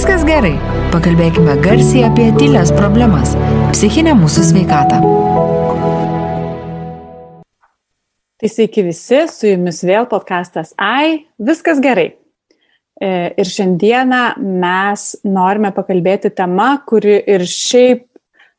Viskas 0.00 0.22
gerai. 0.24 0.54
Pakalbėkime 0.94 1.58
garsiai 1.60 2.06
apie 2.06 2.30
tylės 2.32 2.70
problemas- 2.72 3.34
psichinę 3.74 4.14
mūsų 4.16 4.44
sveikatą. 4.48 5.00
Tai 8.40 8.48
sveiki 8.48 8.86
visi, 8.86 9.18
su 9.28 9.50
jumis 9.50 9.82
vėl 9.84 10.08
podkastas 10.08 10.72
AI, 10.78 11.26
viskas 11.38 11.82
gerai. 11.84 12.14
E, 12.98 13.34
ir 13.36 13.44
šiandieną 13.44 14.22
mes 14.40 15.16
norime 15.22 15.70
pakalbėti 15.70 16.34
tema, 16.34 16.80
kuri 16.86 17.22
ir 17.26 17.40
šiaip, 17.40 18.06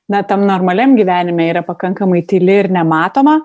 na, 0.08 0.22
tam 0.22 0.46
normaliam 0.46 0.96
gyvenime 0.96 1.50
yra 1.50 1.66
pakankamai 1.66 2.22
tyli 2.22 2.60
ir 2.66 2.70
nematoma, 2.70 3.42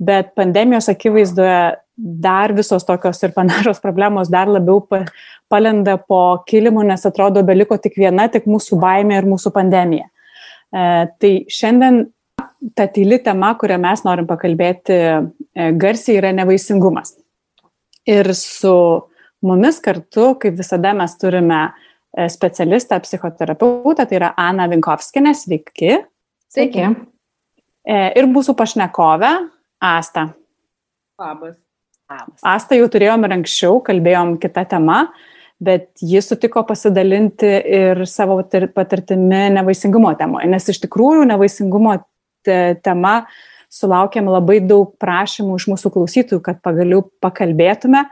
bet 0.00 0.34
pandemijos 0.34 0.88
akivaizdoje 0.88 1.76
dar 1.96 2.52
visos 2.52 2.84
tokios 2.84 3.22
ir 3.22 3.32
panašios 3.32 3.80
problemos 3.80 4.28
dar 4.28 4.48
labiau 4.48 4.82
palenda 5.48 5.96
po 5.98 6.42
kilimu, 6.48 6.82
nes 6.86 7.06
atrodo 7.06 7.42
beliko 7.46 7.78
tik 7.78 7.98
viena, 8.00 8.28
tik 8.32 8.48
mūsų 8.50 8.78
baimė 8.82 9.20
ir 9.20 9.28
mūsų 9.30 9.52
pandemija. 9.54 10.08
E, 10.74 10.84
tai 11.20 11.32
šiandien 11.52 12.04
ta 12.74 12.86
tyli 12.90 13.18
tema, 13.22 13.52
kurią 13.58 13.78
mes 13.80 14.02
norim 14.06 14.26
pakalbėti 14.28 14.96
e, 14.96 15.68
garsiai, 15.78 16.18
yra 16.20 16.32
nevaisingumas. 16.36 17.14
Ir 18.06 18.30
su 18.38 18.76
mumis 19.46 19.80
kartu, 19.82 20.32
kaip 20.42 20.56
visada, 20.58 20.94
mes 20.96 21.16
turime 21.20 21.60
e, 21.66 22.28
specialistą, 22.32 23.00
psichoterapeutą, 23.04 24.06
tai 24.06 24.20
yra 24.20 24.32
Ana 24.40 24.68
Vinkovskinė, 24.72 25.34
sveiki. 25.36 26.00
Sveiki. 26.52 26.88
E, 27.86 28.00
ir 28.18 28.30
mūsų 28.30 28.56
pašnekovė, 28.58 29.36
Asta. 29.84 30.30
Labas. 31.20 31.56
Asta 32.46 32.76
jau 32.78 32.86
turėjom 32.90 33.26
ir 33.26 33.34
anksčiau, 33.34 33.80
kalbėjom 33.84 34.36
kitą 34.42 34.62
temą, 34.70 35.00
bet 35.62 35.88
ji 36.04 36.20
sutiko 36.22 36.62
pasidalinti 36.68 37.48
ir 37.78 38.04
savo 38.08 38.38
patirtimi 38.74 39.46
nevaisingumo 39.56 40.12
temoje, 40.18 40.48
nes 40.52 40.68
iš 40.72 40.82
tikrųjų 40.84 41.24
nevaisingumo 41.30 41.96
tema 42.84 43.14
sulaukėm 43.72 44.28
labai 44.30 44.60
daug 44.64 44.92
prašymų 45.02 45.56
iš 45.58 45.68
mūsų 45.72 45.92
klausytojų, 45.94 46.42
kad 46.44 46.60
pagaliau 46.64 47.02
pakalbėtume, 47.24 48.04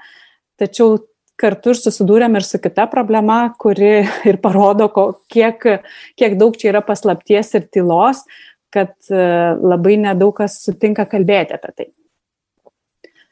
tačiau 0.60 0.98
kartu 1.40 1.74
ir 1.74 1.80
susidūrėm 1.80 2.38
ir 2.38 2.46
su 2.46 2.60
kita 2.62 2.86
problema, 2.90 3.38
kuri 3.60 4.04
ir 4.30 4.40
parodo, 4.42 4.88
kiek, 5.32 5.68
kiek 6.18 6.38
daug 6.40 6.56
čia 6.58 6.72
yra 6.72 6.82
paslapties 6.86 7.54
ir 7.58 7.68
tylos, 7.74 8.24
kad 8.74 8.94
e, 9.10 9.26
labai 9.62 9.98
nedaug 10.02 10.34
kas 10.40 10.58
sutinka 10.64 11.06
kalbėti 11.10 11.54
apie 11.54 11.70
tai. 11.76 11.86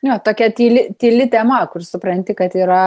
Jo, 0.03 0.19
tokia 0.23 0.49
tyli, 0.55 0.89
tyli 0.99 1.29
tema, 1.31 1.61
kur 1.71 1.83
supranti, 1.87 2.35
kad 2.39 2.55
yra 2.59 2.83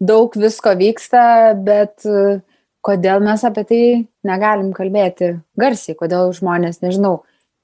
daug 0.00 0.34
visko 0.36 0.74
vyksta, 0.78 1.22
bet 1.60 2.06
e, 2.08 2.40
kodėl 2.84 3.20
mes 3.24 3.44
apie 3.46 3.64
tai 3.68 3.82
negalim 4.26 4.72
kalbėti 4.76 5.34
garsiai, 5.60 5.96
kodėl 5.98 6.32
žmonės, 6.36 6.80
nežinau, 6.84 7.20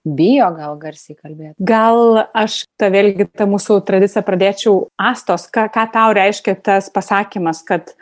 bijo 0.06 0.50
gal 0.54 0.76
garsiai 0.80 1.16
kalbėti. 1.16 1.56
Gal 1.66 2.22
aš 2.36 2.64
tą 2.78 2.90
vėlgi 2.94 3.28
tą 3.34 3.48
mūsų 3.50 3.80
tradiciją 3.88 4.22
pradėčiau 4.26 4.82
astos, 5.00 5.48
ką, 5.52 5.66
ką 5.72 5.86
tau 5.94 6.12
reiškia 6.16 6.56
tas 6.62 6.90
pasakymas, 6.94 7.64
kad 7.66 7.96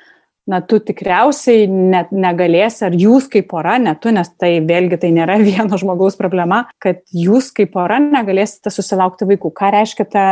na, 0.51 0.61
tu 0.61 0.79
tikriausiai 0.85 1.65
net 1.71 2.11
negalėsi, 2.13 2.83
ar 2.89 2.97
jūs 2.99 3.31
kaip 3.33 3.49
pora, 3.53 3.79
ne 3.81 3.95
tu, 3.97 4.13
nes 4.13 4.29
tai 4.37 4.59
vėlgi 4.67 5.01
tai 5.01 5.15
nėra 5.17 5.39
vieno 5.49 5.81
žmogaus 5.81 6.19
problema, 6.21 6.67
kad 6.83 7.01
jūs 7.15 7.53
kaip 7.57 7.73
pora 7.77 8.01
negalėsite 8.03 8.73
susilaukti 8.75 9.29
vaikų. 9.31 9.55
Ką 9.57 9.73
reiškia 9.79 10.09
ta 10.11 10.27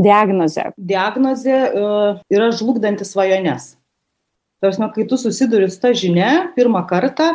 diagnozė? 0.00 0.70
Diagnozė 0.76 1.58
uh, 1.68 2.22
yra 2.32 2.50
žlugdantis 2.56 3.12
svajonės. 3.14 3.74
Tarsi, 4.60 4.84
kai 4.94 5.06
tu 5.08 5.16
susiduri 5.16 5.70
su 5.72 5.80
ta 5.80 5.94
žinia 5.96 6.50
pirmą 6.56 6.82
kartą, 6.88 7.32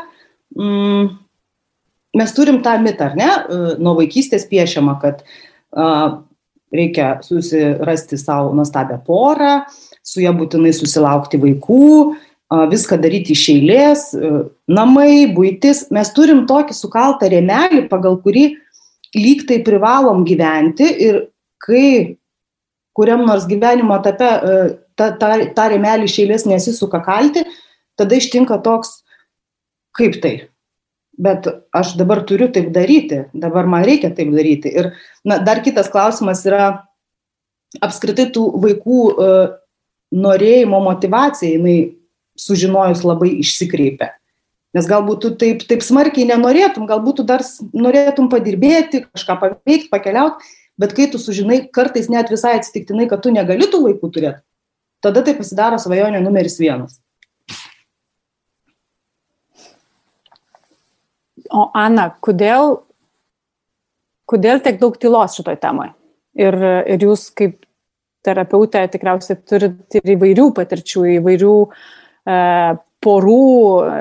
mm, 0.53 1.07
mes 2.15 2.35
turim 2.37 2.61
tą 2.65 2.77
mitą, 2.83 3.09
ar 3.09 3.15
ne, 3.17 3.29
e, 3.29 3.57
nuo 3.81 3.95
vaikystės 3.97 4.45
piešiama, 4.45 4.93
kad 5.01 5.23
a, 5.75 6.21
reikia 6.71 7.15
susirasti 7.25 8.19
savo 8.21 8.53
nuostabią 8.55 8.99
porą, 9.07 9.55
su 10.05 10.21
ją 10.23 10.35
būtinai 10.37 10.71
susilaukti 10.75 11.39
vaikų, 11.41 11.89
viską 12.71 12.99
daryti 13.01 13.33
iš 13.33 13.47
eilės, 13.55 14.03
e, 14.13 14.31
namai, 14.69 15.25
būtis. 15.33 15.87
Mes 15.91 16.11
turim 16.13 16.45
tokį 16.47 16.77
sukaltą 16.77 17.29
rėmelį, 17.31 17.87
pagal 17.89 18.19
kurį 18.21 18.51
lyg 19.15 19.47
tai 19.47 19.63
privalom 19.65 20.23
gyventi 20.27 20.85
ir 20.85 21.25
kai 21.57 22.17
kuriam 22.95 23.25
nors 23.27 23.47
gyvenimo 23.49 23.97
etape 23.99 24.29
tą, 24.95 25.11
tą, 25.19 25.31
tą 25.55 25.69
rėmelį 25.73 26.09
iš 26.09 26.17
eilės 26.23 26.47
nesisuka 26.47 27.01
kalti, 27.05 27.45
tada 27.99 28.17
ištinka 28.17 28.57
toks, 28.63 29.01
kaip 29.95 30.17
tai, 30.23 30.33
bet 31.19 31.47
aš 31.75 31.95
dabar 31.99 32.23
turiu 32.27 32.47
taip 32.51 32.71
daryti, 32.75 33.25
dabar 33.35 33.67
man 33.71 33.85
reikia 33.87 34.11
taip 34.15 34.31
daryti. 34.35 34.71
Ir 34.71 34.93
na, 35.27 35.39
dar 35.43 35.63
kitas 35.65 35.91
klausimas 35.91 36.43
yra 36.47 36.65
apskritai 37.83 38.29
tų 38.35 38.47
vaikų 38.63 38.99
uh, 39.11 39.55
norėjimo 40.15 40.79
motivacija, 40.83 41.55
jinai 41.57 41.95
sužinojus 42.39 43.03
labai 43.07 43.31
išsikreipia. 43.41 44.13
Nes 44.75 44.87
galbūt 44.91 45.21
tu 45.23 45.31
taip, 45.39 45.63
taip 45.69 45.83
smarkiai 45.83 46.27
nenorėtum, 46.27 46.83
galbūt 46.87 47.21
tu 47.21 47.25
dar 47.27 47.43
norėtum 47.71 48.27
padirbėti, 48.31 49.05
kažką 49.07 49.37
paveikti, 49.39 49.87
pakeliauti, 49.91 50.51
bet 50.81 50.93
kai 50.95 51.07
tu 51.11 51.21
sužinai 51.21 51.65
kartais 51.73 52.09
net 52.11 52.31
visai 52.33 52.55
atsitiktinai, 52.59 53.07
kad 53.11 53.23
tu 53.23 53.33
negali 53.33 53.67
tų 53.71 53.81
vaikų 53.87 54.11
turėti, 54.15 54.41
tada 55.03 55.23
tai 55.25 55.35
pasidaro 55.37 55.79
svajonė 55.81 56.21
numeris 56.23 56.57
vienas. 56.61 56.99
O 61.53 61.69
Ana, 61.77 62.09
kodėl, 62.25 62.79
kodėl 64.27 64.59
tiek 64.65 64.79
daug 64.81 64.97
tylos 64.99 65.37
šitoj 65.37 65.59
temai? 65.61 65.91
Ir, 66.35 66.57
ir 66.89 67.05
jūs 67.05 67.29
kaip 67.37 67.61
terapeutė 68.25 68.81
tikriausiai 68.91 69.37
turite 69.47 70.01
ir 70.01 70.15
įvairių 70.15 70.49
patirčių, 70.57 71.03
įvairių 71.19 71.53
e, 71.61 72.39
porų 73.05 73.41
e, 73.85 73.97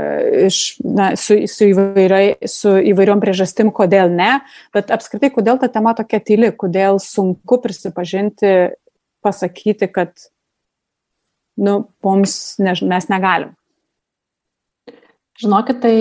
iš, 0.49 0.61
na, 0.85 1.11
su, 1.21 1.37
su, 1.51 1.69
įvairiai, 1.73 2.49
su 2.51 2.73
įvairiom 2.93 3.23
priežastim, 3.23 3.73
kodėl 3.75 4.13
ne, 4.13 4.39
bet 4.75 4.93
apskritai, 4.95 5.33
kodėl 5.35 5.61
ta 5.61 5.69
tema 5.73 5.95
tokia 5.99 6.23
tyli, 6.25 6.53
kodėl 6.57 7.01
sunku 7.03 7.61
prisipažinti, 7.65 8.55
pasakyti, 9.25 9.91
kad 9.93 10.15
nu, 11.61 11.85
mums 12.05 12.57
ne, 12.63 12.75
mes 12.89 13.11
negalim. 13.13 13.55
Žinokit, 15.35 15.81
tai 15.83 15.95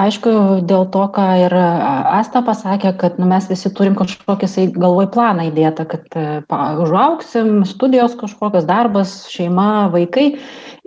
aišku, 0.00 0.30
dėl 0.64 0.86
to, 0.88 1.02
ką 1.12 1.24
ir 1.42 1.52
Asta 1.52 2.40
pasakė, 2.40 2.94
kad 2.96 3.18
nu, 3.20 3.26
mes 3.28 3.44
visi 3.50 3.68
turim 3.76 3.92
kažkokį 3.98 4.70
galvoj 4.72 5.10
planą 5.12 5.50
įdėtą, 5.50 5.84
kad 5.90 6.16
pa, 6.48 6.60
užauksim, 6.80 7.66
studijos 7.68 8.16
kažkokios, 8.16 8.64
darbas, 8.64 9.12
šeima, 9.28 9.90
vaikai. 9.92 10.30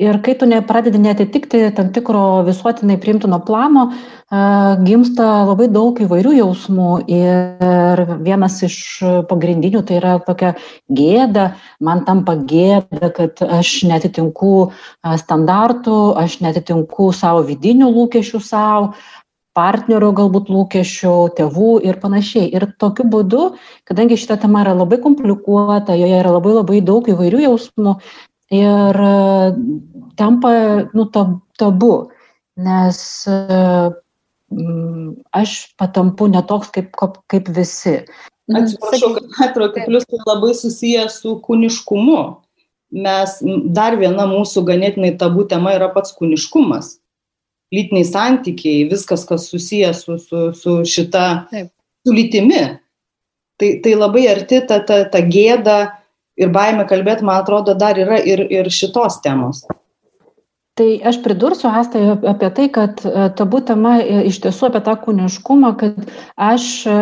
Ir 0.02 0.18
kai 0.26 0.34
tu 0.34 0.50
nepradedi 0.50 0.98
netitikti 0.98 1.68
tam 1.78 1.92
tikro 1.94 2.42
visuotinai 2.48 2.98
primtino 2.98 3.38
plano, 3.46 3.92
gimsta 4.82 5.44
labai 5.46 5.68
daug 5.70 6.00
įvairių 6.02 6.32
jausmų. 6.40 6.90
Ir 7.14 8.02
vienas 8.26 8.58
iš 8.66 8.78
pagrindinių 9.30 9.84
tai 9.86 10.00
yra 10.00 10.16
tokia 10.26 10.56
gėda, 10.90 11.52
man 11.78 12.02
tampa 12.08 12.40
gėda, 12.42 13.12
kad 13.14 13.44
aš 13.46 13.84
netitinku 13.86 14.72
standartų, 15.22 16.00
aš 16.18 16.40
netitinku 16.42 17.12
savo 17.14 17.46
vidinių 17.46 17.83
lūkesčių 17.90 18.42
savo 18.44 18.94
partnerio 19.54 20.10
galbūt 20.18 20.50
lūkesčių, 20.50 21.14
tėvų 21.38 21.72
ir 21.86 22.00
panašiai. 22.02 22.48
Ir 22.58 22.72
tokiu 22.82 23.06
būdu, 23.10 23.54
kadangi 23.86 24.18
šita 24.18 24.40
tema 24.42 24.64
yra 24.66 24.74
labai 24.78 24.98
komplikuota, 25.04 25.94
joje 25.98 26.22
yra 26.24 26.34
labai 26.34 26.56
labai 26.58 26.80
daug 26.86 27.10
įvairių 27.14 27.44
jausmų, 27.46 27.98
ir 28.54 29.02
e, 29.06 29.56
tampa 30.18 30.54
nu, 30.94 31.06
tabu, 31.58 31.94
nes 32.58 33.00
e, 33.30 33.38
aš 35.34 35.56
patampu 35.78 36.30
netoks 36.34 36.74
kaip, 36.74 36.94
kaip 37.30 37.50
visi. 37.54 38.02
Atsiprašau, 38.54 39.14
kad 39.16 39.50
atrodo, 39.50 39.86
plius 39.86 40.06
tai 40.10 40.20
labai 40.28 40.52
susijęs 40.58 41.22
su 41.24 41.38
kūniškumu. 41.46 42.20
Mes, 42.94 43.40
dar 43.74 43.96
viena 43.98 44.28
mūsų 44.30 44.62
ganėtinai 44.68 45.16
tabų 45.18 45.48
tema 45.50 45.74
yra 45.74 45.88
pats 45.94 46.14
kūniškumas. 46.14 46.98
Lytiniai 47.74 48.06
santykiai, 48.06 48.86
viskas, 48.92 49.26
kas 49.26 49.48
susijęs 49.50 50.04
su, 50.06 50.18
su, 50.22 50.46
su 50.54 50.78
šita, 50.86 51.26
Taip. 51.50 51.72
su 52.06 52.14
lytimi. 52.14 52.64
Tai, 53.58 53.70
tai 53.86 53.94
labai 53.98 54.28
arti 54.30 54.60
ta, 54.68 54.80
ta, 54.86 55.04
ta 55.10 55.22
gėda, 55.26 55.78
ir 56.40 56.52
baimė 56.54 56.86
kalbėti, 56.90 57.26
man 57.26 57.42
atrodo, 57.42 57.76
dar 57.78 58.00
yra 58.00 58.20
ir, 58.22 58.46
ir 58.52 58.70
šitos 58.74 59.20
temos. 59.26 59.64
Tai 60.74 60.88
aš 61.06 61.20
pridursiu, 61.22 61.68
Asta, 61.70 62.00
apie 62.26 62.48
tai, 62.50 62.64
kad 62.74 63.02
e, 63.06 63.28
tabu 63.38 63.60
tema 63.62 63.92
e, 64.02 64.24
iš 64.26 64.40
tiesų 64.42 64.72
apie 64.72 64.80
tą 64.82 64.96
kūniškumą, 65.04 65.70
kad 65.78 66.00
aš, 66.34 66.64
e, 66.90 66.96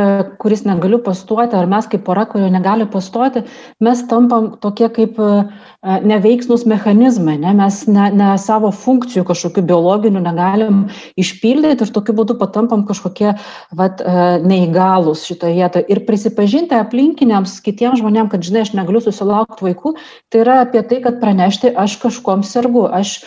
kuris 0.43 0.65
negaliu 0.67 0.97
pastuoti, 1.05 1.55
ar 1.55 1.69
mes 1.71 1.87
kaip 1.87 2.03
pora, 2.03 2.25
kurio 2.27 2.49
negali 2.51 2.83
pastuoti, 2.91 3.45
mes 3.79 4.01
tampam 4.11 4.57
tokie 4.59 4.89
kaip 4.91 5.15
neveiksnus 5.81 6.65
mechanizmai, 6.69 7.37
ne? 7.41 7.53
mes 7.57 7.77
ne, 7.87 8.09
ne 8.13 8.33
savo 8.37 8.73
funkcijų 8.75 9.23
kažkokių 9.29 9.63
biologinių 9.71 10.19
negalim 10.21 10.83
išpildyti 11.17 11.87
ir 11.87 11.93
tokiu 11.95 12.13
būdu 12.19 12.35
patampam 12.37 12.83
kažkokie 12.85 13.31
vat, 13.79 14.03
neįgalus 14.45 15.23
šitoje 15.25 15.55
vietoje. 15.57 15.87
Ir 15.89 16.03
prisipažinti 16.05 16.77
aplinkiniams, 16.77 17.55
kitiems 17.65 18.03
žmonėms, 18.03 18.29
kad 18.35 18.45
žinai, 18.45 18.67
aš 18.67 18.75
negaliu 18.77 19.01
susilaukti 19.01 19.71
vaikų, 19.71 19.95
tai 20.29 20.43
yra 20.43 20.59
apie 20.67 20.83
tai, 20.85 21.01
kad 21.07 21.17
pranešti, 21.23 21.73
aš 21.73 21.97
kažkom 22.03 22.45
sergu, 22.45 22.85
aš 22.85 23.17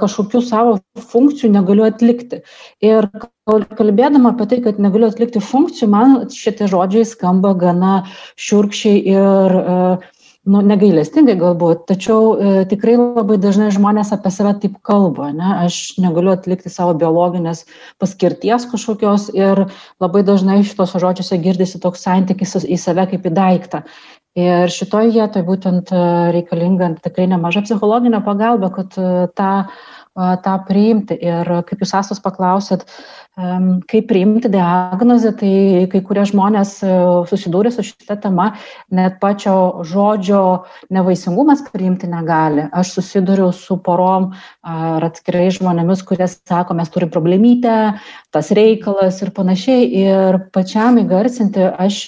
kažkokių 0.00 0.42
savo 0.44 0.76
funkcijų 1.12 1.50
negaliu 1.54 1.86
atlikti. 1.88 2.42
Ir 2.84 3.08
kalbėdama 3.48 4.34
apie 4.34 4.46
tai, 4.50 4.60
kad 4.66 4.78
negaliu 4.82 5.08
atlikti 5.08 5.42
funkcijų, 5.42 5.88
man 5.92 6.20
šitie 6.34 6.68
žodžiai 6.70 7.08
skamba 7.08 7.54
gana 7.58 7.94
šiurkščiai 8.36 9.02
ir 9.16 9.58
uh, 9.58 10.08
nu, 10.48 10.60
negailestingai 10.64 11.36
galbūt, 11.38 11.84
tačiau 11.90 12.32
e, 12.34 12.52
tikrai 12.70 12.96
labai 12.98 13.38
dažnai 13.40 13.68
žmonės 13.74 14.12
apie 14.14 14.32
save 14.32 14.54
taip 14.62 14.78
kalba, 14.86 15.30
ne? 15.36 15.48
aš 15.66 15.98
negaliu 16.00 16.32
atlikti 16.34 16.72
savo 16.72 16.94
biologinės 16.98 17.64
paskirties 18.00 18.68
kažkokios 18.70 19.28
ir 19.36 19.66
labai 20.02 20.24
dažnai 20.26 20.60
šitos 20.66 20.96
žodžiuose 20.96 21.40
girdisi 21.44 21.80
toks 21.82 22.04
santykis 22.06 22.56
į 22.64 22.80
save 22.80 23.08
kaip 23.12 23.28
į 23.28 23.34
daiktą. 23.36 23.82
Ir 24.38 24.70
šitoj 24.70 25.10
vietoj 25.14 25.42
būtent 25.46 25.90
e, 25.90 26.00
reikalinga 26.36 26.92
tikrai 27.02 27.26
nemaža 27.30 27.64
psichologinė 27.66 28.20
pagalba, 28.26 28.70
kad 28.74 28.94
e, 29.00 29.26
tą, 29.38 29.52
e, 29.66 30.28
tą 30.44 30.54
priimti. 30.68 31.16
Ir 31.26 31.50
kaip 31.66 31.82
jūs 31.82 31.94
asas 31.98 32.22
paklausėt, 32.22 32.84
kaip 33.38 34.08
priimti 34.10 34.50
diagnozę, 34.50 35.32
tai 35.38 35.86
kai 35.92 36.00
kurie 36.02 36.24
žmonės 36.26 36.72
susidūrė 37.30 37.70
su 37.70 37.84
šitą 37.86 38.16
temą, 38.24 38.48
net 38.90 39.20
pačio 39.22 39.84
žodžio 39.86 40.40
nevaisingumas 40.94 41.62
priimti 41.70 42.10
negali. 42.10 42.66
Aš 42.72 42.96
susiduriu 42.98 43.52
su 43.54 43.78
porom 43.84 44.32
ar 44.66 45.06
atskirai 45.06 45.46
žmonėmis, 45.54 46.02
kurie 46.08 46.26
sako, 46.26 46.74
mes 46.78 46.90
turime 46.90 47.14
problemytę, 47.14 47.76
tas 48.34 48.50
reikalas 48.50 49.22
ir 49.22 49.30
panašiai. 49.36 49.86
Ir 50.02 50.40
pačiam 50.54 50.98
įgarsinti 50.98 51.62
aš 51.78 52.02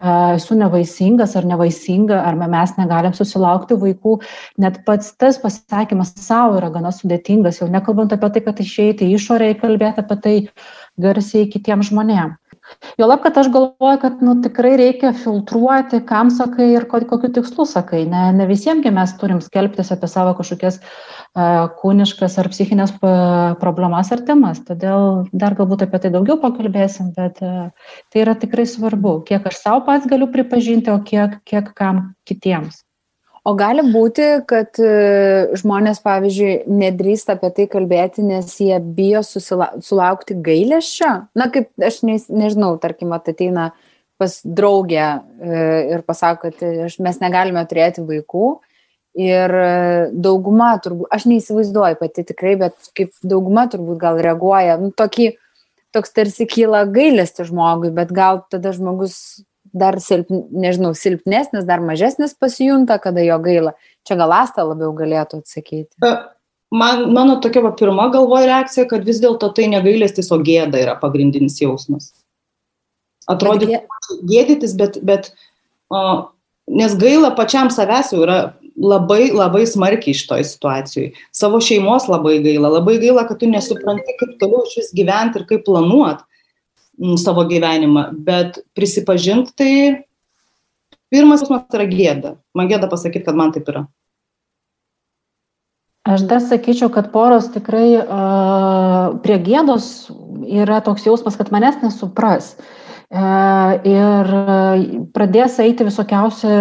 esu 0.00 0.56
nevaisingas 0.56 1.36
ar 1.36 1.44
nevaisinga, 1.44 2.22
ar 2.24 2.38
mes 2.40 2.72
negalim 2.78 3.12
susilaukti 3.16 3.76
vaikų, 3.76 4.16
net 4.64 4.80
pats 4.86 5.12
tas 5.20 5.36
pasakymas 5.42 6.14
savo 6.16 6.56
yra 6.56 6.70
gana 6.72 6.92
sudėtingas, 6.94 7.60
jau 7.60 7.68
nekalbant 7.68 8.14
apie 8.16 8.30
tai, 8.32 8.44
kad 8.48 8.62
išeiti 8.64 9.10
išorėje 9.12 9.58
ir 9.58 9.60
kalbėti 9.60 10.00
apie 10.00 10.16
tai 10.24 10.36
garsiai 11.00 11.48
kitiems 11.50 11.90
žmonėms. 11.90 12.38
Jo 13.00 13.06
lab, 13.08 13.22
kad 13.24 13.38
aš 13.40 13.48
galvoju, 13.50 13.98
kad 14.02 14.20
nu, 14.24 14.36
tikrai 14.44 14.74
reikia 14.78 15.12
filtruoti, 15.16 16.02
kam 16.06 16.30
sakai 16.30 16.68
ir 16.74 16.86
kokiu 16.90 17.30
tikslu 17.34 17.66
sakai. 17.66 18.04
Ne, 18.10 18.28
ne 18.36 18.46
visiemgi 18.46 18.92
mes 18.94 19.14
turim 19.20 19.40
skelbtis 19.42 19.90
apie 19.94 20.10
savo 20.10 20.34
kažkokias 20.38 20.78
uh, 20.80 21.70
kūniškas 21.80 22.36
ar 22.42 22.50
psichinės 22.52 22.92
problemas 23.62 24.12
ar 24.14 24.22
temas. 24.28 24.60
Todėl 24.68 25.24
dar 25.32 25.56
galbūt 25.58 25.86
apie 25.86 26.02
tai 26.04 26.12
daugiau 26.14 26.38
pakalbėsim, 26.42 27.10
bet 27.16 27.40
tai 27.40 28.22
yra 28.22 28.36
tikrai 28.38 28.68
svarbu, 28.68 29.20
kiek 29.28 29.50
aš 29.50 29.62
savo 29.64 29.82
pats 29.88 30.06
galiu 30.10 30.30
pripažinti, 30.30 30.92
o 30.92 31.00
kiek, 31.02 31.40
kiek 31.48 31.74
kam 31.74 32.10
kitiems. 32.28 32.84
O 33.48 33.54
gali 33.56 33.80
būti, 33.88 34.24
kad 34.48 34.76
žmonės, 35.56 36.02
pavyzdžiui, 36.04 36.66
nedrįsta 36.68 37.38
apie 37.38 37.48
tai 37.56 37.64
kalbėti, 37.72 38.24
nes 38.26 38.52
jie 38.60 38.76
bijo 38.84 39.22
susila 39.24 39.70
sulaukti 39.80 40.36
gailėščio? 40.44 41.12
Na, 41.40 41.48
kaip 41.52 41.70
aš 41.80 42.02
ne, 42.04 42.18
nežinau, 42.28 42.74
tarkim, 42.82 43.14
ateina 43.16 43.70
pas 44.20 44.34
draugę 44.44 45.06
ir 45.40 46.02
pasako, 46.04 46.50
kad 46.50 46.98
mes 47.00 47.22
negalime 47.22 47.64
turėti 47.64 48.04
vaikų 48.04 48.58
Ir 49.18 49.50
e, 49.50 49.70
dauguma 50.14 50.76
turbūt, 50.78 51.08
aš 51.10 51.26
neįsivaizduoju 51.26 51.98
pati 51.98 52.22
tikrai, 52.28 52.54
bet 52.60 52.90
kaip 52.94 53.10
dauguma 53.26 53.64
turbūt 53.70 53.98
gal 53.98 54.20
reaguoja, 54.22 54.76
nu, 54.78 54.92
tokį, 54.94 55.32
toks 55.90 56.14
tarsi 56.14 56.46
kyla 56.46 56.84
gailesti 56.86 57.48
žmogui, 57.48 57.90
bet 57.96 58.12
gal 58.14 58.44
tada 58.52 58.70
žmogus 58.76 59.42
dar 59.72 59.98
silp, 60.02 60.30
nežinau, 60.30 60.92
silpnesnis, 60.96 61.66
dar 61.68 61.82
mažesnis 61.84 62.34
pasijunta, 62.38 62.98
kada 63.02 63.24
jo 63.24 63.38
gaila. 63.42 63.74
Čia 64.08 64.16
gal 64.20 64.34
asta 64.40 64.64
labiau 64.66 64.92
galėtų 64.96 65.42
atsakyti. 65.42 65.92
E, 66.06 66.12
man, 66.74 67.06
mano 67.14 67.38
tokia 67.44 67.62
va, 67.66 67.74
pirma 67.76 68.08
galvoja 68.14 68.48
reakcija, 68.48 68.88
kad 68.90 69.06
vis 69.06 69.20
dėlto 69.22 69.52
tai 69.56 69.68
negailestis, 69.72 70.32
o 70.32 70.40
gėda 70.42 70.80
yra 70.80 70.96
pagrindinis 71.00 71.60
jausmas. 71.62 72.12
Atrodytų 73.30 73.76
bet 73.76 74.14
gėdytis, 74.26 74.74
bet, 74.78 74.98
bet 75.06 75.30
o, 75.92 76.00
nes 76.70 76.96
gaila 76.98 77.34
pačiam 77.36 77.70
savęs 77.70 78.14
jau 78.14 78.24
yra 78.24 78.40
labai 78.80 79.30
labai 79.34 79.66
smarkiai 79.68 80.16
šitoj 80.16 80.44
situacijoj 80.46 81.10
savo 81.36 81.60
šeimos 81.64 82.06
labai 82.08 82.38
gaila 82.44 82.70
labai 82.78 82.96
gaila 83.02 83.26
kad 83.28 83.40
tu 83.42 83.48
nesupranti 83.50 84.16
kaip 84.20 84.36
toliau 84.40 84.62
išvis 84.68 84.92
gyvent 84.96 85.36
ir 85.36 85.46
kaip 85.50 85.66
planuot 85.66 86.22
m, 86.22 86.29
savo 87.20 87.46
gyvenimą 87.48 88.10
bet 88.26 88.60
prisipažint 88.76 89.54
tai 89.58 90.04
pirmas 91.12 91.46
jausmas 91.46 91.78
yra 91.78 91.88
gėda 91.90 92.34
man 92.54 92.70
gėda 92.70 92.90
pasakyt 92.92 93.26
kad 93.28 93.38
man 93.38 93.56
taip 93.56 93.72
yra 93.72 93.86
Aš 96.10 96.22
dar 96.24 96.40
sakyčiau, 96.40 96.88
kad 96.88 97.10
poros 97.12 97.50
tikrai 97.52 98.00
uh, 98.00 99.18
prie 99.20 99.36
gėdos 99.44 100.08
yra 100.48 100.78
toks 100.80 101.04
jausmas, 101.04 101.36
kad 101.36 101.50
manęs 101.52 101.76
nesupras. 101.84 102.54
Uh, 102.56 102.79
ir 103.10 104.34
uh, 104.36 104.60
pradės 105.14 105.58
eiti 105.62 105.86
visokiausi 105.86 106.54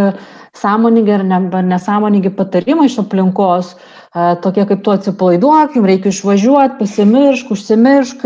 sąmoningi 0.58 1.14
ar 1.14 1.24
ne, 1.24 1.40
nesąmoningi 1.64 2.32
patarimai 2.36 2.88
iš 2.90 2.98
aplinkos, 3.04 3.76
tokie 4.42 4.66
kaip 4.66 4.82
tu 4.84 4.92
atsipalaiduok, 4.92 5.76
jums 5.78 5.88
reikia 5.88 6.10
išvažiuoti, 6.10 6.78
pasimiršk, 6.80 7.52
užsimiršk, 7.54 8.24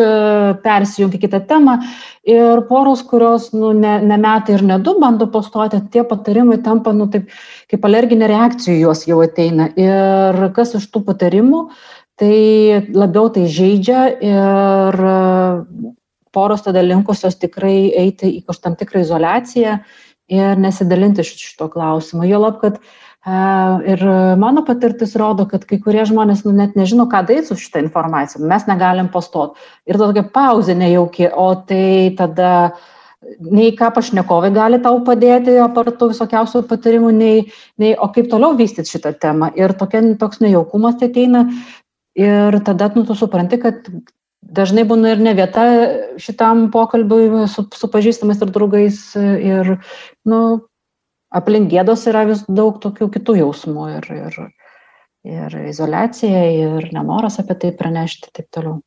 persijunk 0.64 1.18
į 1.18 1.24
kitą 1.26 1.42
temą. 1.50 1.78
Ir 2.24 2.62
poros, 2.70 3.02
kurios 3.04 3.50
nu, 3.52 3.74
ne, 3.76 3.98
ne 4.00 4.18
metai 4.18 4.56
ir 4.56 4.64
ne 4.64 4.78
du 4.80 4.96
bando 5.02 5.28
pastoti, 5.34 5.82
tie 5.92 6.06
patarimai 6.08 6.62
tampa 6.64 6.94
nu, 6.96 7.10
taip, 7.12 7.28
kaip 7.72 7.90
alerginė 7.90 8.32
reakcija 8.32 8.78
juos 8.80 9.04
jau 9.10 9.20
ateina. 9.26 9.68
Ir 9.76 10.48
kas 10.56 10.72
iš 10.80 10.88
tų 10.94 11.04
patarimų, 11.10 11.66
tai 12.16 12.38
labiau 12.96 13.28
tai 13.36 13.50
žaidžia 13.52 14.08
ir 14.24 15.04
poros 16.34 16.66
tada 16.66 16.84
linkusios 16.86 17.38
tikrai 17.42 17.94
eiti 18.04 18.32
į 18.40 18.44
kažkam 18.50 18.78
tikrą 18.80 19.04
izolaciją 19.06 19.80
ir 20.34 20.60
nesidalinti 20.60 21.26
šito 21.28 21.70
klausimo. 21.72 22.26
Jo 22.28 22.40
lab, 22.44 22.60
kad 22.62 22.80
ir 23.88 24.04
mano 24.40 24.66
patirtis 24.68 25.16
rodo, 25.20 25.46
kad 25.48 25.64
kai 25.68 25.80
kurie 25.84 26.04
žmonės 26.08 26.44
nu, 26.44 26.52
net 26.56 26.76
nežino, 26.76 27.06
ką 27.12 27.24
daryti 27.28 27.52
su 27.52 27.60
šitą 27.60 27.84
informaciją. 27.86 28.44
Mes 28.48 28.66
negalim 28.68 29.08
postot. 29.14 29.56
Ir 29.88 30.00
tokia 30.00 30.26
pauzė 30.34 30.76
nejauki, 30.76 31.30
o 31.32 31.54
tai 31.68 32.12
tada 32.20 32.74
nei 33.40 33.72
ką 33.78 33.94
pašnekovai 33.96 34.52
gali 34.52 34.82
tau 34.84 35.00
padėti, 35.08 35.56
apartų 35.64 36.12
visokiausių 36.12 36.66
patarimų, 36.68 37.14
nei, 37.16 37.46
nei 37.80 37.94
o 37.96 38.10
kaip 38.12 38.28
toliau 38.32 38.58
vystyti 38.60 38.98
šitą 38.98 39.14
temą. 39.20 39.54
Ir 39.56 39.76
tokia, 39.80 40.04
toks 40.20 40.44
nejaukumas 40.44 41.00
ateina 41.00 41.46
ir 42.20 42.60
tada 42.68 42.92
nu, 42.98 43.06
tu 43.08 43.16
supranti, 43.16 43.62
kad 43.62 43.88
dažnai 44.54 44.86
būna 44.88 45.14
ir 45.14 45.24
ne 45.24 45.34
vieta 45.38 45.64
šitam 46.22 46.68
pokalbiui 46.74 47.48
su, 47.52 47.66
su 47.74 47.90
pažįstamais 47.92 48.42
ir 48.44 48.54
draugais 48.54 49.00
ir, 49.18 49.76
nu, 50.30 50.42
aplink 51.34 51.72
gėdos 51.74 52.06
yra 52.12 52.26
vis 52.30 52.44
daug 52.48 52.80
tokių 52.84 53.10
kitų 53.18 53.38
jausmų 53.42 53.88
ir, 53.98 54.10
ir, 54.18 54.40
ir 55.34 55.60
izolacija, 55.68 56.44
ir 56.54 56.90
nenoras 56.96 57.40
apie 57.42 57.58
tai 57.60 57.74
pranešti 57.78 58.30
ir 58.30 58.36
taip 58.40 58.50
toliau. 58.54 58.82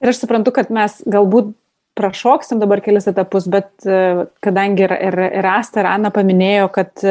Ir 0.00 0.12
aš 0.12 0.22
suprantu, 0.22 0.54
kad 0.56 0.70
mes 0.72 1.00
galbūt 1.04 1.52
prašoksim 1.98 2.60
dabar 2.62 2.80
kelis 2.84 3.08
etapus, 3.10 3.50
bet 3.50 3.84
kadangi 4.40 4.86
ir, 4.86 4.94
ir, 5.10 5.20
ir 5.42 5.48
Asta 5.50 5.82
ir 5.82 5.90
Ana 5.90 6.12
paminėjo, 6.14 6.70
kad 6.72 7.04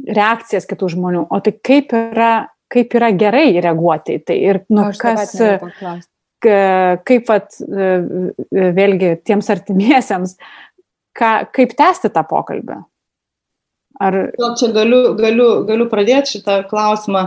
reakcijas 0.00 0.66
kitų 0.68 0.90
žmonių, 0.96 1.26
o 1.30 1.40
tai 1.44 1.54
kaip 1.56 1.94
yra, 1.96 2.32
kaip 2.72 2.94
yra 2.98 3.10
gerai 3.16 3.48
reaguoti 3.62 4.18
į 4.18 4.24
tai 4.26 4.38
ir 4.42 4.62
nu, 4.72 4.88
kas, 4.98 5.36
kaip 6.40 7.28
vat, 7.28 7.52
e, 7.60 7.90
e, 8.50 8.70
vėlgi 8.76 9.14
tiems 9.26 9.50
artimiesiems, 9.52 10.36
ką, 11.16 11.32
kaip 11.56 11.76
tęsti 11.78 12.10
tą 12.14 12.24
pokalbį? 12.28 12.80
Ar... 14.00 14.16
Gal 14.40 14.56
čia 14.56 14.70
galiu, 14.72 15.02
galiu, 15.18 15.48
galiu 15.68 15.86
pradėti 15.90 16.38
šitą 16.38 16.62
klausimą. 16.70 17.26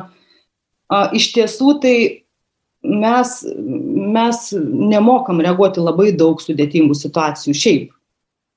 Iš 1.14 1.28
tiesų 1.36 1.76
tai 1.82 1.96
mes, 2.84 3.34
mes 4.16 4.40
nemokam 4.94 5.42
reaguoti 5.46 5.84
labai 5.84 6.12
daug 6.18 6.42
sudėtingų 6.42 6.98
situacijų 6.98 7.54
šiaip. 7.58 7.92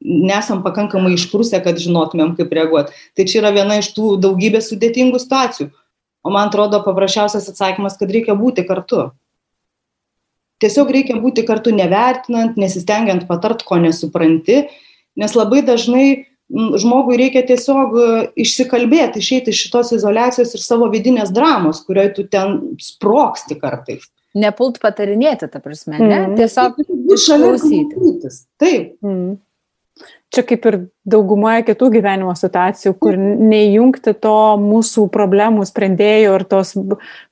Nesam 0.06 0.62
pakankamai 0.64 1.14
išprusę, 1.16 1.60
kad 1.64 1.78
žinotumėm, 1.80 2.34
kaip 2.36 2.52
reaguoti. 2.56 2.96
Tai 3.16 3.28
čia 3.28 3.40
yra 3.42 3.52
viena 3.54 3.78
iš 3.80 3.92
tų 3.96 4.16
daugybės 4.24 4.70
sudėtingų 4.72 5.20
situacijų. 5.20 5.70
O 6.26 6.32
man 6.32 6.50
atrodo 6.50 6.80
paprasčiausias 6.84 7.46
atsakymas, 7.52 7.96
kad 8.00 8.10
reikia 8.12 8.34
būti 8.38 8.64
kartu. 8.66 9.10
Tiesiog 10.62 10.90
reikia 10.94 11.18
būti 11.20 11.44
kartu 11.44 11.72
nevertinant, 11.74 12.56
nesistengiant 12.56 13.26
patart, 13.28 13.64
ko 13.66 13.76
nesupranti, 13.82 14.62
nes 15.20 15.36
labai 15.36 15.60
dažnai 15.66 16.06
žmogui 16.50 17.18
reikia 17.18 17.42
tiesiog 17.46 17.96
e, 17.98 18.10
išsikalbėti, 18.44 19.20
išeiti 19.20 19.52
iš 19.52 19.64
šitos 19.66 19.90
izolacijos 19.96 20.54
ir 20.54 20.62
savo 20.62 20.88
vidinės 20.92 21.32
dramos, 21.34 21.82
kurioje 21.86 22.12
tu 22.18 22.26
ten 22.30 22.60
sproksti 22.82 23.58
kartais. 23.58 24.06
Nepult 24.36 24.78
patarinėti, 24.82 25.48
ta 25.50 25.62
prasme, 25.64 25.96
ne? 25.98 26.20
Mm. 26.28 26.36
Tiesiog 26.38 26.78
išklausyti. 27.16 28.30
Taip. 28.60 28.94
Mm. 29.04 29.38
Čia 30.34 30.42
kaip 30.42 30.64
ir 30.66 30.76
daugumoje 31.06 31.62
kitų 31.68 31.88
gyvenimo 31.94 32.32
situacijų, 32.36 32.96
kur 32.98 33.14
neįjungti 33.16 34.16
to 34.18 34.36
mūsų 34.58 35.06
problemų 35.14 35.64
sprendėjų 35.68 36.34
ir 36.34 36.44
tos 36.50 36.74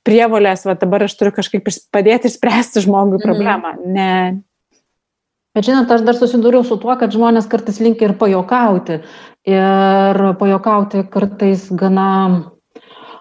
prievolės, 0.07 0.63
va 0.65 0.77
dabar 0.79 1.05
aš 1.05 1.17
turiu 1.19 1.35
kažkaip 1.35 1.67
padėti 1.93 2.31
spręsti 2.31 2.85
žmogui 2.87 3.19
mhm. 3.19 3.25
problemą. 3.27 3.75
Mm. 3.75 3.95
Ne, 3.95 4.11
Bet 5.55 5.69
žinot, 5.69 5.87
aš 5.87 6.01
dar 6.03 6.17
susidūriau 6.19 6.65
su 6.67 6.75
tuo, 6.75 6.91
kad 6.99 7.13
žmonės 7.15 7.45
kartais 7.47 7.77
linkia 7.79 8.09
ir 8.09 8.17
pajokauti. 8.19 8.97
Ir 9.47 10.19
pajokauti 10.35 11.05
kartais 11.13 11.69
gana 11.71 12.07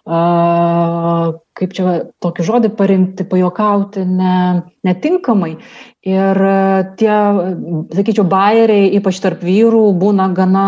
kaip 0.05 1.71
čia 1.73 1.93
tokį 2.21 2.45
žodį 2.45 2.71
parinkti, 2.77 3.25
pajokauti 3.25 4.03
ne, 4.05 4.65
netinkamai. 4.85 5.55
Ir 6.05 6.41
tie, 7.01 7.13
sakyčiau, 7.97 8.27
bairiai, 8.29 8.91
ypač 8.99 9.23
tarp 9.25 9.41
vyrų, 9.47 9.87
būna 9.97 10.27
gana 10.37 10.67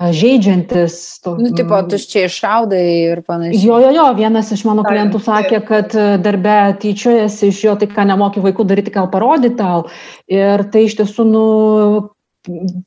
žaidžiantis. 0.00 0.96
To, 1.26 1.34
nu, 1.36 1.50
tipo, 1.56 1.76
tuščiai 1.92 2.30
šaudai 2.32 2.84
ir 3.10 3.20
panašiai. 3.26 3.60
Jo, 3.60 3.82
jo, 3.84 3.90
jo, 3.98 4.06
vienas 4.16 4.48
iš 4.56 4.64
mano 4.68 4.86
klientų 4.86 5.20
sakė, 5.26 5.60
kad 5.68 5.98
darbe 6.24 6.56
tyčiojasi 6.80 7.52
iš 7.52 7.60
jo, 7.66 7.76
tai 7.76 7.90
ką 7.92 8.06
nemoki 8.08 8.40
vaikų 8.40 8.64
daryti, 8.70 8.94
gal 8.96 9.10
parodyti 9.12 9.60
tau. 9.60 9.90
Ir 10.30 10.64
tai 10.72 10.86
iš 10.88 10.96
tiesų, 11.02 11.28
nu, 11.28 11.44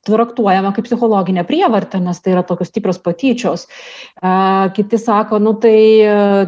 traktuojama 0.07 0.72
kaip 0.74 0.88
psichologinė 0.88 1.43
prievarta, 1.45 2.00
nes 2.01 2.17
tai 2.24 2.33
yra 2.33 2.41
tokios 2.48 2.72
stiprios 2.72 2.98
patyčios. 3.03 3.67
Kiti 4.74 4.98
sako, 4.98 5.38
nu 5.43 5.53
tai, 5.62 5.77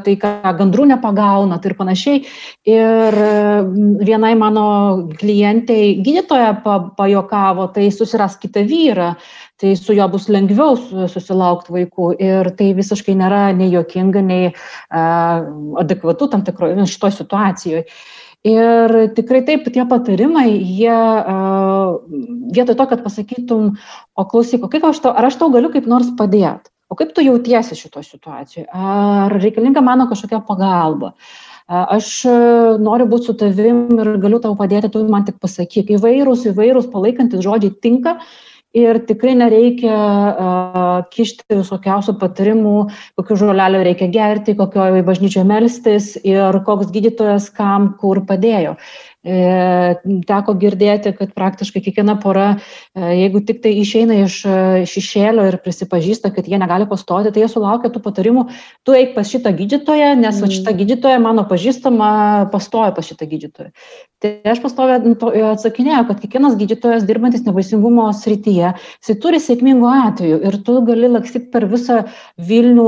tai 0.06 0.16
ką 0.22 0.56
gandrų 0.58 0.88
nepagauna, 0.96 1.60
tai 1.62 1.72
ir 1.72 1.78
panašiai. 1.78 2.24
Ir 2.66 3.20
vienai 4.10 4.34
mano 4.40 4.66
klientai 5.20 6.02
gydytoja 6.02 6.56
pajokavo, 6.98 7.70
tai 7.76 7.92
susiras 7.94 8.40
kitą 8.42 8.66
vyrą, 8.66 9.14
tai 9.62 9.76
su 9.78 9.94
juo 9.94 10.10
bus 10.12 10.26
lengviau 10.34 10.74
susilaukti 11.12 11.78
vaikų. 11.78 12.12
Ir 12.26 12.52
tai 12.58 12.74
visiškai 12.78 13.18
nėra 13.22 13.48
nei 13.54 13.70
jokinga, 13.74 14.26
nei 14.26 14.52
adekvatu 14.90 16.32
tam 16.34 16.46
tikroje 16.48 16.90
šitoje 16.90 17.20
situacijoje. 17.22 17.88
Ir 18.46 18.94
tikrai 19.18 19.42
taip, 19.42 19.66
tie 19.74 19.84
patarimai, 19.90 20.52
jie 20.54 20.94
vietoj 22.54 22.78
to, 22.78 22.86
kad 22.92 23.02
pasakytum, 23.02 23.72
o 24.14 24.26
klausyk, 24.30 24.62
o 24.62 24.70
kaip 24.70 24.86
aš 24.86 25.02
tau, 25.02 25.16
ar 25.18 25.26
aš 25.32 25.40
tau 25.42 25.50
galiu 25.54 25.72
kaip 25.74 25.88
nors 25.90 26.12
padėti, 26.20 26.70
o 26.94 26.98
kaip 27.00 27.16
tu 27.16 27.26
jautiesi 27.26 27.78
šitoje 27.80 28.06
situacijoje, 28.12 28.68
ar 28.70 29.34
reikalinga 29.42 29.82
mano 29.82 30.06
kažkokia 30.12 30.44
pagalba. 30.46 31.16
Aš 31.66 32.12
noriu 32.86 33.08
būti 33.10 33.32
su 33.32 33.34
tavim 33.42 33.88
ir 33.98 34.12
galiu 34.22 34.38
tau 34.44 34.54
padėti, 34.60 34.92
tu 34.94 35.02
man 35.10 35.26
tik 35.26 35.40
pasakyk. 35.42 35.96
Įvairūs, 35.98 36.46
įvairūs 36.52 36.92
palaikantis 36.94 37.42
žodžiai 37.42 37.74
tinka, 37.82 38.20
ir 38.76 39.00
tikrai 39.08 39.34
nereikia 39.40 39.98
kišti 41.14 41.60
visokiausių 41.62 42.18
patarimų, 42.22 42.76
kokiu 43.20 43.40
žoleliu 43.46 43.84
reikia 43.88 44.10
gerti, 44.12 44.56
kokioje 44.60 45.06
bažnyčioje 45.08 45.48
melstis 45.48 46.12
ir 46.24 46.60
koks 46.68 46.92
gydytojas 46.96 47.50
kam 47.56 47.94
kur 48.02 48.24
padėjo. 48.28 48.76
E, 49.26 49.96
teko 50.30 50.54
girdėti, 50.62 51.10
kad 51.18 51.32
praktiškai 51.34 51.82
kiekviena 51.82 52.14
pora, 52.22 52.60
e, 52.94 53.08
jeigu 53.24 53.42
tik 53.48 53.64
tai 53.64 53.72
išeina 53.82 54.20
iš 54.22 54.36
e, 54.46 54.58
šešėlio 54.92 55.48
ir 55.50 55.58
prisipažįsta, 55.66 56.30
kad 56.36 56.46
jie 56.46 56.60
negali 56.62 56.86
pastoti, 56.86 57.32
tai 57.34 57.42
jie 57.42 57.50
sulaukia 57.50 57.90
tų 57.90 58.04
patarimų, 58.06 58.46
tu 58.86 58.94
eik 58.94 59.16
pas 59.18 59.26
šitą 59.26 59.56
gydytoją, 59.58 60.12
nes 60.22 60.38
mm. 60.38 60.54
šitą 60.60 60.76
gydytoją 60.78 61.24
mano 61.26 61.48
pažįstama 61.50 62.12
pastoja 62.54 62.94
pas 62.94 63.10
šitą 63.10 63.26
gydytoją. 63.32 63.74
Tai 64.22 64.30
aš 64.48 64.62
pastovę 64.64 64.96
atsakinėjau, 65.52 66.06
kad 66.08 66.22
kiekvienas 66.22 66.54
gydytojas 66.58 67.04
dirbantis 67.06 67.44
nevaisingumo 67.46 68.06
srityje, 68.16 68.72
jisai 69.02 69.16
turi 69.22 69.42
sėkmingų 69.44 69.90
atvejų 69.92 70.38
ir 70.48 70.58
tu 70.66 70.78
gali 70.88 71.10
laksyti 71.12 71.50
per 71.54 71.66
visą 71.70 72.04
Vilnių, 72.42 72.88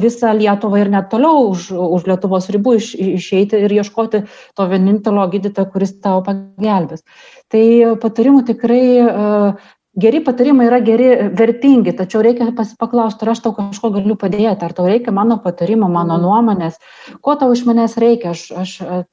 visą 0.00 0.30
Lietuvą 0.36 0.84
ir 0.84 0.92
net 0.92 1.10
toliau 1.12 1.48
už, 1.50 1.66
už 1.72 2.06
Lietuvos 2.08 2.48
ribų 2.54 2.76
iš, 2.78 2.92
išeiti 2.94 3.64
ir 3.66 3.74
ieškoti 3.80 4.22
to 4.58 4.68
vienintelio 4.70 5.26
gydytojo 5.34 5.61
gydytoją, 5.62 5.70
kuris 5.72 6.00
tau 6.00 6.22
pagelbės. 6.22 7.02
Tai 7.50 7.96
patarimų 8.00 8.44
tikrai 8.46 8.84
uh, 9.02 9.56
geri 9.96 10.22
patarimai 10.24 10.66
yra 10.66 10.80
geri, 10.80 11.30
vertingi, 11.36 11.92
tačiau 11.92 12.22
reikia 12.22 12.52
paklausti, 12.78 13.24
ar 13.24 13.32
aš 13.34 13.42
tau 13.44 13.52
kažko 13.52 13.92
galiu 13.92 14.16
padėti, 14.16 14.64
ar 14.64 14.72
tau 14.72 14.86
reikia 14.86 15.12
mano 15.12 15.38
patarimo, 15.38 15.88
mano 15.88 16.16
mhm. 16.16 16.22
nuomonės, 16.22 16.78
ko 17.20 17.36
tau 17.36 17.52
iš 17.52 17.64
manęs 17.66 17.96
reikia, 17.96 18.32
aš, 18.32 18.50
aš, 18.52 19.04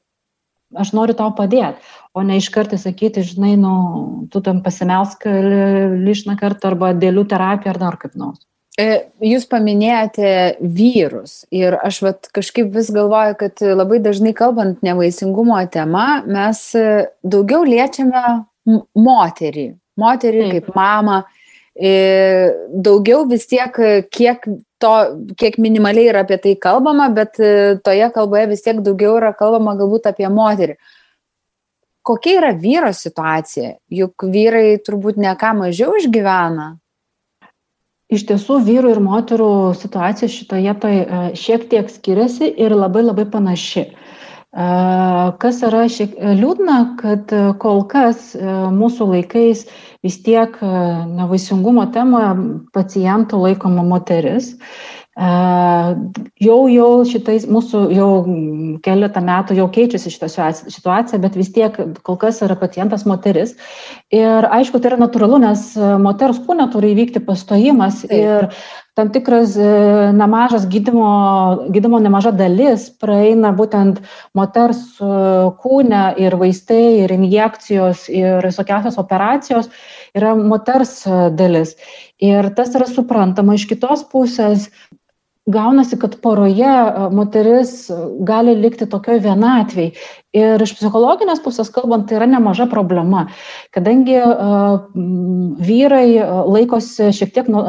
aš 0.75 0.93
noriu 0.93 1.13
tau 1.13 1.33
padėti, 1.35 1.79
o 2.13 2.23
ne 2.23 2.37
iš 2.37 2.49
karto 2.49 2.77
sakyti, 2.77 3.23
žinai, 3.23 3.55
nu, 3.57 4.27
tu 4.31 4.41
tam 4.41 4.63
pasimelsk 4.63 5.27
lišną 5.27 6.37
kartą 6.39 6.71
arba 6.71 6.93
dėlių 6.93 7.27
terapiją 7.27 7.75
ar 7.75 7.81
dar 7.81 7.99
kaip 7.99 8.15
nors. 8.15 8.45
E, 8.79 8.85
jūs 9.25 9.43
paminėjote 9.51 10.29
vyrus 10.61 11.41
ir 11.51 11.75
aš 11.83 11.97
vat, 12.05 12.29
kažkaip 12.35 12.69
vis 12.71 12.87
galvoju, 12.95 13.35
kad 13.41 13.63
labai 13.65 13.99
dažnai 14.03 14.31
kalbant 14.37 14.85
nevaisingumo 14.85 15.57
tema, 15.73 16.21
mes 16.23 16.61
daugiau 17.27 17.65
liečiame 17.67 18.23
moterį, 18.95 19.67
moterį 19.99 20.45
Taip. 20.45 20.53
kaip 20.53 20.79
mamą, 20.79 21.17
e, 21.75 21.91
daugiau 22.87 23.25
vis 23.27 23.49
tiek, 23.51 23.75
kiek, 24.15 24.47
to, 24.79 24.95
kiek 25.35 25.59
minimaliai 25.59 26.13
yra 26.13 26.23
apie 26.23 26.39
tai 26.39 26.55
kalbama, 26.55 27.09
bet 27.11 27.39
e, 27.43 27.79
toje 27.83 28.07
kalboje 28.15 28.47
vis 28.53 28.63
tiek 28.63 28.79
daugiau 28.85 29.17
yra 29.19 29.33
kalbama 29.35 29.75
galbūt 29.79 30.07
apie 30.13 30.29
moterį. 30.31 30.79
Kokia 32.09 32.37
yra 32.39 32.53
vyro 32.55 32.93
situacija? 32.95 33.75
Juk 33.91 34.23
vyrai 34.31 34.79
turbūt 34.85 35.19
ne 35.19 35.35
ką 35.37 35.51
mažiau 35.65 35.99
išgyvena. 35.99 36.77
Iš 38.09 38.23
tiesų, 38.25 38.55
vyrų 38.65 38.95
ir 38.95 38.99
moterų 39.05 39.49
situacija 39.77 40.31
šitoje 40.33 40.63
vietoje 40.65 41.33
šiek 41.37 41.67
tiek 41.69 41.91
skiriasi 41.93 42.47
ir 42.57 42.73
labai 42.73 43.03
labai 43.05 43.27
panaši. 43.29 43.83
E, 43.85 44.69
kas 45.43 45.59
yra 45.67 45.83
šiek 45.93 46.15
liūdna, 46.39 46.77
kad 46.97 47.29
kol 47.61 47.83
kas 47.91 48.31
e, 48.33 48.41
mūsų 48.73 49.11
laikais 49.11 49.61
vis 50.01 50.17
tiek 50.25 50.57
e, 50.57 50.71
nevaisingumo 51.19 51.85
temoje 51.93 52.31
pacientų 52.73 53.43
laikoma 53.45 53.85
moteris 53.85 54.55
Jau, 55.19 56.57
jau 56.71 56.89
šitais 57.03 57.43
mūsų 57.51 57.79
jau 57.91 58.09
keletą 58.85 59.19
metų 59.25 59.57
jau 59.57 59.65
keičiasi 59.75 60.13
šitą 60.13 60.29
situaciją, 60.55 61.19
bet 61.19 61.35
vis 61.35 61.51
tiek 61.51 61.75
kol 62.07 62.15
kas 62.21 62.39
yra 62.45 62.55
pacientas 62.59 63.03
moteris. 63.09 63.57
Ir 64.15 64.47
aišku, 64.47 64.79
tai 64.79 64.93
yra 64.93 65.01
natūralu, 65.01 65.41
nes 65.43 65.73
moters 65.99 66.39
kūne 66.45 66.69
turi 66.71 66.93
įvykti 66.95 67.23
pastojimas 67.27 68.05
Taip. 68.05 68.15
ir 68.15 68.47
tam 68.99 69.11
tikras 69.15 69.55
e, 69.57 69.67
nemažas 70.13 70.65
gydimo, 70.67 71.09
gydimo 71.71 72.01
nemaža 72.03 72.33
dalis 72.35 72.89
praeina 72.99 73.53
būtent 73.55 74.01
moters 74.35 74.81
e, 74.99 75.11
kūne 75.61 76.01
ir 76.19 76.35
vaistai, 76.41 77.05
ir 77.05 77.13
injekcijos, 77.15 78.09
ir 78.11 78.43
visokiausios 78.43 78.99
operacijos 78.99 79.71
yra 80.17 80.33
moters 80.35 80.93
e, 81.07 81.21
dalis. 81.39 81.77
Ir 82.19 82.51
tas 82.57 82.75
yra 82.75 82.89
suprantama 82.91 83.55
iš 83.55 83.69
kitos 83.69 84.03
pusės 84.11 84.67
gaunasi, 85.51 85.97
kad 85.99 86.15
poroje 86.23 86.69
e, 86.69 87.09
moteris 87.15 87.73
e, 87.89 87.97
gali 88.27 88.55
likti 88.55 88.87
tokioj 88.89 89.21
vienatviai. 89.23 89.91
Ir 90.37 90.61
iš 90.61 90.75
psichologinės 90.77 91.41
pusės 91.41 91.71
kalbant, 91.73 92.05
tai 92.09 92.19
yra 92.19 92.27
nemaža 92.29 92.67
problema, 92.69 93.23
kadangi 93.73 94.19
uh, 94.21 94.83
vyrai 95.65 96.21
laikosi 96.45 97.07
šiek 97.17 97.31
tiek, 97.33 97.49
nu, 97.49 97.63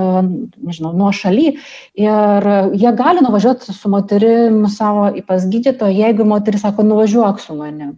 nežinau, 0.60 0.90
nuo 0.92 1.08
šaly 1.08 1.54
ir 1.96 2.48
jie 2.76 2.92
gali 2.98 3.24
nuvažiuoti 3.24 3.72
su 3.72 3.88
moterim 3.88 4.66
savo 4.68 5.08
pas 5.24 5.48
gydytoją, 5.48 6.02
jeigu 6.02 6.28
moteris 6.28 6.60
sako, 6.66 6.84
nuvažiuok 6.90 7.40
su 7.40 7.56
manim. 7.56 7.96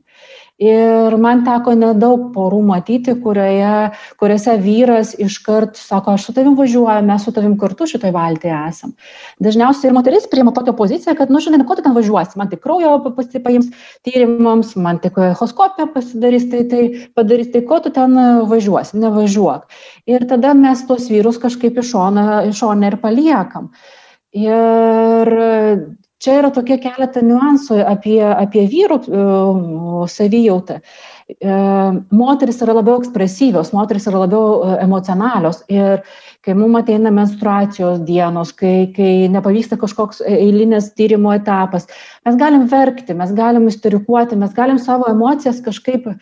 Ir 0.62 1.16
man 1.18 1.40
teko 1.46 1.72
nedaug 1.74 2.28
porų 2.34 2.60
matyti, 2.66 3.14
kurioje, 3.18 3.90
kuriuose 4.20 4.54
vyras 4.62 5.12
iškart 5.18 5.78
sako, 5.80 6.14
aš 6.14 6.28
su 6.28 6.34
tavim 6.36 6.54
važiuoju, 6.58 7.06
mes 7.08 7.24
su 7.26 7.32
tavim 7.34 7.56
kartu 7.58 7.88
šitoj 7.90 8.12
valtyje 8.14 8.58
esam. 8.68 8.92
Dažniausiai 9.42 9.90
ir 9.90 9.96
moteris 9.96 10.28
priima 10.30 10.52
tokią 10.54 10.74
poziciją, 10.78 11.16
kad, 11.18 11.32
nu, 11.34 11.40
žinai, 11.42 11.64
ko 11.66 11.78
tu 11.78 11.82
ten 11.86 11.96
važiuosi, 11.96 12.38
man 12.38 12.52
tik 12.52 12.62
kraujo 12.62 12.92
paims 13.42 13.72
tyrimams, 14.06 14.76
man 14.84 15.00
tik 15.02 15.18
echoskopiją 15.32 15.88
pasidarys, 15.96 16.46
tai, 16.52 16.62
tai 16.70 16.84
padarys, 17.16 17.50
tai 17.54 17.64
ko 17.66 17.80
tu 17.82 17.90
ten 17.96 18.14
važiuosi, 18.52 19.00
nevažiuok. 19.02 19.66
Ir 20.14 20.28
tada 20.30 20.54
mes 20.58 20.86
tuos 20.86 21.10
vyrus 21.10 21.42
kažkaip 21.42 21.82
iš 21.82 21.90
šono, 21.96 22.28
iš 22.52 22.62
šono 22.62 22.92
ir 22.92 23.00
paliekam. 23.02 23.72
Ir 24.36 25.34
čia 26.22 26.38
yra 26.40 26.52
tokie 26.54 26.78
keletą 26.82 27.22
niuansų 27.26 27.80
apie, 27.86 28.20
apie 28.22 28.66
vyrų 28.70 28.98
uh, 29.08 30.04
savijautą. 30.10 30.80
Uh, 31.32 32.02
moteris 32.12 32.60
yra 32.64 32.76
labiau 32.76 33.00
ekspresyvios, 33.00 33.72
moteris 33.76 34.06
yra 34.10 34.24
labiau 34.26 34.60
uh, 34.60 34.76
emocionalios 34.82 35.62
ir 35.72 36.02
kai 36.42 36.54
mums 36.58 36.80
ateina 36.80 37.10
menstruacijos 37.14 38.00
dienos, 38.06 38.50
kai, 38.58 38.90
kai 38.96 39.28
nepavyksta 39.30 39.78
kažkoks 39.78 40.22
eilinis 40.26 40.90
tyrimo 40.98 41.30
etapas, 41.36 41.86
mes 42.26 42.38
galim 42.40 42.66
verkti, 42.70 43.14
mes 43.14 43.30
galim 43.38 43.68
isterikuoti, 43.70 44.38
mes 44.40 44.54
galim 44.56 44.80
savo 44.82 45.06
emocijas 45.10 45.62
kažkaip 45.62 46.08
e, 46.10 46.16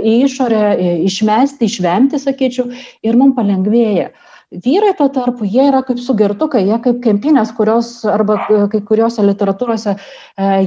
į 0.00 0.14
išorę 0.24 0.62
e, 0.72 0.94
išmesti, 1.10 1.68
išvemti, 1.68 2.22
sakyčiau, 2.22 2.70
ir 3.04 3.20
mums 3.20 3.36
palengvėja. 3.36 4.14
Vyrai 4.52 4.92
tuo 4.94 5.08
tarpu, 5.08 5.46
jie 5.48 5.64
yra 5.66 5.80
kaip 5.82 5.98
sugertukai, 5.98 6.60
jie 6.68 6.76
kaip 6.84 7.00
kempinės, 7.02 7.50
kurios 7.56 7.88
arba 8.06 8.36
kai 8.70 8.80
kuriuose 8.86 9.24
literatūrose 9.24 9.94
e, 9.96 9.98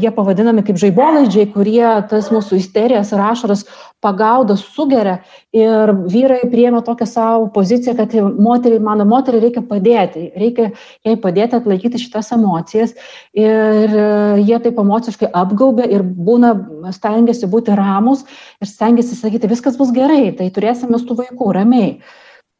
jie 0.01 0.11
pavadinami 0.11 0.63
kaip 0.65 0.79
žaibolaidžiai, 0.81 1.45
kurie 1.53 1.85
tas 2.09 2.27
mūsų 2.33 2.57
isterijas 2.57 3.13
ir 3.13 3.23
ašaras 3.23 3.63
pagaudo, 4.03 4.57
sugeria. 4.59 5.21
Ir 5.55 5.93
vyrai 6.09 6.41
priema 6.51 6.81
tokią 6.83 7.07
savo 7.07 7.47
poziciją, 7.53 7.95
kad 8.01 8.17
moteriai, 8.35 8.81
mano 8.83 9.07
moteriai 9.07 9.45
reikia 9.45 9.63
padėti, 9.69 10.25
reikia 10.35 10.71
jai 11.07 11.15
padėti 11.23 11.61
atlaikyti 11.61 12.01
šitas 12.01 12.33
emocijas. 12.35 12.97
Ir 13.37 13.87
e, 13.93 14.11
jie 14.41 14.61
taip 14.67 14.83
emociškai 14.83 15.31
apgaubia 15.31 15.87
ir 15.87 16.03
būna, 16.03 16.55
stengiasi 16.97 17.47
būti 17.47 17.77
ramus 17.77 18.25
ir 18.59 18.73
stengiasi 18.73 19.15
sakyti, 19.15 19.53
viskas 19.53 19.79
bus 19.79 19.95
gerai, 19.95 20.31
tai 20.35 20.51
turėsime 20.51 20.99
su 20.99 21.21
vaikų 21.21 21.53
ramiai 21.61 21.99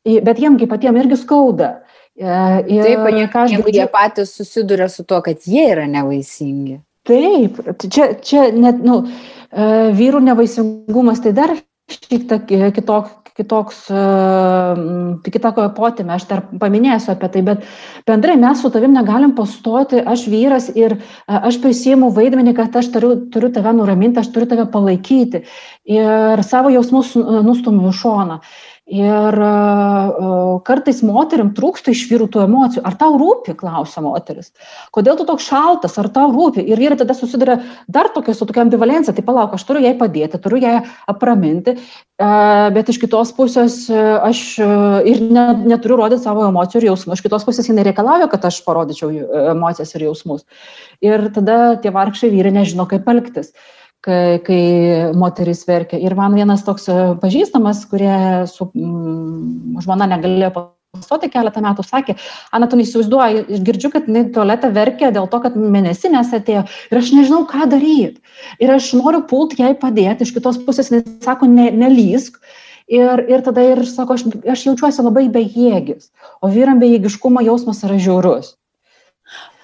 bet 0.06 0.42
jiemgi 0.42 0.68
patiems 0.70 1.04
irgi 1.04 1.20
skauda. 1.24 1.72
E, 2.18 2.26
ir 2.74 2.84
Taip, 2.84 3.08
jie, 3.14 3.28
ką 3.30 3.46
aš 3.46 3.56
girdžiu, 3.56 3.74
jie 3.78 3.88
patys 3.94 4.34
susiduria 4.40 4.90
su 4.90 5.06
tuo, 5.06 5.22
kad 5.26 5.46
jie 5.46 5.68
yra 5.76 5.86
nevaisingi. 5.92 6.80
Taip, 7.08 7.62
čia, 7.86 8.12
čia 8.26 8.50
net, 8.56 8.82
nu, 8.84 9.04
e, 9.52 9.70
vyrų 9.98 10.24
nevaisingumas 10.26 11.22
tai 11.24 11.36
dar 11.38 11.54
šiek 11.88 12.26
tiek 12.28 12.74
kitoks, 12.76 13.14
kitoks, 13.38 13.84
kitokio 15.24 15.68
potėme, 15.78 16.16
aš 16.16 16.26
dar 16.30 16.42
paminėsiu 16.60 17.12
apie 17.14 17.30
tai, 17.36 17.44
bet 17.46 17.68
bendrai 18.10 18.34
mes 18.42 18.64
su 18.64 18.72
tavim 18.74 18.96
negalim 18.98 19.36
pastoti, 19.38 20.02
aš 20.02 20.26
vyras 20.32 20.72
ir 20.74 20.98
e, 20.98 21.02
aš 21.38 21.60
prisijimu 21.62 22.10
vaidmenį, 22.16 22.56
kad 22.58 22.76
aš 22.82 22.90
turiu, 22.96 23.14
turiu 23.34 23.52
tave 23.54 23.76
nuraminti, 23.78 24.24
aš 24.24 24.32
turiu 24.34 24.50
tave 24.50 24.66
palaikyti 24.74 25.44
ir 25.94 26.44
savo 26.48 26.74
jausmus 26.74 27.14
nustumiu 27.46 27.94
į 27.94 28.00
šoną. 28.02 28.42
Ir 28.88 29.36
kartais 30.64 31.02
moteriam 31.04 31.50
trūksta 31.52 31.92
iš 31.92 32.06
vyrų 32.08 32.30
tų 32.32 32.46
emocijų. 32.46 32.84
Ar 32.88 32.96
tau 32.96 33.18
rūpi, 33.20 33.52
klausia 33.60 34.00
moteris. 34.06 34.54
Kodėl 34.96 35.18
tu 35.20 35.26
toks 35.28 35.44
šaltas, 35.50 35.98
ar 36.00 36.08
tau 36.16 36.32
rūpi? 36.32 36.64
Ir 36.64 36.80
vyrai 36.80 36.96
tada 37.02 37.12
susiduria 37.18 37.58
dar 37.92 38.08
tokia 38.16 38.32
su 38.32 38.48
tokia 38.48 38.64
ambivalencija. 38.64 39.12
Tai 39.18 39.26
palauk, 39.28 39.58
aš 39.58 39.68
turiu 39.68 39.84
jai 39.84 39.92
padėti, 40.00 40.40
turiu 40.40 40.62
ją 40.64 40.74
apraminti, 41.12 41.76
bet 42.80 42.88
iš 42.94 43.02
kitos 43.04 43.36
pusės 43.36 43.82
aš 43.92 44.44
ir 45.12 45.24
ne, 45.36 45.48
neturiu 45.68 46.00
rodyti 46.00 46.24
savo 46.24 46.48
emocijų 46.48 46.86
ir 46.86 46.92
jausmų. 46.94 47.20
Iš 47.20 47.28
kitos 47.28 47.44
pusės 47.44 47.68
jinai 47.68 47.90
reikalauja, 47.90 48.32
kad 48.32 48.48
aš 48.48 48.64
parodyčiau 48.64 49.12
emocijas 49.52 49.92
ir 49.98 50.08
jausmus. 50.08 50.48
Ir 51.04 51.28
tada 51.36 51.76
tie 51.84 51.92
vargšai 51.92 52.32
vyrai 52.32 52.56
nežino, 52.56 52.88
kaip 52.88 53.04
elgtis 53.12 53.52
kai, 54.06 54.40
kai 54.46 54.62
moteris 55.18 55.66
verkia. 55.68 56.00
Ir 56.00 56.16
man 56.18 56.36
vienas 56.38 56.66
toks 56.68 56.88
e, 56.92 56.98
pažįstamas, 57.22 57.86
kurie 57.92 58.18
su 58.52 58.70
mm, 58.72 59.80
žmona 59.86 60.10
negalėjo 60.14 60.52
pastoti 60.98 61.30
keletą 61.30 61.62
metų, 61.62 61.86
sakė, 61.86 62.16
Ana, 62.56 62.68
tu 62.70 62.78
neįsivaizduoji, 62.80 63.60
girdžiu, 63.66 63.92
kad 63.94 64.08
jinai 64.10 64.28
tualetą 64.34 64.72
verkia 64.74 65.12
dėl 65.14 65.28
to, 65.32 65.42
kad 65.44 65.58
mėnesinės 65.58 66.32
atėjo 66.34 66.64
ir 66.92 67.02
aš 67.02 67.12
nežinau, 67.14 67.44
ką 67.50 67.68
daryti. 67.70 68.22
Ir 68.64 68.72
aš 68.74 68.94
noriu 68.98 69.22
pult 69.30 69.58
jai 69.60 69.74
padėti, 69.78 70.26
iš 70.26 70.34
kitos 70.36 70.60
pusės 70.66 70.92
jinai 70.92 71.04
sako, 71.26 71.50
ne, 71.52 71.70
nelysk. 71.76 72.40
Ir, 72.88 73.20
ir 73.28 73.42
tada 73.44 73.66
ir 73.68 73.82
sako, 73.84 74.16
aš, 74.16 74.24
aš 74.48 74.62
jaučiuosi 74.70 75.04
labai 75.04 75.26
bejėgis, 75.34 76.08
o 76.40 76.48
vyram 76.48 76.80
bejėgiškumo 76.80 77.44
jausmas 77.44 77.84
yra 77.84 78.00
žiaurus. 78.00 78.54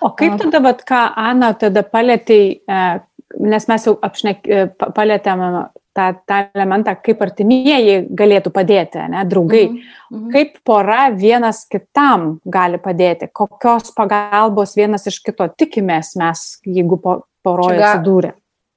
O 0.03 0.09
kaip 0.11 0.35
tada, 0.41 0.59
vat, 0.59 0.81
ką 0.83 1.05
Ana 1.15 1.53
tada 1.55 1.85
palėtėjai, 1.87 2.99
nes 3.39 3.67
mes 3.67 3.87
jau 3.87 3.95
apšnek, 4.01 4.45
e, 4.47 4.65
palėtėm 4.77 5.41
tą, 5.93 6.07
tą 6.27 6.39
elementą, 6.55 6.95
kaip 7.05 7.21
artimieji 7.25 7.97
galėtų 8.17 8.51
padėti, 8.53 9.01
ne, 9.09 9.23
draugai. 9.29 9.65
Mm 9.69 9.77
-hmm. 9.77 10.31
Kaip 10.33 10.57
pora 10.65 11.09
vienas 11.09 11.65
kitam 11.69 12.39
gali 12.45 12.77
padėti, 12.77 13.29
kokios 13.31 13.93
pagalbos 13.95 14.75
vienas 14.75 15.07
iš 15.07 15.19
kito 15.19 15.47
tikimės 15.47 16.15
mes, 16.15 16.59
jeigu 16.65 16.97
po, 16.97 17.21
poroje 17.43 17.79
čia 17.79 17.91
atsidūrė. 17.93 18.33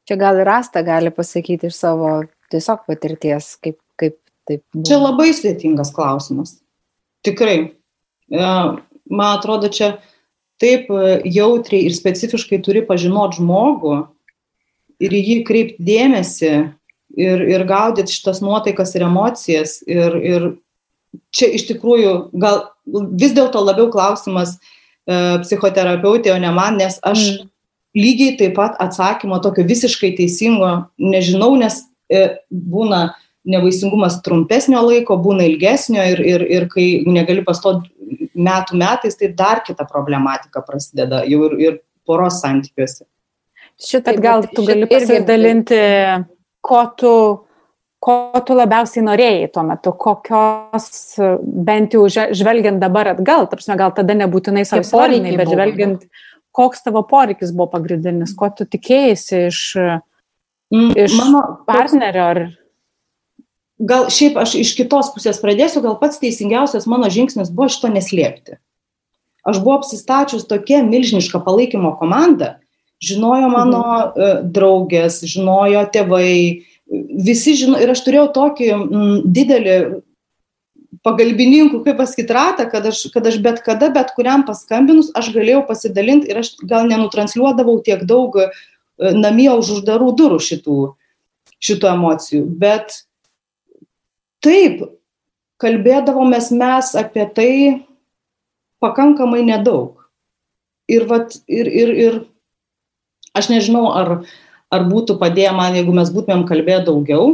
Čia 0.07 0.17
gal 0.17 0.39
ir 0.39 0.49
Asta 0.49 0.83
gali 0.83 1.11
pasakyti 1.11 1.67
iš 1.67 1.75
savo 1.75 2.23
tiesiog 2.51 2.85
patirties, 2.87 3.57
kaip, 3.63 3.79
kaip 3.97 4.19
taip. 4.47 4.63
Buvo. 4.75 4.85
Čia 4.85 4.99
labai 4.99 5.33
sudėtingas 5.35 5.93
klausimas. 5.95 6.61
Tikrai. 7.27 7.73
E, 8.31 8.51
man 9.11 9.39
atrodo, 9.39 9.69
čia 9.69 9.99
taip 10.63 10.91
e, 10.91 11.23
jautriai 11.25 11.89
ir 11.89 11.97
specifiškai 11.97 12.61
turi 12.63 12.85
pažinoti 12.87 13.41
žmogų, 13.41 13.97
ir 15.03 15.17
į 15.17 15.23
jį 15.31 15.37
kreipti 15.49 15.87
dėmesį 15.87 16.53
ir, 17.17 17.43
ir 17.49 17.65
gaudyti 17.69 18.15
šitas 18.15 18.43
nuotaikas 18.45 18.95
ir 18.97 19.07
emocijas. 19.09 19.81
Ir, 19.89 20.17
ir 20.21 20.49
čia 21.35 21.51
iš 21.57 21.67
tikrųjų 21.71 22.15
gal 22.37 22.65
vis 23.19 23.35
dėlto 23.37 23.63
labiau 23.65 23.91
klausimas 23.93 24.57
e, 24.57 25.39
psichoterapeutė, 25.45 26.33
o 26.35 26.41
ne 26.41 26.53
man, 26.55 26.79
nes 26.81 26.99
aš 27.07 27.23
mm. 27.23 27.53
lygiai 27.99 28.37
taip 28.41 28.57
pat 28.59 28.77
atsakymo 28.83 29.41
tokio 29.45 29.67
visiškai 29.69 30.15
teisingo 30.19 30.73
nežinau, 31.01 31.55
nes 31.61 31.83
e, 32.13 32.29
būna 32.51 33.09
nevaisingumas 33.47 34.21
trumpesnio 34.27 34.81
laiko, 34.83 35.17
būna 35.23 35.47
ilgesnio 35.47 36.03
ir, 36.15 36.23
ir, 36.27 36.45
ir 36.51 36.67
kai 36.71 36.87
negali 37.07 37.45
pastoti 37.47 37.93
metų 38.37 38.79
metais, 38.79 39.17
tai 39.19 39.31
dar 39.35 39.63
kita 39.67 39.87
problematika 39.89 40.63
prasideda 40.67 41.23
jau 41.31 41.47
ir, 41.49 41.61
ir 41.63 41.79
poros 42.07 42.41
santykiuose. 42.43 43.07
Šitai 43.77 44.17
gal 44.23 44.47
tu 44.49 44.65
gali 44.65 44.87
pasidalinti, 44.89 45.81
ko 46.65 46.81
tu, 46.97 47.13
ko 48.01 48.15
tu 48.47 48.57
labiausiai 48.57 49.05
norėjai 49.05 49.51
tuo 49.53 49.65
metu, 49.69 49.93
kokios, 50.01 50.89
bent 51.43 51.97
jau 51.97 52.07
žvelgiant 52.09 52.81
dabar 52.81 53.13
atgal, 53.13 53.45
tarsi 53.51 53.77
gal 53.77 53.93
tada 53.97 54.17
nebūtinai 54.17 54.65
savo 54.69 54.87
poreikiai, 54.95 55.37
bet 55.37 55.53
žvelgiant, 55.53 56.07
koks 56.57 56.87
tavo 56.87 57.05
poreikis 57.05 57.53
buvo 57.53 57.69
pagrindinis, 57.77 58.33
ko 58.37 58.49
tu 58.57 58.65
tikėjai 58.65 59.17
iš, 59.51 59.61
mm, 60.73 60.95
iš 61.05 61.19
mano 61.21 61.43
partnerio 61.69 62.31
ar 62.33 62.43
gal 63.77 64.09
šiaip 64.09 64.39
aš 64.41 64.57
iš 64.63 64.73
kitos 64.79 65.13
pusės 65.13 65.41
pradėsiu, 65.43 65.83
gal 65.85 65.99
pats 66.01 66.21
teisingiausias 66.23 66.89
mano 66.89 67.11
žingsnis 67.13 67.53
buvo 67.53 67.69
šito 67.73 67.93
neslėpti. 67.93 68.57
Aš 69.47 69.61
buvau 69.63 69.83
apsistačius 69.83 70.49
tokia 70.49 70.81
milžiniška 70.83 71.39
palaikymo 71.45 71.93
komanda, 72.01 72.57
žinojo 73.03 73.51
mano 73.53 73.85
mhm. 73.85 74.51
draugės, 74.55 75.21
žinojo 75.29 75.85
tėvai, 75.93 76.65
visi 77.27 77.57
žino, 77.59 77.81
ir 77.83 77.93
aš 77.93 78.05
turėjau 78.07 78.29
tokį 78.37 78.69
m, 78.77 79.07
didelį 79.25 79.79
pagalbininkų, 81.07 81.83
kaip 81.85 81.99
pasakyti, 82.01 82.35
ratą, 82.35 82.67
kad 82.71 82.87
aš, 82.89 83.05
kad 83.15 83.27
aš 83.29 83.39
bet 83.43 83.61
kada, 83.67 83.91
bet 83.95 84.13
kuriam 84.17 84.47
paskambinus, 84.47 85.13
aš 85.19 85.31
galėjau 85.35 85.63
pasidalinti 85.69 86.31
ir 86.31 86.41
aš 86.41 86.55
gal 86.67 86.89
nenutransliuodavau 86.91 87.79
tiek 87.87 88.03
daug 88.09 88.39
namie 88.97 89.51
už 89.53 89.77
uždarų 89.79 90.13
durų 90.19 90.39
šitų, 90.43 90.79
šitų 91.63 91.91
emocijų. 91.93 92.45
Bet 92.59 93.03
taip, 94.45 94.87
kalbėdavomės 95.63 96.51
mes 96.55 96.95
apie 96.99 97.27
tai 97.37 97.53
pakankamai 98.83 99.45
nedaug. 99.47 99.93
Ir, 100.91 101.07
vat, 101.11 101.35
ir, 101.51 101.67
ir, 101.67 101.93
ir 101.99 102.19
Aš 103.37 103.51
nežinau, 103.53 103.91
ar, 103.93 104.13
ar 104.73 104.87
būtų 104.89 105.19
padėję 105.21 105.53
man, 105.57 105.77
jeigu 105.79 105.95
mes 105.97 106.13
būtumėm 106.15 106.47
kalbėję 106.49 106.85
daugiau, 106.89 107.29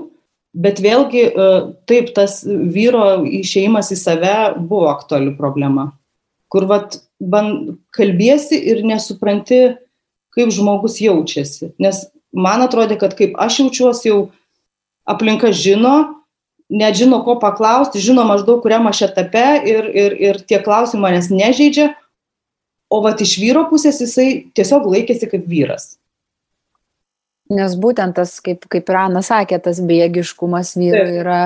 bet 0.52 0.82
vėlgi 0.84 1.24
e, 1.28 1.48
taip, 1.88 2.12
tas 2.16 2.42
vyro 2.44 3.22
išėjimas 3.24 3.92
į 3.94 3.98
save 4.00 4.36
buvo 4.58 4.90
aktuali 4.92 5.32
problema, 5.38 5.92
kur 6.52 6.66
vat, 6.68 6.98
ban, 7.20 7.78
kalbėsi 7.94 8.58
ir 8.58 8.82
nesupranti, 8.86 9.62
kaip 10.32 10.52
žmogus 10.52 10.98
jaučiasi. 11.00 11.72
Nes 11.82 12.06
man 12.32 12.64
atrodė, 12.64 12.98
kad 13.00 13.16
kaip 13.16 13.36
aš 13.40 13.62
jaučiuosi, 13.62 14.08
jau 14.10 14.20
aplinka 15.08 15.52
žino, 15.56 16.22
net 16.72 16.96
žino, 16.96 17.20
ko 17.24 17.36
paklausti, 17.40 18.00
žino 18.00 18.24
maždaug, 18.28 18.62
kuriam 18.64 18.88
aš 18.88 19.04
etape 19.10 19.44
ir, 19.68 19.88
ir, 19.88 20.16
ir 20.16 20.40
tie 20.48 20.60
klausimai 20.64 21.12
manęs 21.12 21.28
nežaidžia, 21.32 21.92
o 22.92 23.00
vat 23.04 23.20
iš 23.24 23.38
vyro 23.40 23.64
pusės 23.70 24.00
jisai 24.04 24.28
tiesiog 24.56 24.88
laikėsi 24.92 25.30
kaip 25.32 25.46
vyras. 25.48 25.94
Nes 27.52 27.76
būtent 27.76 28.16
tas, 28.16 28.38
kaip, 28.44 28.64
kaip 28.70 28.88
Rana 28.92 29.20
sakė, 29.24 29.58
tas 29.60 29.80
bėgiškumas 29.84 30.74
vyro 30.78 31.04
yra 31.20 31.40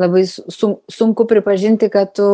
labai 0.00 0.24
sun, 0.28 0.78
sunku 0.90 1.26
pripažinti, 1.30 1.88
kad 1.92 2.12
tu 2.16 2.26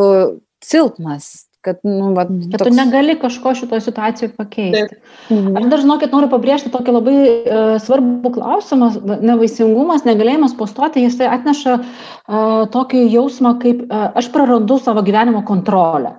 silpnas, 0.64 1.48
kad, 1.64 1.80
nu, 1.86 2.12
va, 2.16 2.24
Kad 2.52 2.64
tu 2.66 2.72
negali 2.74 3.16
kažko 3.18 3.54
šitoje 3.58 3.82
situacijoje 3.86 4.32
pakeisti. 4.36 4.98
Mhm. 5.30 5.56
Aš 5.58 5.70
dar, 5.72 5.82
žinokit, 5.84 6.12
noriu 6.14 6.30
pabrėžti 6.32 6.72
tokį 6.74 6.94
labai 6.94 7.16
uh, 7.18 7.72
svarbų 7.82 8.34
klausimą. 8.38 8.90
Nevaisingumas, 9.26 10.06
negalėjimas 10.08 10.56
postoti, 10.58 11.04
jis 11.06 11.18
atneša 11.24 11.78
uh, 11.78 12.66
tokį 12.74 13.06
jausmą, 13.14 13.56
kaip 13.62 13.86
uh, 13.88 14.10
aš 14.18 14.30
prarandu 14.34 14.78
savo 14.82 15.04
gyvenimo 15.06 15.42
kontrolę. 15.48 16.16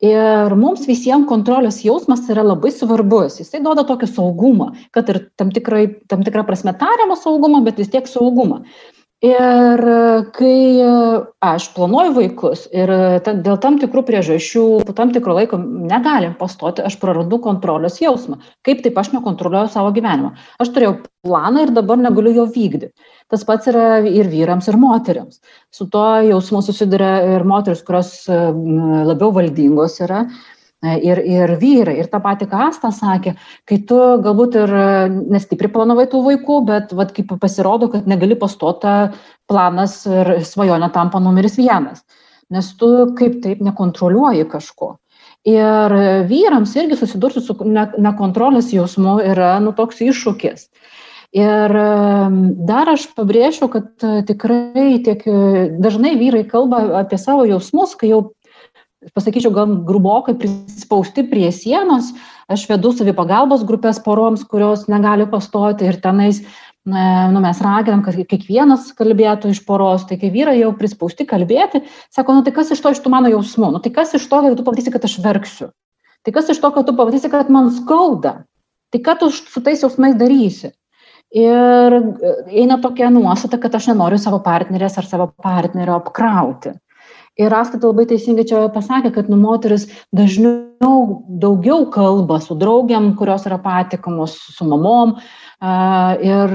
Ir 0.00 0.54
mums 0.56 0.86
visiems 0.88 1.28
kontrolės 1.28 1.82
jausmas 1.84 2.22
yra 2.32 2.40
labai 2.46 2.70
svarbus. 2.72 3.36
Jisai 3.42 3.60
duoda 3.60 3.84
tokį 3.84 4.06
saugumą, 4.08 4.70
kad 4.96 5.10
ir 5.12 5.18
tam, 5.36 5.50
tikrai, 5.52 5.82
tam 6.08 6.24
tikrą 6.24 6.46
prasme 6.48 6.72
tariamą 6.80 7.18
saugumą, 7.20 7.60
bet 7.66 7.76
vis 7.82 7.92
tiek 7.92 8.08
saugumą. 8.08 8.62
Ir 9.20 9.80
kai 10.32 10.80
aš 11.44 11.66
planuoju 11.74 12.12
vaikus 12.16 12.62
ir 12.72 12.88
dėl 13.20 13.58
tam 13.60 13.74
tikrų 13.82 14.02
priežasčių, 14.08 14.62
po 14.88 14.94
tam 14.96 15.10
tikro 15.12 15.34
laiko 15.36 15.58
negalim 15.60 16.32
pastoti, 16.38 16.80
aš 16.80 16.96
prarandu 17.02 17.36
kontrolės 17.44 17.98
jausmą. 18.00 18.38
Kaip 18.64 18.80
taip 18.80 18.96
aš 18.96 19.10
nekontroliuoju 19.12 19.68
savo 19.74 19.90
gyvenimą. 19.92 20.30
Aš 20.64 20.70
turėjau 20.72 20.94
planą 21.26 21.66
ir 21.66 21.74
dabar 21.76 22.00
negaliu 22.00 22.32
jo 22.38 22.46
vykdyti. 22.54 22.94
Tas 23.28 23.44
pats 23.44 23.68
yra 23.68 24.00
ir 24.08 24.30
vyrams, 24.32 24.70
ir 24.72 24.80
moteriams. 24.80 25.42
Su 25.68 25.84
to 25.92 26.06
jausmu 26.30 26.64
susiduria 26.64 27.36
ir 27.36 27.44
moteris, 27.44 27.84
kurios 27.84 28.22
labiau 28.24 29.34
valdingos 29.36 30.00
yra 30.00 30.24
ir, 30.82 31.20
ir 31.24 31.54
vyrai. 31.60 31.98
Ir 32.00 32.08
tą 32.12 32.20
patį 32.24 32.48
Kastą 32.50 32.90
sakė, 32.94 33.34
kai 33.68 33.80
tu 33.88 33.98
galbūt 34.24 34.56
ir 34.62 34.72
e, 34.72 34.86
nestipri 35.36 35.70
planavai 35.72 36.06
tų 36.10 36.22
vaikų, 36.28 36.60
bet 36.68 36.94
vat, 36.96 37.12
kaip 37.16 37.34
pasirodo, 37.42 37.90
kad 37.92 38.08
negali 38.10 38.38
pastota 38.38 39.12
planas 39.50 40.02
ir 40.08 40.38
svajonė 40.46 40.90
tampa 40.94 41.20
numeris 41.22 41.58
vienas. 41.60 42.04
Nes 42.50 42.72
tu 42.78 43.12
kaip 43.18 43.40
taip 43.44 43.60
nekontroliuoji 43.62 44.48
kažko. 44.50 44.96
Ir 45.48 45.92
vyrams 46.28 46.72
irgi 46.76 46.98
susidurti 47.00 47.40
su 47.40 47.54
nekontrolės 47.64 48.74
jausmu 48.74 49.20
yra 49.24 49.54
nu, 49.64 49.72
toks 49.72 50.02
iššūkis. 50.04 50.66
Ir 51.32 51.72
dar 52.66 52.90
aš 52.90 53.06
pabrėžiu, 53.14 53.70
kad 53.70 54.04
tikrai 54.26 54.98
tiek 55.06 55.22
dažnai 55.80 56.16
vyrai 56.18 56.42
kalba 56.48 56.82
apie 57.04 57.20
savo 57.22 57.46
jausmus, 57.46 57.94
kai 57.96 58.10
jau 58.10 58.24
pasakyčiau, 59.16 59.52
gal 59.54 59.76
grubokai 59.86 60.34
prispausti 60.38 61.24
prie 61.28 61.48
sienos. 61.54 62.12
Aš 62.50 62.66
vedu 62.68 62.90
savipagalbos 62.92 63.62
grupės 63.68 64.00
poroms, 64.02 64.42
kurios 64.44 64.88
negali 64.90 65.28
pastoti 65.30 65.86
ir 65.86 66.00
tenais 66.02 66.42
nu, 66.84 67.40
mes 67.40 67.60
raginam, 67.60 68.02
kad 68.04 68.16
kiekvienas 68.16 68.90
kalbėtų 68.98 69.52
iš 69.52 69.62
poros, 69.66 70.06
tai 70.08 70.16
kai 70.20 70.30
vyrai 70.32 70.58
jau 70.60 70.72
prispausti 70.76 71.26
kalbėti, 71.28 71.82
sako, 72.12 72.38
nu 72.38 72.44
tai 72.44 72.54
kas 72.56 72.72
iš 72.72 72.80
to 72.80 72.92
iš 72.94 73.02
tų 73.04 73.12
mano 73.12 73.30
jausmų, 73.32 73.72
nu 73.76 73.80
tai 73.84 73.92
kas 73.94 74.14
iš 74.16 74.26
to, 74.26 74.40
kad 74.40 74.56
tu 74.56 74.64
pamatysi, 74.64 74.92
kad 74.94 75.04
aš 75.04 75.18
verksiu, 75.24 75.70
tai 76.24 76.34
kas 76.34 76.48
iš 76.48 76.60
to, 76.62 76.72
kad 76.72 76.88
tu 76.88 76.96
pamatysi, 76.96 77.30
kad 77.32 77.52
man 77.52 77.70
skauda, 77.76 78.44
tai 78.90 79.02
ką 79.04 79.18
tu 79.20 79.30
su 79.34 79.62
tais 79.64 79.84
jausmais 79.84 80.16
darysi. 80.18 80.72
Ir 81.30 81.94
eina 82.50 82.80
tokia 82.82 83.06
nuostata, 83.12 83.60
kad 83.62 83.74
aš 83.76 83.92
nenoriu 83.92 84.18
savo 84.18 84.40
partnerės 84.42 84.96
ar 84.98 85.06
savo 85.06 85.28
partnerio 85.30 85.94
apkrauti. 86.00 86.72
Ir 87.38 87.54
Asta 87.54 87.78
labai 87.78 88.06
teisingai 88.10 88.44
čia 88.48 88.64
pasakė, 88.74 89.12
kad 89.14 89.28
nu, 89.30 89.38
moteris 89.38 89.86
dažniau 90.16 91.22
daugiau 91.42 91.86
kalba 91.94 92.40
su 92.42 92.56
draugiam, 92.58 93.12
kurios 93.16 93.46
yra 93.46 93.60
patikamos, 93.62 94.34
su 94.56 94.66
mamom, 94.66 95.14
Ir 95.60 96.54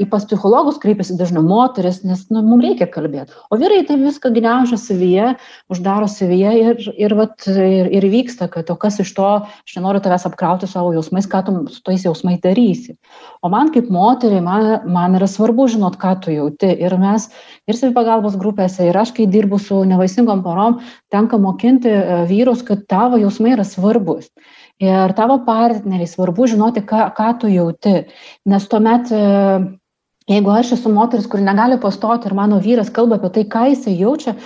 į 0.00 0.06
pas 0.08 0.24
psichologus 0.24 0.78
kreipiasi 0.80 1.18
dažnai 1.20 1.42
moteris, 1.44 1.98
nes 2.08 2.22
nu, 2.32 2.40
mums 2.40 2.64
reikia 2.64 2.86
kalbėti. 2.88 3.34
O 3.52 3.58
vyrai 3.60 3.82
tai 3.84 3.98
viską 4.00 4.30
gniaužia 4.32 4.78
savyje, 4.80 5.26
uždaro 5.68 6.08
savyje 6.08 6.54
ir, 6.62 6.80
ir, 6.96 7.14
vat, 7.18 7.44
ir, 7.44 7.90
ir 7.92 8.06
vyksta, 8.08 8.48
kad 8.48 8.72
o 8.72 8.78
kas 8.80 8.96
iš 9.04 9.12
to, 9.18 9.28
aš 9.44 9.76
nenoriu 9.76 10.00
tavęs 10.00 10.24
apkrauti 10.30 10.70
savo 10.70 10.94
jausmais, 10.96 11.28
ką 11.28 11.42
tu 11.44 11.56
su 11.74 11.84
tais 11.84 12.06
jausmais 12.08 12.40
darysi. 12.40 12.96
O 13.44 13.52
man 13.52 13.68
kaip 13.74 13.92
moteriai, 13.92 14.40
man, 14.40 14.88
man 14.88 15.20
yra 15.20 15.28
svarbu 15.28 15.68
žinot, 15.68 16.00
ką 16.00 16.14
tu 16.24 16.32
jauti. 16.32 16.72
Ir 16.72 16.96
mes 16.96 17.28
ir 17.68 17.76
savipagalbos 17.76 18.40
grupėse, 18.40 18.88
ir 18.88 18.96
aš, 18.96 19.12
kai 19.12 19.28
dirbu 19.28 19.60
su 19.60 19.82
nevaisingom 19.92 20.40
porom, 20.46 20.80
tenka 21.12 21.36
mokinti 21.36 21.92
e, 21.92 22.22
vyrus, 22.32 22.64
kad 22.64 22.88
tavo 22.88 23.20
jausmai 23.20 23.58
yra 23.58 23.68
svarbus 23.68 24.32
ir 24.82 25.12
tavo 25.18 25.40
partneriai 25.46 26.06
svarbu 26.06 26.46
žinoti, 26.54 26.84
ką, 26.86 27.10
ką 27.16 27.28
tu 27.40 27.50
jauti. 27.50 27.94
Nes 28.46 28.66
tuomet, 28.70 29.10
e, 29.10 29.22
jeigu 30.30 30.52
aš 30.54 30.76
esu 30.76 30.92
moteris, 30.94 31.26
kuri 31.26 31.42
negali 31.42 31.80
pastoti 31.82 32.28
ir 32.28 32.34
mano 32.38 32.60
vyras 32.62 32.92
kalba 32.94 33.18
apie 33.18 33.30
tai, 33.34 33.44
ką 33.54 33.64
jisai 33.72 33.96
jaučia, 33.98 34.36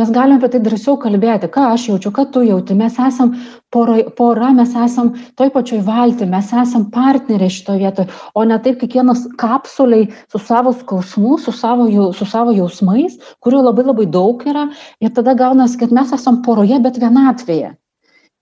mes 0.00 0.12
galime 0.14 0.40
apie 0.40 0.48
tai 0.54 0.62
drąsiau 0.64 0.96
kalbėti, 1.02 1.50
ką 1.52 1.66
aš 1.74 1.90
jaučiu, 1.90 2.12
ką 2.16 2.24
tu 2.32 2.44
jauti. 2.46 2.78
Mes 2.78 2.96
esam 3.08 3.34
pora, 3.74 3.98
pora 4.16 4.48
mes 4.56 4.72
esam 4.86 5.12
toj 5.36 5.52
pačioj 5.52 5.82
valti, 5.84 6.24
mes 6.24 6.54
esam 6.64 6.88
partneriai 6.94 7.52
šitoje 7.52 7.84
vietoje, 7.84 8.08
o 8.32 8.46
ne 8.48 8.58
taip 8.64 8.80
kiekvienas 8.80 9.26
kapsuliai 9.36 10.08
su 10.32 10.40
savo 10.40 10.72
skausmu, 10.72 11.36
su 11.36 11.52
savo, 11.52 11.90
su 12.16 12.32
savo 12.32 12.56
jausmais, 12.56 13.20
kurių 13.44 13.66
labai 13.68 13.84
labai 13.92 14.08
daug 14.08 14.40
yra. 14.48 14.70
Ir 15.04 15.12
tada 15.12 15.36
gaunasi, 15.36 15.76
kad 15.84 15.92
mes 15.92 16.16
esam 16.16 16.40
poroje, 16.46 16.80
bet 16.80 16.96
vienatvėje. 16.96 17.76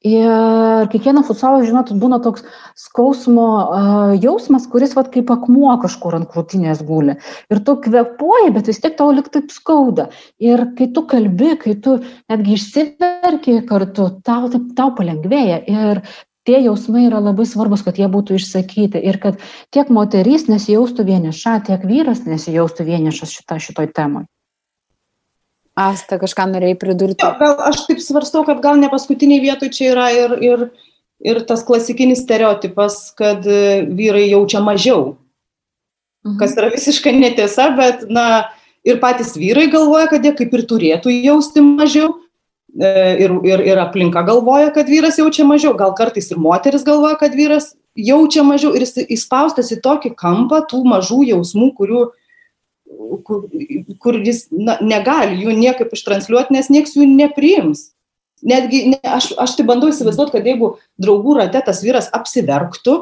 Ir 0.00 0.86
kiekvienas 0.88 1.28
savo, 1.36 1.58
žinot, 1.60 1.90
būna 2.00 2.22
toks 2.24 2.40
skausmo 2.78 3.48
uh, 3.60 4.14
jausmas, 4.16 4.64
kuris 4.72 4.94
vat, 4.96 5.10
kaip 5.12 5.28
akmuo 5.28 5.74
kažkur 5.82 6.16
ant 6.16 6.30
krūtinės 6.32 6.80
guli. 6.88 7.18
Ir 7.52 7.60
tu 7.66 7.74
kvepuoji, 7.84 8.54
bet 8.54 8.70
vis 8.72 8.80
tiek 8.80 8.96
tau 8.96 9.10
lik 9.12 9.28
taip 9.28 9.52
skauda. 9.52 10.08
Ir 10.40 10.64
kai 10.78 10.88
tu 10.96 11.04
kalbi, 11.04 11.52
kai 11.60 11.76
tu 11.84 11.98
netgi 12.32 12.56
išsiverki 12.56 13.58
kartu, 13.68 14.08
tau, 14.24 14.48
taip, 14.48 14.72
tau 14.78 14.96
palengvėja. 14.96 15.60
Ir 15.68 16.00
tie 16.48 16.64
jausmai 16.64 17.04
yra 17.10 17.20
labai 17.20 17.44
svarbus, 17.44 17.84
kad 17.84 18.00
jie 18.00 18.08
būtų 18.08 18.40
išsakyti. 18.40 19.04
Ir 19.04 19.20
kad 19.20 19.44
tiek 19.68 19.92
moterys 19.92 20.48
nesijaustų 20.48 21.10
vieniša, 21.12 21.58
tiek 21.68 21.84
vyras 21.84 22.24
nesijaustų 22.24 22.88
vienišas 22.88 23.36
šitą, 23.36 23.60
šitoj 23.68 23.92
temai. 23.92 24.24
Asta, 25.78 26.18
kažką 26.20 26.48
norėjai 26.50 26.78
pridurti? 26.80 27.24
Jo, 27.24 27.34
gal 27.38 27.60
aš 27.70 27.84
taip 27.86 28.00
svarstau, 28.02 28.42
kad 28.48 28.62
gal 28.64 28.78
ne 28.80 28.90
paskutiniai 28.92 29.42
vietoj 29.42 29.70
čia 29.72 29.92
yra 29.92 30.08
ir, 30.12 30.34
ir, 30.42 30.64
ir 31.22 31.42
tas 31.48 31.62
klasikinis 31.66 32.24
stereotipas, 32.24 33.12
kad 33.16 33.46
e, 33.46 33.84
vyrai 33.86 34.26
jaučia 34.28 34.62
mažiau. 34.64 35.14
Mhm. 36.26 36.38
Kas 36.42 36.56
yra 36.58 36.72
visiškai 36.74 37.14
netiesa, 37.16 37.70
bet, 37.78 38.08
na, 38.12 38.50
ir 38.84 38.98
patys 39.00 39.36
vyrai 39.38 39.70
galvoja, 39.72 40.10
kad 40.10 40.26
jie 40.26 40.34
kaip 40.36 40.58
ir 40.58 40.66
turėtų 40.68 41.14
jausti 41.14 41.64
mažiau. 41.64 42.16
E, 42.70 42.90
ir, 43.24 43.32
ir, 43.46 43.62
ir 43.66 43.80
aplinka 43.82 44.22
galvoja, 44.26 44.68
kad 44.74 44.90
vyras 44.90 45.18
jaučia 45.18 45.42
mažiau, 45.46 45.72
gal 45.78 45.94
kartais 45.98 46.28
ir 46.30 46.38
moteris 46.38 46.84
galvoja, 46.86 47.16
kad 47.18 47.34
vyras 47.34 47.72
jaučia 47.98 48.44
mažiau 48.46 48.76
ir 48.76 48.84
jis 48.84 49.06
įspaustas 49.10 49.72
į 49.74 49.80
tokį 49.82 50.12
kampą 50.18 50.60
tų 50.70 50.84
mažų 50.86 51.24
jausmų, 51.32 51.72
kurių, 51.78 52.04
kur, 53.26 53.46
kur 54.02 54.18
jis 54.24 54.46
na, 54.52 54.76
negali 54.82 55.40
jų 55.44 55.54
niekaip 55.58 55.94
ištransliuoti, 55.96 56.54
nes 56.56 56.70
nieks 56.72 56.96
jų 56.98 57.08
nepriims. 57.08 57.90
Netgi 58.46 58.86
ne, 58.94 59.00
aš, 59.04 59.32
aš 59.40 59.58
tai 59.58 59.66
bandau 59.68 59.90
įsivaizduoti, 59.92 60.32
kad 60.36 60.46
jeigu 60.48 60.74
draugų 61.00 61.36
rate 61.42 61.60
tas 61.66 61.82
vyras 61.84 62.08
apsiverktų, 62.16 62.96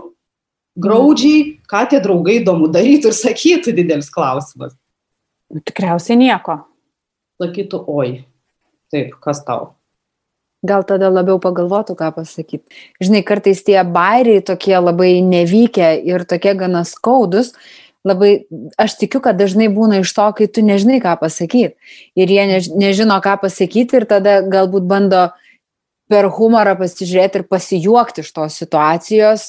graudžiai, 0.79 1.59
ką 1.71 1.85
tie 1.93 2.03
draugai 2.03 2.41
įdomu 2.41 2.71
darytų 2.75 3.13
ir 3.13 3.19
sakytų 3.19 3.75
didelis 3.77 4.11
klausimas. 4.15 4.75
Nu, 5.49 5.63
tikriausiai 5.65 6.19
nieko. 6.21 6.61
Sakytų, 7.43 7.83
oi, 7.87 8.23
taip, 8.93 9.15
kas 9.23 9.45
tau. 9.47 9.75
Gal 10.67 10.83
tada 10.83 11.07
labiau 11.07 11.39
pagalvotų, 11.39 11.95
ką 11.99 12.11
pasakyti. 12.17 12.67
Žinai, 12.99 13.23
kartais 13.27 13.61
tie 13.63 13.79
bairiai 13.87 14.43
tokie 14.43 14.75
labai 14.75 15.21
nevykę 15.23 15.93
ir 16.03 16.25
tokie 16.27 16.57
gana 16.59 16.83
skaudus, 16.87 17.53
labai, 18.07 18.47
aš 18.79 18.97
tikiu, 19.01 19.21
kad 19.25 19.39
dažnai 19.39 19.69
būna 19.73 20.03
iš 20.03 20.13
to, 20.15 20.27
kai 20.39 20.47
tu 20.51 20.63
nežinai, 20.65 21.01
ką 21.03 21.17
pasakyti. 21.21 21.75
Ir 22.19 22.33
jie 22.33 22.45
než, 22.51 22.71
nežino, 22.75 23.19
ką 23.25 23.39
pasakyti 23.43 24.01
ir 24.01 24.07
tada 24.11 24.41
galbūt 24.47 24.87
bando 24.89 25.29
per 26.09 26.31
humorą 26.33 26.77
pasižiūrėti 26.79 27.43
ir 27.43 27.49
pasijuokti 27.51 28.25
iš 28.25 28.31
tos 28.33 28.57
situacijos, 28.63 29.49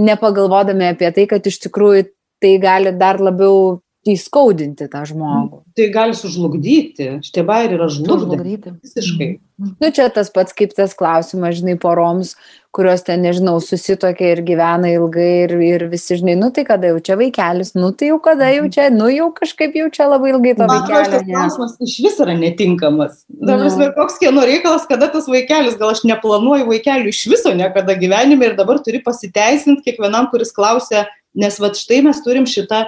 nepagalvodami 0.00 0.90
apie 0.90 1.12
tai, 1.14 1.26
kad 1.30 1.46
iš 1.46 1.60
tikrųjų 1.66 2.08
tai 2.40 2.56
gali 2.62 2.92
dar 2.96 3.20
labiau 3.22 3.80
įskaudinti 4.08 4.86
tą 4.88 5.02
žmogų. 5.04 5.60
Tai 5.76 5.86
gali 5.92 6.16
sužlugdyti. 6.16 7.18
Šitie 7.26 7.42
bairiai 7.44 7.76
yra 7.76 7.88
žlugdyti. 7.92 8.72
Visiškai. 8.80 9.28
Mm. 9.60 9.74
Nu, 9.76 9.90
čia 9.92 10.06
tas 10.08 10.30
pats 10.32 10.56
kaip 10.56 10.72
tas 10.72 10.94
klausimas, 10.96 11.58
žinai, 11.58 11.74
poroms, 11.76 12.30
kurios 12.72 13.02
ten, 13.04 13.20
nežinau, 13.26 13.58
susitokia 13.60 14.30
ir 14.32 14.40
gyvena 14.46 14.88
ilgai 14.94 15.26
ir, 15.42 15.52
ir 15.66 15.84
visi, 15.92 16.16
žinai, 16.16 16.38
nu 16.40 16.48
tai 16.54 16.64
kada 16.64 16.94
jau 16.94 17.02
čia 17.04 17.18
vaikelis, 17.20 17.74
nu 17.76 17.90
tai 17.92 18.08
jau 18.08 18.16
kada 18.24 18.48
jau 18.54 18.70
čia, 18.72 18.86
nu 18.94 19.10
jau 19.12 19.26
kažkaip 19.36 19.76
jau 19.76 19.90
čia 19.92 20.06
labai 20.08 20.32
ilgai 20.32 20.54
to 20.56 20.70
vaikelio. 20.70 21.10
Tas 21.12 21.26
klausimas 21.28 21.76
iš 21.84 21.98
vis 22.06 22.16
yra 22.24 22.38
netinkamas. 22.40 23.20
Dabar, 23.28 23.68
nu. 23.68 23.90
koks 23.98 24.16
kieno 24.22 24.46
reikalas, 24.48 24.88
kada 24.88 25.10
tas 25.12 25.28
vaikelis, 25.28 25.76
gal 25.82 25.92
aš 25.92 26.06
neplanuoju 26.08 26.70
vaikelių 26.70 27.12
iš 27.12 27.26
viso 27.34 27.52
niekada 27.52 27.98
gyvenime 28.00 28.48
ir 28.48 28.56
dabar 28.56 28.80
turi 28.80 29.02
pasiteisinti 29.04 29.84
kiekvienam, 29.90 30.32
kuris 30.32 30.56
klausia, 30.56 31.04
nes 31.36 31.60
va 31.60 31.74
štai 31.76 32.00
mes 32.08 32.24
turim 32.24 32.48
šitą 32.48 32.86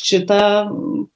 šitą 0.00 0.40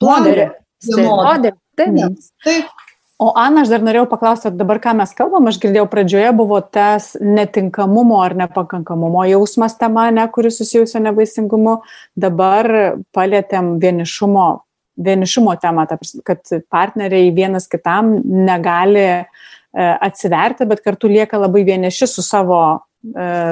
planą. 0.00 0.50
Modelį. 0.88 1.56
Taip. 1.78 2.20
Taip. 2.44 2.84
O 3.18 3.32
Ana, 3.34 3.64
aš 3.64 3.72
dar 3.72 3.82
norėjau 3.82 4.06
paklausti, 4.12 4.50
dabar 4.54 4.78
ką 4.78 4.92
mes 5.00 5.10
kalbam, 5.18 5.48
aš 5.50 5.56
girdėjau 5.58 5.88
pradžioje 5.90 6.28
buvo 6.38 6.60
tas 6.62 7.08
netinkamumo 7.18 8.20
ar 8.22 8.36
nepakankamumo 8.38 9.24
jausmas 9.26 9.74
tema, 9.80 10.04
ne, 10.14 10.22
kuris 10.30 10.60
susijusio 10.60 11.02
nevaisingumu, 11.02 11.80
dabar 12.14 12.70
palėtėm 13.16 13.72
vienišumo, 13.82 14.46
vienišumo 15.08 15.56
temą, 15.58 15.88
kad 16.30 16.54
partneriai 16.70 17.32
vienas 17.34 17.66
kitam 17.66 18.20
negali 18.22 19.02
e, 19.02 19.24
atsiverti, 19.82 20.70
bet 20.70 20.86
kartu 20.86 21.10
lieka 21.10 21.42
labai 21.42 21.64
vieniši 21.66 22.06
su 22.14 22.22
savo, 22.22 22.62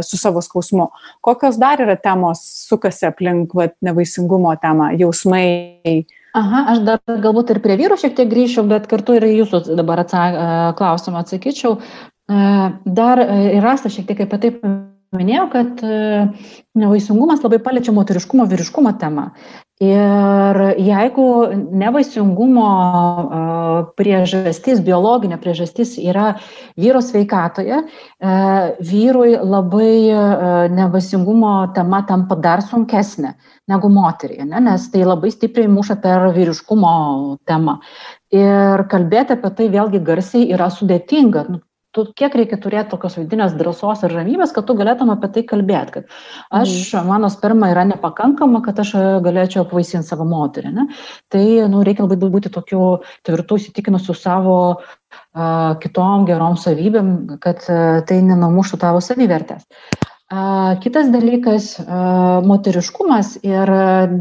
su 0.02 0.18
savo 0.18 0.42
skausmu. 0.42 0.88
Kokios 1.24 1.58
dar 1.60 1.80
yra 1.80 1.94
temos 1.96 2.40
sukasi 2.66 3.06
aplink 3.06 3.54
vat, 3.54 3.76
nevaisingumo 3.86 4.50
temą, 4.62 4.90
jausmai, 4.98 6.02
Aha, 6.36 6.66
aš 6.74 6.82
dar 6.84 7.20
galbūt 7.24 7.54
ir 7.54 7.62
prie 7.64 7.78
vyrų 7.80 7.96
šiek 8.00 8.16
tiek 8.18 8.28
grįšiu, 8.28 8.66
bet 8.68 8.88
kartu 8.90 9.14
ir 9.16 9.24
jūsų 9.30 9.62
dabar 9.78 10.02
atsak, 10.02 10.36
e, 10.36 10.48
klausimą 10.76 11.22
atsakyčiau. 11.22 11.78
E, 11.80 12.42
dar 12.98 13.22
e, 13.22 13.38
ir 13.56 13.64
Rasta 13.64 13.88
šiek 13.92 14.04
tiek 14.10 14.20
apie 14.26 14.40
tai 14.42 14.50
minėjau, 15.16 15.46
kad 15.52 15.84
nevaisingumas 16.76 17.44
labai 17.44 17.60
paliečia 17.64 17.94
moteriškumo, 17.96 18.46
vyriškumo 18.50 18.92
temą. 19.00 19.30
Ir 19.76 20.56
jeigu 20.80 21.24
nevaisingumo 21.76 22.68
priežastis, 23.98 24.80
biologinė 24.80 25.36
priežastis 25.36 25.98
yra 26.00 26.30
vyro 26.80 27.02
sveikatoje, 27.04 27.82
vyrui 28.80 29.34
labai 29.36 30.70
nevaisingumo 30.72 31.52
tema 31.76 32.00
tampa 32.08 32.40
dar 32.40 32.64
sunkesnė 32.64 33.34
negu 33.68 33.92
moteriai, 33.92 34.48
ne? 34.48 34.64
nes 34.64 34.88
tai 34.88 35.04
labai 35.04 35.34
stipriai 35.34 35.68
muša 35.68 36.00
per 36.00 36.24
vyriškumo 36.32 36.96
temą. 37.44 37.76
Ir 38.32 38.86
kalbėti 38.88 39.36
apie 39.36 39.52
tai 39.60 39.68
vėlgi 39.76 40.00
garsiai 40.08 40.48
yra 40.56 40.72
sudėtinga. 40.72 41.44
Nu, 41.52 41.60
tu, 41.96 42.04
kiek 42.18 42.34
reikia 42.36 42.58
turėti 42.60 42.92
tokios 42.92 43.16
vidinės 43.18 43.56
drąsos 43.56 44.04
ir 44.06 44.14
ramybės, 44.16 44.52
kad 44.56 44.66
tu 44.68 44.76
galėtum 44.78 45.12
apie 45.14 45.30
tai 45.32 45.44
kalbėti, 45.48 45.94
kad 45.96 46.16
aš, 46.60 46.74
mm. 46.92 47.08
mano 47.08 47.30
sperma 47.32 47.70
yra 47.72 47.86
nepakankama, 47.88 48.62
kad 48.66 48.82
aš 48.84 48.92
galėčiau 49.24 49.64
apvaisinti 49.64 50.08
savo 50.08 50.28
moterį. 50.28 50.74
Ne? 50.76 50.88
Tai 51.32 51.44
nu, 51.72 51.82
reikia 51.86 52.06
labai 52.06 52.30
būti 52.36 52.52
tokiu 52.52 52.82
tvirtų 53.26 53.60
įsitikinusiu 53.62 54.16
savo 54.16 54.58
uh, 54.76 55.72
kitom 55.82 56.26
gerom 56.28 56.60
savybėm, 56.60 57.14
kad 57.42 57.64
uh, 57.70 58.02
tai 58.08 58.20
nenumuštų 58.26 58.82
tavo 58.84 59.00
savivertės. 59.04 59.64
Kitas 60.82 61.06
dalykas- 61.14 61.66
moteriškumas 62.50 63.36
ir 63.46 63.70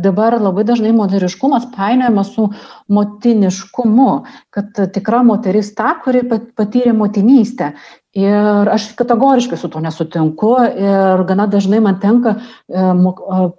dabar 0.05 0.35
labai 0.37 0.61
dažnai 0.63 0.91
moteriškumas 0.93 1.65
painiojamas 1.73 2.29
su 2.35 2.45
motiniškumu, 2.93 4.11
kad 4.53 4.69
tikra 4.93 5.23
moteris 5.25 5.73
ta, 5.73 5.95
kuri 6.03 6.21
patyrė 6.29 6.93
motinystę. 6.93 7.73
Ir 8.15 8.69
aš 8.71 8.93
kategoriškai 8.95 9.57
su 9.59 9.67
to 9.67 9.81
nesutinku 9.83 10.53
ir 10.79 11.23
gana 11.27 11.49
dažnai 11.51 11.81
man 11.83 11.97
tenka 11.99 12.37
e, 12.37 12.83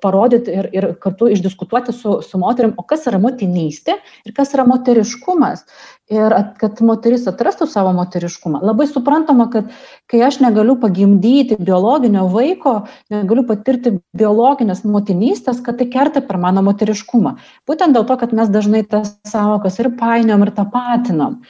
parodyti 0.01 0.55
ir, 0.55 0.69
ir 0.73 0.87
kartu 1.03 1.29
išdiskutuoti 1.29 1.93
su, 1.93 2.23
su 2.25 2.41
moterim, 2.41 2.73
o 2.79 2.87
kas 2.89 3.05
yra 3.11 3.21
motinystė 3.21 3.99
ir 4.25 4.33
kas 4.39 4.55
yra 4.57 4.65
moteriškumas 4.65 5.67
ir 6.13 6.35
kad 6.61 6.81
moteris 6.87 7.27
atrastų 7.27 7.67
savo 7.71 7.91
moteriškumą. 7.97 8.61
Labai 8.63 8.87
suprantama, 8.87 9.49
kad 9.51 9.73
kai 10.11 10.21
aš 10.23 10.39
negaliu 10.45 10.77
pagimdyti 10.79 11.59
biologinio 11.59 12.27
vaiko, 12.31 12.77
negaliu 13.11 13.43
patirti 13.49 13.97
biologinės 14.17 14.85
motinystės, 14.87 15.59
kad 15.67 15.81
tai 15.81 15.89
kerta 15.91 16.23
per 16.23 16.39
mano 16.43 16.63
moteriškumą. 16.67 17.37
Būtent 17.67 17.97
dėl 17.97 18.07
to, 18.07 18.19
kad 18.21 18.35
mes 18.37 18.53
dažnai 18.55 18.85
tas 18.87 19.17
savokas 19.27 19.81
ir 19.83 19.91
painiom, 19.99 20.47
ir 20.47 20.55
tapatinam. 20.55 21.41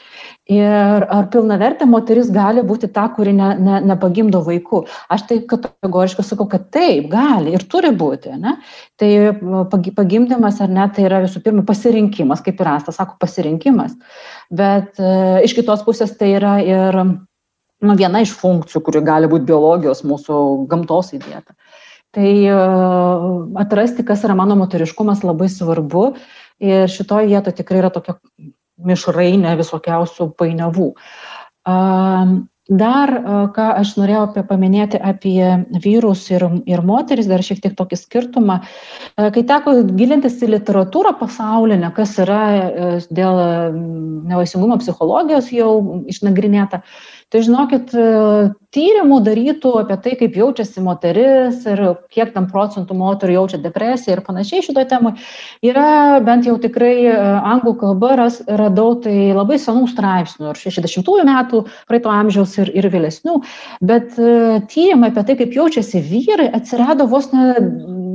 Ir 0.47 1.05
ar 1.11 1.27
pilnavertė 1.33 1.89
moteris 1.91 2.29
gali 2.31 2.63
būti 2.63 2.89
ta, 2.95 3.09
kuri 3.11 3.33
ne, 3.35 3.49
ne, 3.59 3.81
nepagimdo 3.91 4.41
vaikų? 4.47 4.85
Aš 5.11 5.25
tai 5.27 5.41
kategoriškai 5.51 6.25
sakau, 6.25 6.47
kad 6.49 6.69
taip, 6.71 7.09
gali 7.11 7.53
ir 7.59 7.65
turi 7.67 7.91
būti. 7.91 8.37
Ne? 8.39 8.55
Tai 8.97 9.11
pagimdymas 9.73 10.63
ar 10.63 10.71
ne, 10.71 10.87
tai 10.95 11.09
yra 11.09 11.25
visų 11.27 11.43
pirma 11.43 11.67
pasirinkimas, 11.67 12.45
kaip 12.47 12.63
ir 12.63 12.71
Asta 12.77 12.95
sako, 12.95 13.19
pasirinkimas. 13.21 13.99
Bet 14.51 15.01
e, 15.03 15.13
iš 15.47 15.57
kitos 15.59 15.83
pusės 15.87 16.15
tai 16.19 16.33
yra 16.37 16.57
ir 16.63 16.99
nu, 17.03 17.97
viena 17.99 18.23
iš 18.23 18.35
funkcijų, 18.39 18.83
kuri 18.87 19.03
gali 19.07 19.31
būti 19.31 19.49
biologijos 19.49 20.05
mūsų 20.07 20.39
gamtos 20.71 21.13
įdėta. 21.17 21.57
Tai 22.17 22.31
e, 22.49 22.59
atrasti, 23.63 24.07
kas 24.07 24.23
yra 24.25 24.37
mano 24.39 24.57
moteriškumas, 24.59 25.25
labai 25.27 25.51
svarbu. 25.53 26.13
Ir 26.63 26.87
šitoje 26.89 27.29
vietoje 27.29 27.59
tikrai 27.59 27.83
yra 27.83 27.91
tokia 27.93 28.17
mišrainė 28.87 29.57
visokiausių 29.59 30.31
painiavų. 30.39 30.93
Dar, 32.67 33.13
ką 33.55 33.65
aš 33.79 33.93
norėjau 33.95 34.25
apie 34.27 34.43
paminėti 34.43 34.99
apie 34.99 35.67
vyrus 35.85 36.25
ir, 36.33 36.43
ir 36.67 36.81
moteris, 36.83 37.29
dar 37.31 37.45
šiek 37.47 37.61
tiek 37.63 37.77
tokį 37.79 37.99
skirtumą. 38.01 38.57
Kai 39.15 39.45
teko 39.47 39.77
gilintis 39.95 40.41
į 40.43 40.49
literatūrą 40.57 41.13
pasaulinę, 41.21 41.93
kas 41.95 42.17
yra 42.19 42.41
e, 42.57 42.89
dėl 43.15 43.39
nevaisingumo 44.27 44.81
psichologijos 44.83 45.53
jau 45.55 45.71
išnagrinėta, 46.11 46.83
tai 47.33 47.43
žinokit, 47.47 47.95
tyrimų 48.77 49.21
darytų 49.25 49.73
apie 49.81 49.97
tai, 50.05 50.13
kaip 50.21 50.37
jaučiasi 50.37 50.83
moteris 50.85 51.65
ir 51.69 51.83
kiek 52.13 52.33
tam 52.35 52.49
procentų 52.51 52.97
moterų 52.99 53.37
jaučia 53.39 53.61
depresiją 53.63 54.17
ir 54.17 54.23
panašiai 54.27 54.65
šitoje 54.67 54.89
temoje, 54.91 55.23
yra 55.65 56.21
bent 56.27 56.49
jau 56.49 56.57
tikrai 56.61 56.95
e, 57.09 57.15
anglų 57.55 57.77
kalba 57.81 58.13
ras, 58.21 58.41
radau 58.47 58.95
tai 59.03 59.33
labai 59.37 59.59
senų 59.63 59.89
straipsnių, 59.93 60.53
ir 60.53 60.61
60-ųjų 60.61 61.27
metų, 61.31 61.63
praeito 61.89 62.13
amžiaus 62.13 62.57
ir, 62.61 62.73
ir 62.77 62.91
vėlesnių, 62.93 63.39
bet 63.87 64.19
e, 64.21 64.61
tyrimai 64.73 65.13
apie 65.13 65.25
tai, 65.31 65.39
kaip 65.41 65.57
jaučiasi 65.57 66.03
vyrai, 66.05 66.51
atsirado 66.59 67.09
vos 67.11 67.31
ne 67.33 67.55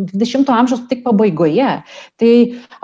20-ojo 0.10 0.58
amžiaus 0.58 0.84
tik 0.90 1.04
pabaigoje. 1.06 1.70
Tai 2.22 2.32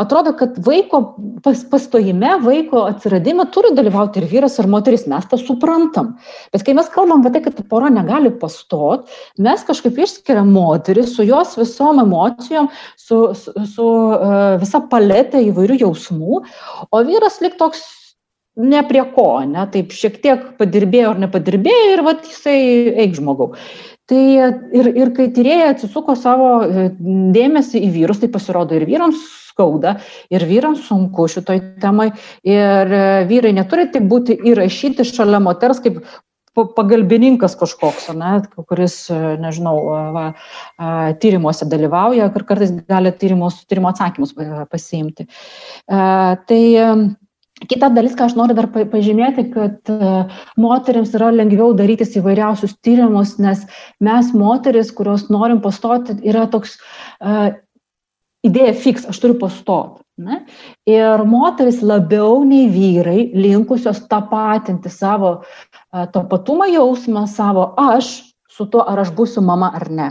atrodo, 0.02 0.34
kad 0.40 0.58
vaiko 0.66 1.02
pas, 1.46 1.64
pastojime, 1.72 2.36
vaiko 2.46 2.86
atsiradime 2.92 3.48
turi 3.54 3.74
dalyvauti 3.78 4.22
ir 4.22 4.30
vyras, 4.32 4.58
ir 4.62 4.70
moteris, 4.72 5.08
mes 5.10 5.28
tą 5.32 5.40
suprantam. 5.42 6.14
Bet 6.56 6.66
kai 6.68 6.78
mes 6.78 6.90
kalbam 6.94 7.26
apie 7.26 7.36
tai, 7.38 7.44
kad 7.50 7.62
pora 7.72 7.92
negali 7.94 8.32
pastot, 8.42 9.08
mes 9.42 9.66
kažkaip 9.68 10.00
išskiriam 10.06 10.50
moterį 10.56 11.06
su 11.10 11.28
jos 11.28 11.58
visom 11.60 12.02
emocijom, 12.04 12.72
su, 13.00 13.22
su, 13.38 13.54
su 13.76 13.86
uh, 13.86 14.58
visa 14.62 14.84
paletė 14.92 15.44
įvairių 15.50 15.82
jausmų, 15.86 16.44
o 16.92 17.06
vyras 17.08 17.42
lik 17.44 17.58
toks 17.60 17.86
ne 18.58 18.82
prie 18.90 19.04
ko, 19.14 19.28
ne, 19.46 19.66
taip 19.74 19.94
šiek 19.94 20.18
tiek 20.24 20.46
padirbėjo 20.58 21.14
ar 21.14 21.22
nepadirbėjo 21.22 21.92
ir 21.94 22.04
vat 22.08 22.26
jisai 22.26 22.58
eik 23.06 23.16
žmogau. 23.20 23.54
Tai 24.08 24.22
ir, 24.80 24.88
ir 24.96 25.12
kai 25.16 25.28
tyrėjai 25.36 25.74
atsisuko 25.74 26.16
savo 26.16 26.52
e, 26.64 26.88
dėmesį 27.36 27.82
į 27.84 27.90
vyrus, 27.98 28.22
tai 28.22 28.30
pasirodo 28.32 28.78
ir 28.78 28.86
vyrams 28.88 29.20
skauda, 29.50 29.98
ir 30.32 30.46
vyrams 30.48 30.86
sunku 30.88 31.26
šitoj 31.32 31.60
temai, 31.84 32.12
ir 32.48 32.94
e, 32.94 33.04
vyrai 33.28 33.52
neturi 33.58 33.90
tik 33.92 34.08
būti 34.08 34.38
įrašyti 34.48 35.04
šalia 35.08 35.42
moters 35.44 35.84
kaip 35.84 36.00
pagalbininkas 36.58 37.56
kažkoks, 37.60 38.10
ne, 38.18 38.42
kuris, 38.70 38.96
e, 39.14 39.20
nežinau, 39.42 39.78
e, 39.94 40.00
va, 40.16 40.26
tyrimuose 41.22 41.68
dalyvauja 41.70 42.32
ir 42.32 42.48
kartais 42.48 42.74
gali 42.90 43.14
tyrimus, 43.14 43.60
tyrimo 43.70 43.92
atsakymus 43.92 44.34
e, 44.38 44.66
pasiimti. 44.72 45.28
Tai 45.88 46.62
Kita 47.58 47.90
dalis, 47.90 48.14
ką 48.14 48.28
aš 48.28 48.36
noriu 48.38 48.54
dar 48.54 48.68
pažymėti, 48.70 49.48
kad 49.50 49.90
moteriams 50.62 51.16
yra 51.18 51.32
lengviau 51.34 51.72
darytis 51.74 52.14
įvairiausius 52.20 52.76
tyrimus, 52.86 53.40
nes 53.42 53.64
mes 54.04 54.30
moteris, 54.38 54.92
kurios 54.94 55.26
norim 55.34 55.58
pastoti, 55.64 56.20
yra 56.30 56.46
toks 56.54 56.76
uh, 56.78 57.56
idėja 58.46 58.76
fix, 58.78 59.08
aš 59.10 59.22
turiu 59.24 59.40
pastoti. 59.42 60.04
Ne? 60.18 60.40
Ir 60.90 61.22
moteris 61.30 61.84
labiau 61.86 62.40
nei 62.46 62.66
vyrai 62.74 63.28
linkusios 63.38 64.00
tapatinti 64.10 64.90
savo 64.90 65.44
tapatumą 65.94 66.66
jausmą, 66.72 67.28
savo 67.30 67.68
aš 67.78 68.10
su 68.50 68.66
tuo, 68.66 68.82
ar 68.82 69.04
aš 69.04 69.14
būsiu 69.14 69.46
mama 69.46 69.70
ar 69.78 69.86
ne. 69.94 70.08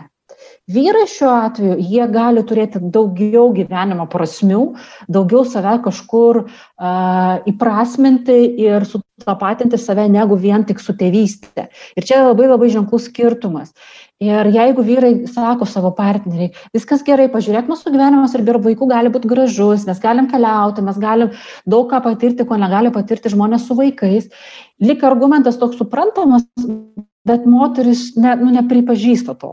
Vyrai 0.67 1.05
šiuo 1.07 1.29
atveju, 1.31 1.75
jie 1.79 2.07
gali 2.11 2.43
turėti 2.43 2.81
daugiau 2.91 3.53
gyvenimo 3.55 4.09
prasmių, 4.11 4.63
daugiau 5.07 5.45
save 5.47 5.77
kažkur 5.85 6.41
uh, 6.43 7.37
įprasminti 7.47 8.35
ir 8.65 8.83
sutapatinti 8.91 9.79
save 9.79 10.09
negu 10.11 10.35
vien 10.35 10.65
tik 10.67 10.83
su 10.83 10.97
tėvystė. 10.99 11.69
Ir 11.95 12.09
čia 12.09 12.25
labai 12.25 12.49
labai 12.51 12.73
ženklus 12.75 13.07
skirtumas. 13.07 13.71
Ir 14.19 14.51
jeigu 14.51 14.83
vyrai 14.83 15.13
sako 15.31 15.69
savo 15.71 15.93
partneriai, 15.95 16.51
viskas 16.75 17.05
gerai, 17.07 17.29
pažiūrėk, 17.31 17.69
mūsų 17.71 17.93
gyvenimas 17.95 18.35
ir 18.35 18.43
be 18.49 18.57
vaikų 18.65 18.89
gali 18.91 19.13
būti 19.15 19.31
gražus, 19.31 19.85
mes 19.87 20.01
galim 20.03 20.27
keliauti, 20.33 20.83
mes 20.83 20.99
galim 20.99 21.31
daug 21.63 21.87
ką 21.93 22.01
patirti, 22.09 22.49
ko 22.49 22.59
negali 22.59 22.91
patirti 22.91 23.31
žmonės 23.37 23.69
su 23.69 23.79
vaikais, 23.79 24.33
lik 24.83 25.07
argumentas 25.07 25.61
toks 25.63 25.79
suprantamas, 25.79 26.49
bet 27.29 27.47
moteris 27.47 28.17
ne, 28.19 28.35
nu, 28.41 28.51
nepripažįsta 28.57 29.37
to. 29.39 29.53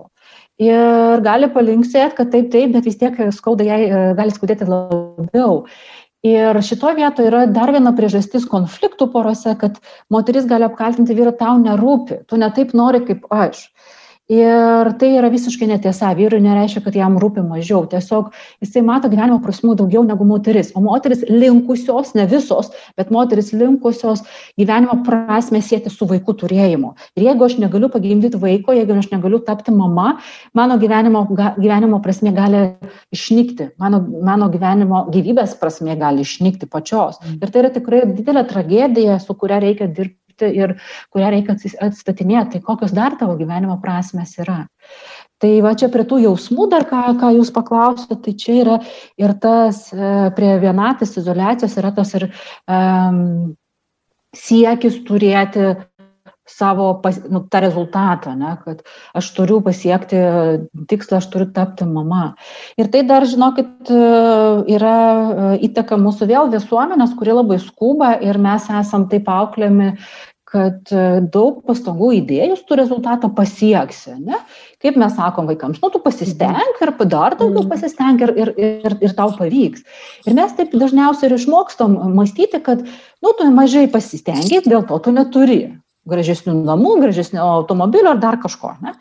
Ir 0.62 1.24
gali 1.26 1.50
palinksėti, 1.50 2.14
kad 2.18 2.30
taip, 2.34 2.52
taip, 2.54 2.74
bet 2.76 2.86
vis 2.86 3.00
tiek 3.00 3.18
skauda 3.34 3.66
jai, 3.66 3.82
gali 4.18 4.34
skaudėti 4.36 4.68
labiau. 4.70 5.64
Ir 6.24 6.56
šitoje 6.64 6.96
vietoje 7.02 7.28
yra 7.28 7.42
dar 7.52 7.74
viena 7.76 7.92
priežastis 7.98 8.46
konfliktų 8.48 9.10
porose, 9.12 9.58
kad 9.60 9.82
moteris 10.14 10.46
gali 10.48 10.64
apkaltinti 10.70 11.18
vyrą, 11.18 11.34
tau 11.36 11.58
nerūpi, 11.60 12.22
tu 12.30 12.40
netaip 12.40 12.72
nori 12.78 13.02
kaip 13.04 13.26
aš. 13.34 13.66
Ir 14.32 14.88
tai 15.02 15.10
yra 15.18 15.28
visiškai 15.28 15.68
netiesa. 15.68 16.14
Vyrui 16.16 16.40
nereiškia, 16.46 16.80
kad 16.86 16.96
jam 16.96 17.18
rūpi 17.20 17.42
mažiau. 17.44 17.82
Tiesiog 17.92 18.30
jisai 18.64 18.80
mato 18.88 19.10
gyvenimo 19.12 19.42
prasmių 19.44 19.76
daugiau 19.82 20.06
negu 20.08 20.24
moteris. 20.24 20.70
O 20.80 20.84
moteris 20.86 21.26
linkusios, 21.28 22.14
ne 22.16 22.24
visos, 22.32 22.72
bet 22.96 23.12
moteris 23.12 23.52
linkusios 23.52 24.24
gyvenimo 24.56 24.96
prasme 25.04 25.60
sėti 25.60 25.92
su 25.92 26.08
vaikų 26.08 26.38
turėjimu. 26.40 26.94
Ir 27.20 27.28
jeigu 27.28 27.50
aš 27.50 27.58
negaliu 27.66 27.92
pagimdyti 27.92 28.40
vaiko, 28.40 28.72
jeigu 28.72 28.96
aš 28.96 29.12
negaliu 29.12 29.42
tapti 29.44 29.76
mama, 29.76 30.22
mano 30.56 30.80
gyvenimo, 30.80 31.26
gyvenimo 31.60 32.00
prasme 32.00 32.32
gali 32.32 32.64
išnykti. 33.12 33.74
Mano, 33.84 34.00
mano 34.24 34.48
gyvenimo 34.56 35.04
gyvybės 35.12 35.60
prasme 35.60 36.00
gali 36.00 36.24
išnykti 36.24 36.72
pačios. 36.72 37.20
Ir 37.42 37.52
tai 37.52 37.66
yra 37.66 37.76
tikrai 37.76 38.06
didelė 38.16 38.48
tragedija, 38.48 39.20
su 39.20 39.36
kuria 39.36 39.60
reikia 39.60 39.92
dirbti 39.92 40.23
dirbti 40.44 40.60
ir 40.60 40.76
kurią 41.14 41.32
reikia 41.32 41.56
atstatinėti, 41.82 42.58
tai 42.58 42.62
kokios 42.62 42.94
dar 42.94 43.18
tavo 43.18 43.38
gyvenimo 43.38 43.80
prasmes 43.82 44.38
yra. 44.40 44.68
Tai 45.40 45.62
va 45.62 45.74
čia 45.76 45.90
prie 45.92 46.04
tų 46.08 46.22
jausmų 46.24 46.70
dar, 46.72 46.86
ką, 46.88 47.18
ką 47.20 47.34
jūs 47.38 47.52
paklausėte, 47.52 48.16
tai 48.24 48.34
čia 48.34 48.54
yra 48.62 48.78
ir 49.18 49.34
tas 49.42 49.92
e, 49.92 50.32
prie 50.36 50.60
vienatės 50.60 51.18
izolacijos 51.18 51.78
yra 51.78 51.92
tas 51.92 52.14
ir 52.16 52.30
um, 52.68 53.56
siekis 54.34 55.04
turėti 55.04 55.74
savo 56.46 56.94
pas, 57.02 57.18
nu, 57.30 57.40
tą 57.48 57.60
rezultatą, 57.64 58.36
ne, 58.36 58.58
kad 58.66 58.84
aš 59.16 59.30
turiu 59.38 59.62
pasiekti 59.64 60.20
tikslą, 60.92 61.22
aš 61.22 61.30
turiu 61.32 61.48
tapti 61.56 61.88
mama. 61.88 62.34
Ir 62.78 62.90
tai 62.92 63.04
dar, 63.08 63.26
žinokit, 63.30 63.72
e, 63.88 64.02
yra 64.76 64.96
e, 64.96 65.48
įtaka 65.70 65.98
mūsų 66.00 66.28
vėl 66.28 66.52
visuomenės, 66.52 67.16
kuri 67.20 67.38
labai 67.38 67.60
skuba 67.64 68.14
ir 68.20 68.40
mes 68.44 68.68
esam 68.82 69.08
taip 69.12 69.32
auklėmi 69.32 69.94
kad 70.54 70.94
e, 70.94 71.04
daug 71.34 71.64
pastangų 71.68 72.12
įdėjus 72.20 72.62
tų 72.68 72.78
rezultatą 72.78 73.30
pasieksi. 73.34 74.18
Ne? 74.22 74.38
Kaip 74.84 75.00
mes 75.02 75.16
sakom 75.18 75.50
vaikams, 75.50 75.82
nu 75.82 75.90
tu 75.94 76.02
pasistenk 76.04 76.82
ir 76.84 76.94
dar 77.04 77.38
daugiau 77.40 77.64
mhm. 77.64 77.70
pasistenk 77.72 78.22
ir, 78.22 78.34
ir, 78.38 78.54
ir, 78.58 78.98
ir 79.02 79.16
tau 79.18 79.32
pavyks. 79.38 79.86
Ir 80.28 80.38
mes 80.38 80.54
taip 80.58 80.76
dažniausiai 80.78 81.32
ir 81.32 81.40
išmokstam 81.40 81.98
mąstyti, 82.14 82.62
kad 82.66 82.84
nu 82.86 83.38
tu 83.38 83.50
mažai 83.50 83.88
pasistengiai, 83.92 84.62
dėl 84.68 84.86
to 84.90 85.02
tu 85.02 85.16
neturi 85.16 85.64
gražesnių 86.10 86.54
namų, 86.68 86.98
gražesnio 87.04 87.44
automobilio 87.44 88.12
ar 88.12 88.20
dar 88.20 88.38
kažko. 88.42 88.74
Ne? 88.84 88.94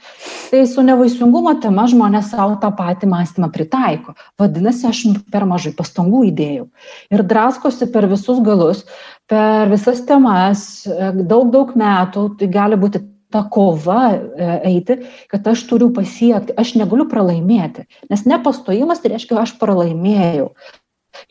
Tai 0.51 0.61
su 0.71 0.85
nevaisingumo 0.87 1.55
tema 1.63 1.89
žmonės 1.91 2.31
savo 2.31 2.55
tą 2.63 2.71
patį 2.79 3.09
mąstymą 3.11 3.51
pritaiko. 3.55 4.15
Vadinasi, 4.41 4.87
aš 4.91 5.03
per 5.33 5.47
mažai 5.49 5.75
pastangų 5.79 6.25
įdėjau. 6.31 6.69
Ir 7.15 7.25
draskosi 7.27 7.91
per 7.91 8.07
visus 8.11 8.39
galus, 8.47 8.85
per 9.31 9.71
visas 9.71 10.03
temas, 10.09 10.85
daug, 11.23 11.51
daug 11.55 11.73
metų, 11.79 12.27
tai 12.41 12.49
gali 12.53 12.79
būti 12.81 13.01
ta 13.33 13.43
kova 13.49 14.13
e, 14.13 14.49
eiti, 14.69 14.99
kad 15.33 15.47
aš 15.49 15.65
turiu 15.71 15.89
pasiekti, 15.97 16.55
aš 16.61 16.75
negaliu 16.81 17.09
pralaimėti. 17.11 17.87
Nes 18.13 18.27
nepastojimas 18.29 19.01
tai 19.03 19.15
reiškia, 19.15 19.41
aš 19.41 19.57
pralaimėjau. 19.63 20.51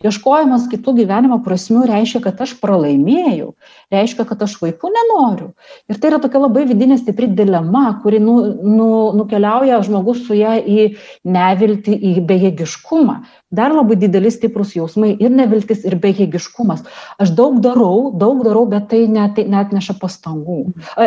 Ieškojimas 0.06 0.68
kitų 0.72 0.94
gyvenimo 1.02 1.40
prasmių 1.46 1.84
reiškia, 1.90 2.22
kad 2.26 2.40
aš 2.46 2.56
pralaimėjau, 2.62 3.52
reiškia, 3.94 4.26
kad 4.30 4.42
aš 4.46 4.56
vaikų 4.62 4.92
nenoriu. 4.94 5.52
Ir 5.90 6.00
tai 6.02 6.12
yra 6.12 6.20
tokia 6.22 6.42
labai 6.44 6.66
vidinė 6.70 6.98
stipri 7.02 7.30
dilema, 7.38 7.84
kuri 8.04 8.22
nu, 8.22 8.38
nu, 8.62 8.90
nukeliauja 9.18 9.82
žmogus 9.86 10.24
su 10.28 10.38
ją 10.38 10.56
į 10.62 10.88
neviltį, 11.26 11.98
į 12.12 12.14
bejėgiškumą. 12.30 13.18
Dar 13.52 13.74
labai 13.76 13.98
didelis 14.00 14.38
stiprus 14.40 14.76
jausmai 14.78 15.12
ir 15.20 15.34
neviltis, 15.34 15.84
ir 15.88 15.98
bejėgiškumas. 16.02 16.86
Aš 17.22 17.34
daug 17.36 17.60
darau, 17.64 18.12
daug 18.16 18.46
darau, 18.48 18.64
bet 18.70 18.88
tai 18.94 19.04
net, 19.12 19.42
net 19.52 19.74
neša 19.76 19.98
pastangų, 20.00 20.62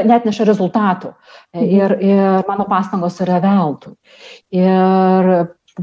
net 0.05 0.29
neša 0.29 0.47
rezultatų. 0.51 1.15
Mhm. 1.55 1.69
Ir, 1.79 1.99
ir 2.05 2.49
mano 2.49 2.69
pastangos 2.69 3.21
yra 3.25 3.41
veltui. 3.43 3.95
Ir 4.55 5.31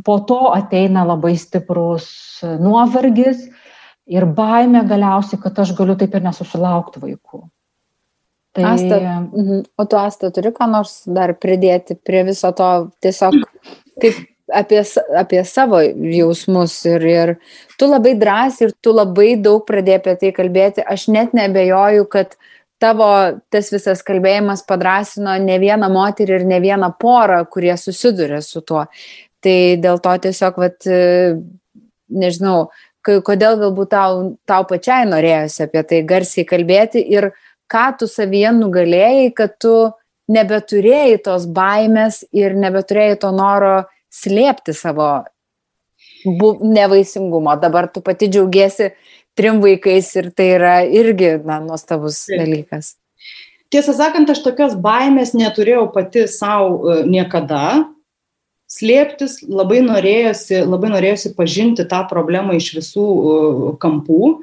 po 0.05 0.19
to 0.27 0.39
ateina 0.55 1.03
labai 1.07 1.33
stiprus 1.39 2.07
nuovargis 2.61 3.47
ir 4.11 4.25
baime 4.25 4.83
galiausiai, 4.87 5.39
kad 5.41 5.59
aš 5.63 5.73
galiu 5.77 5.95
taip 5.99 6.15
ir 6.15 6.23
nesusilaukti 6.25 7.03
vaikų. 7.03 7.43
Tai... 8.51 8.63
Asta, 8.73 8.97
mhm. 9.31 9.63
o 9.79 9.85
tu, 9.87 9.95
Asta, 9.99 10.31
turi 10.35 10.51
ką 10.51 10.67
nors 10.71 11.01
dar 11.07 11.31
pridėti 11.39 11.95
prie 11.95 12.25
viso 12.27 12.51
to, 12.55 12.71
tiesiog 13.03 13.37
kaip 14.01 14.17
apie, 14.51 14.81
apie 15.15 15.43
savo 15.47 15.79
jausmus 15.95 16.75
ir, 16.89 17.05
ir 17.07 17.33
tu 17.79 17.87
labai 17.87 18.17
drąsiai 18.19 18.67
ir 18.67 18.73
tu 18.83 18.91
labai 18.95 19.35
daug 19.39 19.63
pradėjai 19.67 20.01
apie 20.01 20.17
tai 20.23 20.33
kalbėti. 20.35 20.83
Aš 20.83 21.07
net 21.15 21.35
nebejoju, 21.37 22.07
kad 22.11 22.35
tavo 22.81 23.07
tas 23.53 23.71
visas 23.71 24.01
kalbėjimas 24.03 24.65
padrasino 24.67 25.37
ne 25.39 25.57
vieną 25.61 25.87
moterį 25.93 26.39
ir 26.39 26.47
ne 26.49 26.59
vieną 26.63 26.91
porą, 26.99 27.43
kurie 27.47 27.77
susiduria 27.77 28.41
su 28.43 28.63
tuo. 28.65 28.87
Tai 29.41 29.57
dėl 29.81 29.97
to 30.03 30.11
tiesiog, 30.25 30.57
vat, 30.61 30.85
nežinau, 32.11 32.69
kodėl 33.01 33.57
galbūt 33.61 33.89
tau, 33.93 34.19
tau 34.45 34.67
pačiai 34.69 35.07
norėjosi 35.09 35.65
apie 35.65 35.81
tai 35.89 36.03
garsiai 36.05 36.45
kalbėti 36.45 37.01
ir 37.01 37.31
ką 37.71 37.85
tu 37.97 38.09
savyje 38.09 38.51
nugalėjai, 38.57 39.31
kad 39.33 39.57
tu 39.57 39.73
nebeturėjai 40.31 41.17
tos 41.25 41.47
baimės 41.49 42.21
ir 42.31 42.55
nebeturėjai 42.59 43.17
to 43.23 43.31
noro 43.35 43.75
slėpti 44.11 44.75
savo 44.75 45.11
nevaisingumo. 46.25 47.55
Dabar 47.61 47.89
tu 47.91 48.03
pati 48.05 48.29
džiaugiesi 48.29 48.91
trim 49.37 49.61
vaikais 49.63 50.11
ir 50.19 50.31
tai 50.35 50.49
yra 50.57 50.75
irgi 50.85 51.37
na, 51.45 51.61
nuostabus 51.63 52.25
dalykas. 52.29 52.95
Tiesą 53.71 53.95
sakant, 53.95 54.29
aš 54.29 54.41
tokios 54.43 54.75
baimės 54.75 55.31
neturėjau 55.37 55.85
pati 55.95 56.25
savo 56.27 56.91
e, 56.91 56.97
niekada, 57.07 57.87
slėptis, 58.71 59.41
labai 59.43 59.81
norėjosi, 59.83 60.61
labai 60.63 60.93
norėjosi 60.93 61.33
pažinti 61.35 61.85
tą 61.89 62.05
problemą 62.09 62.55
iš 62.59 62.71
visų 62.77 63.07
kampų. 63.83 64.37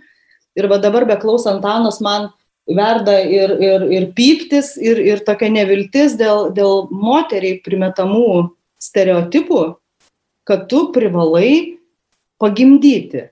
Ir 0.59 0.69
dabar 0.83 1.07
beklausant 1.09 1.65
Anos 1.65 2.03
man 2.05 2.31
verda 2.69 3.17
ir, 3.25 3.55
ir, 3.63 3.87
ir 3.95 4.07
pyktis, 4.17 4.75
ir, 4.77 5.01
ir 5.01 5.25
tokia 5.25 5.49
neviltis 5.53 6.19
dėl, 6.21 6.51
dėl 6.53 6.87
moteriai 6.93 7.61
primetamų 7.65 8.51
stereotipų, 8.83 9.63
kad 10.49 10.69
tu 10.69 10.89
privalai 10.93 11.79
pagimdyti. 12.41 13.29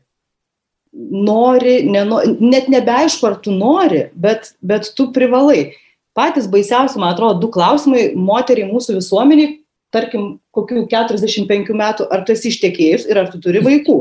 Nori, 0.96 1.82
neno, 1.85 2.22
net 2.40 2.70
nebeaišku, 2.72 3.26
ar 3.28 3.37
tu 3.44 3.52
nori, 3.52 4.06
bet, 4.16 4.54
bet 4.64 4.88
tu 4.96 5.11
privalai. 5.12 5.74
Patys 6.16 6.48
baisiausi, 6.48 6.96
man 6.96 7.12
atrodo, 7.12 7.42
du 7.42 7.50
klausimai 7.52 8.14
moteriai 8.16 8.70
mūsų 8.70 8.96
visuomeniai, 8.96 9.59
tarkim, 9.96 10.28
kokių 10.54 10.85
45 10.92 11.72
metų, 11.76 12.06
ar 12.12 12.22
tu 12.26 12.37
esi 12.37 12.52
ištekėjus 12.52 13.09
ir 13.11 13.22
ar 13.22 13.32
tu 13.32 13.40
turi 13.42 13.64
vaikų. 13.64 13.98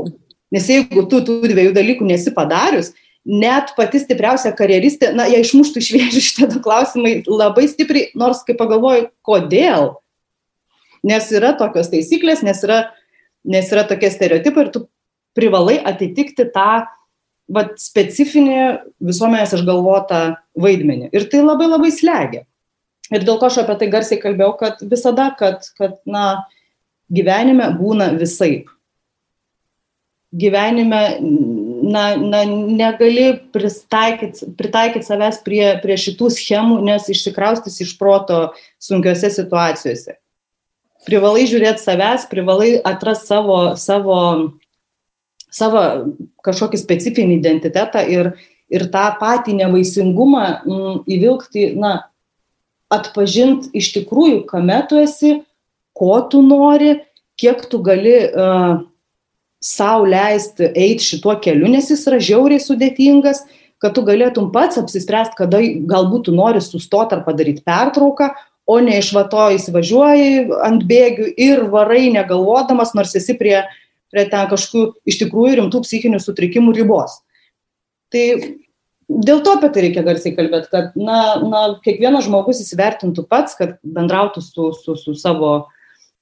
Nes 0.54 0.68
jeigu 0.70 1.06
tu 1.10 1.22
tų 1.26 1.40
dviejų 1.50 1.74
dalykų 1.74 2.06
nesi 2.06 2.32
padarius, 2.34 2.92
net 3.26 3.72
pati 3.76 3.98
stipriausia 3.98 4.52
karjeristė, 4.56 5.10
na, 5.16 5.26
jie 5.30 5.40
išmuštų 5.42 5.82
iš 5.82 5.92
vėžių 5.96 6.22
šitie 6.28 6.50
du 6.52 6.60
klausimai 6.62 7.18
labai 7.26 7.66
stipriai, 7.70 8.12
nors 8.18 8.44
kai 8.46 8.54
pagalvoju, 8.58 9.08
kodėl. 9.26 9.96
Nes 11.06 11.26
yra 11.34 11.52
tokios 11.58 11.90
taisyklės, 11.90 12.44
nes 12.46 12.62
yra, 12.66 12.84
nes 13.46 13.72
yra 13.74 13.86
tokie 13.88 14.10
stereotipai 14.14 14.66
ir 14.66 14.70
tu 14.74 14.86
privalai 15.36 15.76
atitikti 15.82 16.46
tą 16.54 16.86
vat, 17.52 17.74
specifinį 17.82 18.60
visuomenės 19.06 19.54
išgalvotą 19.58 20.22
vaidmenį. 20.58 21.10
Ir 21.14 21.26
tai 21.30 21.42
labai 21.44 21.68
labai 21.70 21.92
slegia. 21.94 22.46
Ir 23.14 23.22
dėl 23.22 23.38
ko 23.38 23.48
aš 23.50 23.60
apie 23.62 23.76
tai 23.78 23.90
garsiai 23.92 24.18
kalbėjau, 24.22 24.54
kad 24.58 24.80
visada, 24.90 25.28
kad, 25.38 25.68
kad 25.78 25.98
na, 26.10 26.46
gyvenime 27.12 27.68
būna 27.78 28.10
visaip. 28.18 28.72
Gyvenime 30.36 31.02
na, 31.86 32.16
na, 32.18 32.42
negali 32.44 33.28
pritaikyti 33.54 34.50
pritaikyt 34.58 35.06
savęs 35.06 35.38
prie, 35.46 35.64
prie 35.82 35.96
šitų 36.00 36.30
schemų, 36.34 36.80
nes 36.84 37.06
išsikraustys 37.12 37.78
iš 37.84 37.94
proto 38.00 38.50
sunkiose 38.82 39.30
situacijose. 39.32 40.16
Privalai 41.06 41.46
žiūrėti 41.46 41.84
savęs, 41.84 42.26
privalai 42.30 42.74
atrasti 42.82 43.30
savo, 43.30 43.60
savo, 43.78 44.18
savo 45.54 45.82
kažkokį 46.44 46.82
specifinį 46.82 47.38
identitetą 47.38 48.02
ir, 48.10 48.32
ir 48.72 48.88
tą 48.90 49.06
patį 49.20 49.60
nevaisingumą 49.62 50.44
m, 50.50 50.74
mm, 50.74 51.00
įvilgti, 51.16 51.68
na, 51.78 51.94
atpažint 52.92 53.70
iš 53.76 53.92
tikrųjų, 53.96 54.44
kame 54.50 54.78
tu 54.90 54.98
esi, 55.00 55.40
ko 55.96 56.18
tu 56.30 56.42
nori, 56.44 57.00
kiek 57.40 57.64
tu 57.70 57.80
gali 57.84 58.16
uh, 58.28 58.82
savo 59.62 60.06
leisti 60.08 60.70
eiti 60.74 61.04
šituo 61.04 61.36
keliu, 61.42 61.68
nes 61.72 61.88
jis 61.90 62.04
yra 62.08 62.20
žiauriai 62.22 62.62
sudėtingas, 62.62 63.42
kad 63.82 63.96
tu 63.96 64.04
galėtum 64.06 64.50
pats 64.54 64.78
apsispręsti, 64.80 65.36
kada 65.38 65.60
galbūt 65.88 66.28
tu 66.28 66.34
nori 66.36 66.62
sustoti 66.64 67.16
ar 67.16 67.24
padaryti 67.26 67.64
pertrauką, 67.66 68.30
o 68.66 68.78
ne 68.82 68.98
iš 68.98 69.12
vato 69.14 69.48
įsivažiuoji 69.54 70.46
ant 70.66 70.86
bėgių 70.88 71.28
ir 71.38 71.66
varai 71.70 72.08
negalvodamas, 72.14 72.94
nors 72.98 73.14
esi 73.18 73.36
prie, 73.38 73.60
prie 74.10 74.24
ten 74.30 74.48
kažkokių 74.50 74.86
iš 75.06 75.20
tikrųjų 75.22 75.60
rimtų 75.60 75.82
psichinių 75.84 76.22
sutrikimų 76.22 76.74
ribos. 76.80 77.20
Tai 78.10 78.24
dėl 79.08 79.42
to 79.44 79.56
apie 79.56 79.70
tai 79.72 79.86
reikia 79.86 80.04
garsiai 80.06 80.34
kalbėti, 80.36 80.70
kad 80.72 80.96
na, 80.98 81.20
na, 81.42 81.62
kiekvienas 81.84 82.26
žmogus 82.26 82.60
įsivertintų 82.64 83.26
pats, 83.30 83.56
kad 83.58 83.76
bendrautų 83.82 84.42
su, 84.44 84.70
su, 84.76 84.96
su, 84.98 85.14
savo, 85.18 85.52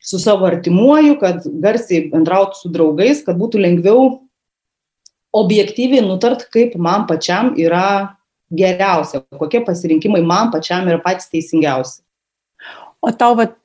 su 0.02 0.20
savo 0.22 0.48
artimuoju, 0.50 1.16
kad 1.22 1.46
garsiai 1.64 2.08
bendrautų 2.12 2.60
su 2.60 2.72
draugais, 2.74 3.24
kad 3.26 3.40
būtų 3.40 3.62
lengviau 3.64 4.04
objektyviai 5.34 6.04
nutart, 6.04 6.46
kaip 6.54 6.76
man 6.78 7.08
pačiam 7.10 7.54
yra 7.58 8.16
geriausia, 8.54 9.24
kokie 9.40 9.64
pasirinkimai 9.66 10.22
man 10.22 10.52
pačiam 10.54 10.86
yra 10.86 11.00
patys 11.02 11.32
teisingiausi. 11.32 12.02
O 13.04 13.10
tau 13.12 13.34
vat, 13.36 13.56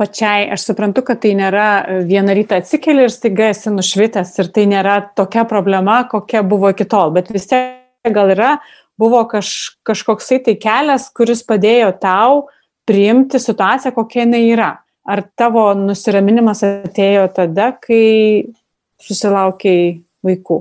pačiai, 0.00 0.48
aš 0.52 0.64
suprantu, 0.66 1.04
kad 1.06 1.20
tai 1.22 1.36
nėra 1.38 2.02
vieną 2.08 2.34
rytą 2.40 2.58
atsikeli 2.60 3.06
ir 3.06 3.12
staiga 3.12 3.52
esi 3.52 3.70
nušvitęs 3.72 4.34
ir 4.42 4.50
tai 4.56 4.66
nėra 4.72 4.96
tokia 5.16 5.44
problema, 5.48 6.02
kokia 6.10 6.42
buvo 6.42 6.72
iki 6.72 6.88
tol, 6.88 7.14
bet 7.14 7.30
vis 7.32 7.46
tiek 7.52 7.81
gal 8.10 8.32
yra, 8.34 8.56
buvo 8.98 9.22
kaž, 9.30 9.78
kažkoksai 9.86 10.40
tai 10.42 10.56
kelias, 10.58 11.06
kuris 11.14 11.44
padėjo 11.46 11.92
tau 12.02 12.48
priimti 12.88 13.38
situaciją, 13.38 13.94
kokia 13.94 14.24
jinai 14.24 14.42
yra. 14.50 14.72
Ar 15.06 15.22
tavo 15.38 15.68
nusiraminimas 15.74 16.62
atėjo 16.66 17.28
tada, 17.34 17.72
kai 17.78 18.50
susilaukiai 19.02 20.02
vaikų? 20.22 20.60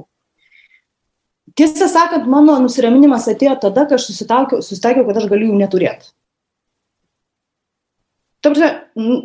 Tiesą 1.58 1.90
sakant, 1.92 2.30
mano 2.32 2.56
nusiraminimas 2.62 3.28
atėjo 3.30 3.58
tada, 3.66 3.86
kai 3.90 3.98
aš 3.98 4.08
susitaikiau, 4.10 5.06
kad 5.08 5.18
aš 5.18 5.28
galiu 5.30 5.52
jų 5.52 5.60
neturėti. 5.62 6.14
Tarsi, 8.42 8.70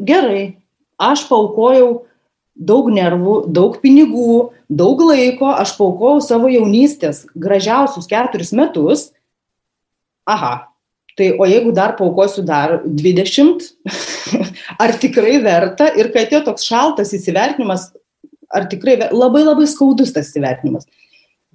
gerai, 0.05 0.59
aš 1.01 1.25
paukojau 1.31 2.07
daug 2.57 2.89
nervų, 2.93 3.37
daug 3.53 3.77
pinigų, 3.83 4.53
daug 4.69 5.03
laiko, 5.05 5.51
aš 5.53 5.77
paukojau 5.77 6.23
savo 6.25 6.49
jaunystės 6.51 7.27
gražiausius 7.37 8.09
keturis 8.11 8.53
metus. 8.57 9.11
Aha, 10.27 10.73
tai 11.19 11.31
o 11.37 11.47
jeigu 11.47 11.75
dar 11.77 11.95
paukosiu 11.99 12.45
dar 12.47 12.81
20, 12.87 13.69
ar 14.83 14.97
tikrai 15.01 15.37
verta 15.45 15.91
ir 15.95 16.11
kai 16.15 16.25
atėjo 16.27 16.47
toks 16.49 16.67
šaltas 16.67 17.13
įsivertinimas, 17.17 17.91
ar 18.53 18.67
tikrai 18.71 18.99
labai 19.13 19.45
labai 19.45 19.69
skaudus 19.71 20.15
tas 20.17 20.33
įsivertinimas. 20.33 20.89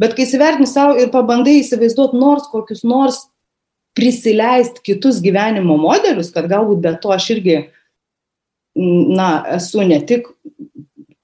Bet 0.01 0.15
kai 0.17 0.25
įsivertini 0.25 0.69
savo 0.69 0.95
ir 0.97 1.11
pabandai 1.13 1.59
įsivaizduoti 1.59 2.17
nors 2.17 2.47
kokius 2.49 2.85
nors 2.87 3.25
prisileisti 3.97 4.81
kitus 4.85 5.19
gyvenimo 5.21 5.75
modelius, 5.77 6.31
kad 6.31 6.47
galbūt 6.49 6.79
be 6.81 6.93
to 7.03 7.11
aš 7.11 7.27
irgi, 7.35 7.57
na, 8.77 9.41
esu 9.57 9.83
ne 9.83 9.99
tik 10.07 10.29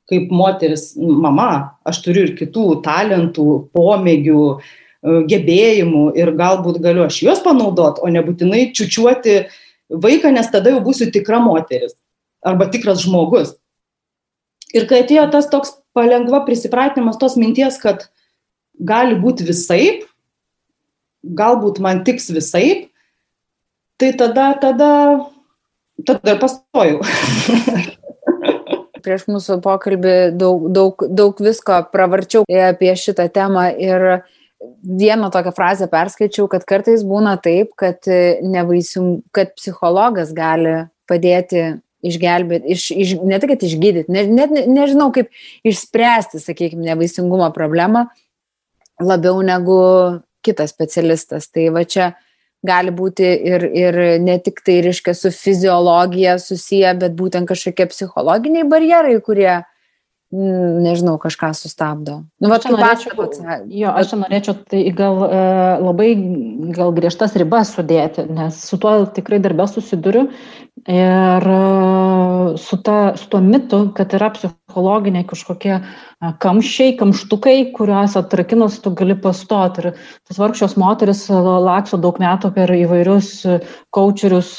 kaip 0.07 0.31
moteris 0.31 0.91
mama, 0.97 1.77
aš 1.87 2.01
turiu 2.05 2.27
ir 2.29 2.33
kitų 2.39 2.79
talentų, 2.85 3.47
pomėgių, 3.75 4.43
e, 4.55 5.21
gebėjimų 5.31 6.03
ir 6.19 6.31
galbūt 6.39 6.79
galiu 6.83 7.05
aš 7.07 7.21
juos 7.25 7.43
panaudoti, 7.43 8.03
o 8.03 8.11
nebūtinai 8.11 8.69
čiučiuoti 8.77 9.37
vaiką, 9.91 10.31
nes 10.35 10.51
tada 10.53 10.73
jau 10.73 10.83
būsiu 10.85 11.09
tikra 11.11 11.41
moteris 11.43 11.97
arba 12.45 12.69
tikras 12.71 13.03
žmogus. 13.03 13.55
Ir 14.75 14.87
kai 14.87 15.01
atėjo 15.03 15.25
tas 15.31 15.47
toks 15.51 15.75
palengva 15.95 16.43
prisipratinimas 16.47 17.19
tos 17.19 17.35
minties, 17.39 17.79
kad 17.81 18.07
gali 18.77 19.17
būti 19.19 19.47
visaip, 19.47 20.05
galbūt 21.23 21.81
man 21.83 22.03
tiks 22.07 22.29
visaip, 22.31 22.87
tai 23.99 24.13
tada, 24.15 24.51
tada, 24.61 24.91
tada 26.05 26.35
ir 26.35 26.43
pastojau. 26.43 27.01
Prieš 29.07 29.23
mūsų 29.31 29.61
pokalbį 29.63 30.15
daug, 30.35 30.65
daug, 30.75 31.03
daug 31.07 31.37
visko 31.39 31.79
pravarčiau 31.93 32.43
apie 32.43 32.91
šitą 32.99 33.29
temą 33.31 33.69
ir 33.79 34.03
vieną 34.83 35.29
tokią 35.31 35.53
frazę 35.55 35.87
perskaičiau, 35.87 36.49
kad 36.51 36.65
kartais 36.67 37.05
būna 37.07 37.37
taip, 37.39 37.71
kad, 37.79 38.03
nevaising, 38.43 39.21
kad 39.31 39.53
psichologas 39.55 40.33
gali 40.35 40.81
padėti 41.07 41.77
išgelbėti, 42.05 42.75
iš, 42.75 42.89
iš, 42.91 43.15
ne 43.25 43.39
tik, 43.41 43.55
išgydyti, 43.63 44.11
net 44.13 44.29
ne, 44.29 44.47
ne, 44.51 44.65
nežinau, 44.69 45.09
kaip 45.15 45.31
išspręsti, 45.67 46.41
sakykime, 46.43 46.85
nevaisingumo 46.89 47.47
problemą, 47.55 48.07
labiau 49.01 49.39
negu 49.45 49.79
kitas 50.45 50.73
specialistas. 50.75 51.49
Tai 51.53 51.69
va 51.75 51.85
čia 51.87 52.11
gali 52.65 52.91
būti 52.93 53.25
ir, 53.25 53.65
ir 53.69 53.97
ne 54.23 54.37
tik 54.43 54.61
tai, 54.65 54.79
reiškia, 54.85 55.15
su 55.17 55.31
fiziologija 55.33 56.37
susiję, 56.41 56.93
bet 57.01 57.17
būtent 57.17 57.49
kažkokie 57.49 57.87
psichologiniai 57.91 58.65
barjerai, 58.69 59.15
kurie, 59.23 59.51
mm, 60.33 60.79
nežinau, 60.85 61.17
kažką 61.21 61.51
sustabdo. 61.57 62.23
Nu, 62.41 62.51
va, 62.51 62.59
čia 62.63 62.73
norėčiau, 62.73 63.27
jo, 63.69 63.93
aš 63.93 64.13
čia 64.13 64.21
norėčiau 64.23 64.57
tai 64.73 64.83
gal 64.97 65.21
e, 65.27 65.41
labai 65.85 66.09
gal 66.77 66.95
griežtas 66.97 67.37
ribas 67.39 67.75
sudėti, 67.77 68.27
nes 68.31 68.61
su 68.63 68.81
tuo 68.81 68.99
tikrai 69.13 69.41
darbę 69.43 69.69
susiduriu 69.69 70.27
Ir 70.87 71.43
e, 71.51 72.57
su, 72.57 72.77
ta, 72.79 73.11
su 73.19 73.27
tuo 73.27 73.41
mitu, 73.43 73.79
kad 73.95 74.13
yra 74.15 74.29
psichologiniai 74.31 75.25
kažkokie 75.27 75.73
e, 75.75 76.29
kamščiai, 76.39 76.93
kamštukai, 76.95 77.55
kuriuos 77.75 78.15
atrakinus 78.15 78.77
tu 78.85 78.93
gali 78.95 79.17
pastoti. 79.19 79.83
Ir 79.83 79.97
tas 80.29 80.39
vargšios 80.39 80.77
moteris 80.79 81.25
e, 81.27 81.41
lakso 81.67 81.99
daug 81.99 82.21
metų 82.23 82.53
per 82.55 82.71
įvairius 82.71 83.33
coacherius, 83.91 84.55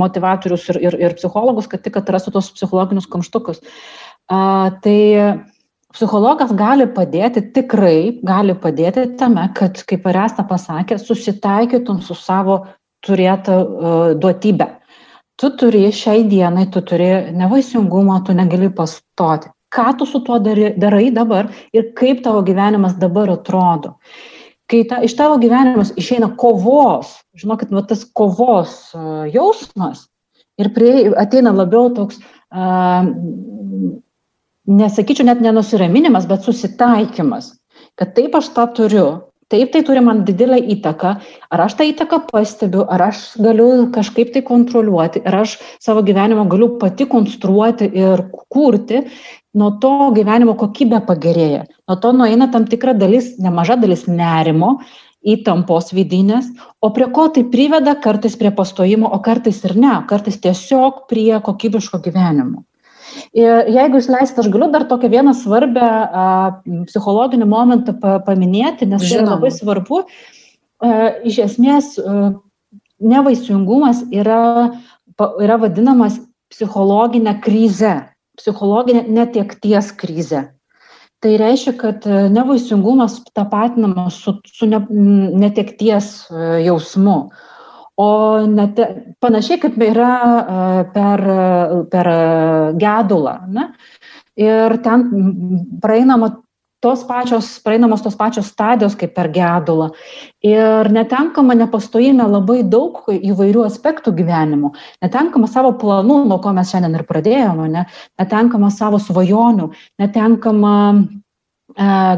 motivatorius 0.00 0.66
ir, 0.72 0.80
ir, 0.88 0.98
ir 1.10 1.18
psichologus, 1.20 1.68
kad 1.68 1.84
tik 1.84 2.00
atrastų 2.00 2.38
tos 2.38 2.48
psichologinius 2.56 3.10
kamštukus. 3.12 3.60
A, 4.32 4.40
tai 4.80 5.44
psichologas 5.92 6.56
gali 6.56 6.88
padėti, 6.88 7.44
tikrai 7.52 8.16
gali 8.24 8.56
padėti 8.56 9.10
tame, 9.20 9.44
kad, 9.52 9.84
kaip 9.84 10.08
Aresta 10.08 10.48
pasakė, 10.48 10.96
susitaikytum 11.04 12.00
su 12.00 12.16
savo 12.16 12.62
turėtą 13.06 13.56
uh, 13.60 14.12
duotybę. 14.20 14.66
Tu 15.40 15.48
turi 15.56 15.86
šiai 15.94 16.26
dienai, 16.28 16.66
tu 16.72 16.82
turi 16.84 17.32
nevaisingumą, 17.32 18.18
tu 18.26 18.36
negali 18.36 18.68
pastoti. 18.68 19.48
Ką 19.70 19.86
tu 19.98 20.06
su 20.06 20.20
tuo 20.26 20.40
darai 20.42 21.10
dabar 21.14 21.48
ir 21.72 21.92
kaip 21.96 22.24
tavo 22.24 22.42
gyvenimas 22.42 22.98
dabar 22.98 23.30
atrodo. 23.30 23.94
Kai 24.70 24.82
ta, 24.90 24.98
iš 25.06 25.14
tavo 25.18 25.38
gyvenimas 25.42 25.94
išeina 25.98 26.32
kovos, 26.38 27.14
žinokit, 27.38 27.70
va, 27.74 27.82
tas 27.86 28.04
kovos 28.04 28.90
uh, 28.94 29.24
jausmas 29.30 30.08
ir 30.60 30.72
prie, 30.74 31.08
ateina 31.18 31.54
labiau 31.56 31.88
toks, 31.94 32.20
uh, 32.52 33.06
nesakyčiau 34.70 35.26
net 35.26 35.40
nenusiraminimas, 35.42 36.28
bet 36.30 36.44
susitaikymas, 36.46 37.54
kad 37.98 38.14
taip 38.14 38.36
aš 38.38 38.52
tą 38.54 38.66
turiu, 38.76 39.06
taip 39.50 39.72
tai 39.74 39.82
turi 39.86 40.02
man 40.04 40.22
didelę 40.28 40.60
įtaką 40.76 41.12
ar 41.50 41.64
aš 41.66 41.76
tą 41.80 41.88
įtaką 41.90 42.22
pastebiu 42.30 42.86
ar 42.96 43.08
aš 43.10 43.24
galiu 43.42 43.68
kažkaip 43.96 44.32
tai 44.34 44.44
kontroliuoti 44.46 45.24
ar 45.26 45.42
aš 45.42 45.58
savo 45.82 46.04
gyvenimą 46.06 46.46
galiu 46.52 46.72
pati 46.80 47.08
konstruoti 47.10 47.90
ir 48.04 48.24
kurti 48.54 49.04
nuo 49.54 49.70
to 49.82 49.92
gyvenimo 50.16 50.56
kokybė 50.58 51.04
pagerėja 51.10 51.66
nuo 51.66 52.00
to 52.02 52.16
nueina 52.16 52.50
tam 52.54 52.66
tikra 52.70 52.94
dalis 52.94 53.36
nemaža 53.38 53.78
dalis 53.82 54.06
nerimo 54.08 54.78
įtampos 55.20 55.92
vidinės, 55.92 56.48
o 56.80 56.90
prie 56.96 57.06
ko 57.12 57.26
tai 57.28 57.44
priveda 57.52 57.92
kartais 58.00 58.36
prie 58.40 58.52
pastojimo, 58.56 59.10
o 59.12 59.18
kartais 59.20 59.60
ir 59.68 59.76
ne, 59.76 59.92
kartais 60.08 60.40
tiesiog 60.40 61.04
prie 61.12 61.34
kokybiško 61.44 62.00
gyvenimo. 62.06 62.64
Ir 63.36 63.70
jeigu 63.70 64.00
jūs 64.00 64.10
leisite, 64.10 64.42
aš 64.42 64.50
galiu 64.52 64.70
dar 64.72 64.86
tokią 64.90 65.10
vieną 65.12 65.34
svarbę 65.38 65.86
a, 65.86 66.26
psichologinį 66.88 67.48
momentą 67.50 67.94
pa, 68.00 68.18
paminėti, 68.26 68.88
nes 68.90 69.04
tai 69.06 69.24
labai 69.24 69.52
svarbu. 69.54 70.04
A, 70.80 71.10
iš 71.26 71.40
esmės, 71.46 71.94
a, 71.98 72.32
nevaisingumas 73.00 74.04
yra, 74.12 74.70
pa, 75.16 75.32
yra 75.42 75.58
vadinamas 75.62 76.18
psichologinė 76.50 77.36
krize, 77.44 77.94
psichologinė 78.40 79.04
netiekties 79.08 79.92
krize. 79.98 80.48
Tai 81.20 81.34
reiškia, 81.36 81.74
kad 81.76 82.06
nevaisingumas 82.32 83.18
tapatinamas 83.36 84.22
su, 84.24 84.38
su 84.48 84.66
ne, 84.68 84.80
netekties 84.88 86.30
jausmu. 86.64 87.18
O 88.00 88.10
net 88.48 88.78
panašiai 89.20 89.60
kaip 89.60 89.80
yra 89.84 90.12
per, 90.94 91.24
per 91.92 92.12
gedulą. 92.80 93.34
Ne? 93.52 93.66
Ir 94.40 94.78
ten 94.84 95.04
praeinama 95.82 96.30
tos 96.80 97.04
pačios, 97.04 97.60
praeinamos 97.60 98.00
tos 98.02 98.16
pačios 98.16 98.48
stadijos 98.48 98.96
kaip 98.96 99.12
per 99.14 99.28
gedulą. 99.34 99.90
Ir 100.40 100.88
netenkama 100.88 101.54
nepastojime 101.60 102.24
labai 102.24 102.62
daug 102.64 103.02
įvairių 103.12 103.66
aspektų 103.66 104.14
gyvenimo. 104.16 104.72
Netenkama 105.04 105.50
savo 105.50 105.74
planų, 105.76 106.22
nuo 106.30 106.40
ko 106.40 106.54
mes 106.56 106.72
šiandien 106.72 106.96
ir 106.96 107.04
pradėjome, 107.08 107.68
ne? 107.68 107.84
netenkama 108.20 108.72
savo 108.72 109.00
svajonių, 109.02 109.68
netenkama 110.00 110.76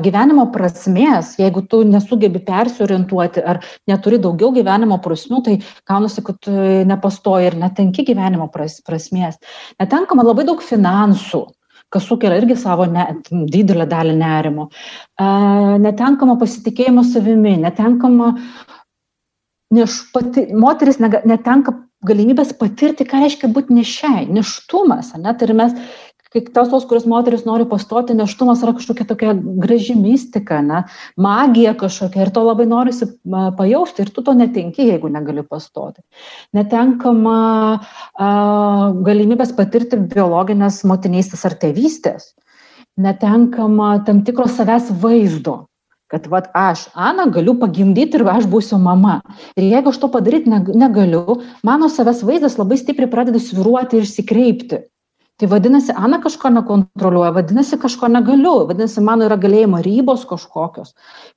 gyvenimo 0.03 0.47
prasmės, 0.53 1.37
jeigu 1.41 1.63
tu 1.69 1.83
nesugebi 1.85 2.41
persiorientuoti 2.47 3.43
ar 3.45 3.61
neturi 3.89 4.21
daugiau 4.23 4.53
gyvenimo 4.55 4.99
prasmių, 5.03 5.43
tai 5.45 5.57
gaunasi, 5.89 6.25
kad 6.27 6.49
nepastoji 6.89 7.51
ir 7.51 7.59
netenki 7.61 8.05
gyvenimo 8.09 8.49
pras, 8.53 8.81
prasmės. 8.87 9.39
Netenkama 9.81 10.25
labai 10.25 10.47
daug 10.49 10.63
finansų, 10.65 11.45
kas 11.93 12.09
sukelia 12.09 12.41
irgi 12.41 12.57
savo 12.57 12.87
ne, 12.89 13.07
didelę 13.31 13.87
dalį 13.91 14.17
nerimo. 14.19 14.69
Netenkama 15.83 16.39
pasitikėjimo 16.41 17.05
savimi, 17.05 17.59
netenkama, 17.63 18.33
neš, 19.77 20.03
pati, 20.15 20.49
moteris 20.57 21.01
netenka 21.03 21.77
galimybės 22.03 22.51
patirti, 22.59 23.07
ką 23.07 23.21
reiškia 23.23 23.51
būti 23.55 23.77
nešiai, 23.77 24.27
neštumas. 24.33 25.13
Ne? 25.19 25.35
Tai 25.39 25.47
ir 25.47 25.55
mes 25.59 25.77
kai 26.33 26.43
tos, 26.49 26.71
tos, 26.73 26.85
kurios 26.89 27.07
moteris 27.09 27.45
nori 27.47 27.67
pastoti, 27.69 28.17
neštumas 28.17 28.63
yra 28.65 28.75
kažkokia 28.77 29.07
tokia 29.09 29.35
graži 29.37 29.95
mistika, 29.99 30.61
ne, 30.65 30.83
magija 31.21 31.75
kažkokia 31.79 32.27
ir 32.27 32.33
to 32.35 32.45
labai 32.47 32.67
norisi 32.71 33.09
pajausti 33.59 34.07
ir 34.07 34.13
tu 34.15 34.25
to 34.25 34.35
netenki, 34.39 34.89
jeigu 34.93 35.11
negali 35.13 35.45
pastoti. 35.47 36.01
Netenkama 36.57 37.41
a, 37.77 38.31
galimybės 39.05 39.53
patirti 39.59 40.01
biologinės 40.01 40.83
motinystės 40.89 41.45
ar 41.49 41.59
tėvystės. 41.61 42.33
Netenkama 43.01 43.99
tam 44.07 44.25
tikro 44.25 44.49
savęs 44.49 44.91
vaizdo 45.03 45.63
kad 46.13 46.27
vat 46.29 46.51
aš, 46.53 46.91
Ana, 46.93 47.25
galiu 47.33 47.55
pagimdyti 47.57 48.19
ir 48.19 48.27
aš 48.29 48.45
būsiu 48.53 48.77
mama. 48.77 49.23
Ir 49.57 49.65
jeigu 49.71 49.89
aš 49.89 50.01
to 50.03 50.11
padaryti 50.13 50.53
negaliu, 50.53 51.39
mano 51.65 51.89
savęs 51.89 52.21
vaizdas 52.29 52.59
labai 52.61 52.77
stipriai 52.77 53.09
pradeda 53.09 53.41
sviruoti 53.41 53.97
ir 53.97 54.05
išsikreipti. 54.05 54.83
Tai 55.41 55.49
vadinasi, 55.49 55.95
Ana 55.97 56.21
kažko 56.23 56.51
nekontroliuoja, 56.53 57.33
vadinasi, 57.35 57.79
kažko 57.81 58.09
negaliu, 58.13 58.67
vadinasi, 58.69 59.01
mano 59.03 59.27
yra 59.27 59.39
galėjimo 59.41 59.81
ribos 59.83 60.27
kažkokios. 60.29 60.93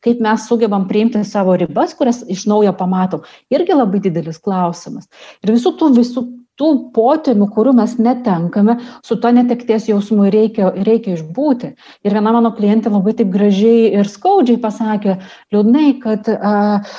Kaip 0.05 0.19
mes 0.21 0.47
sugebam 0.49 0.85
priimti 0.89 1.23
savo 1.25 1.55
ribas, 1.57 1.95
kurias 1.97 2.19
iš 2.27 2.43
naujo 2.51 2.75
pamatom, 2.77 3.23
irgi 3.49 3.77
labai 3.77 4.03
didelis 4.03 4.41
klausimas. 4.43 5.07
Ir 5.41 5.55
visų 5.55 5.73
tų, 5.79 5.93
visų 5.95 6.25
tų 6.59 6.69
potėmių, 6.95 7.47
kurių 7.55 7.73
mes 7.79 7.95
netenkame, 7.99 8.77
su 9.05 9.17
to 9.19 9.31
netekties 9.35 9.89
jausmu 9.89 10.29
reikia, 10.31 10.69
reikia 10.87 11.15
išbūti. 11.15 11.73
Ir 12.05 12.15
viena 12.15 12.35
mano 12.35 12.51
klientė 12.55 12.91
labai 12.93 13.15
taip 13.17 13.31
gražiai 13.33 13.93
ir 13.95 14.11
skaudžiai 14.11 14.59
pasakė, 14.63 15.19
liūdnai, 15.55 15.89
kad 16.03 16.29
uh, 16.35 16.95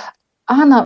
Ana, 0.47 0.83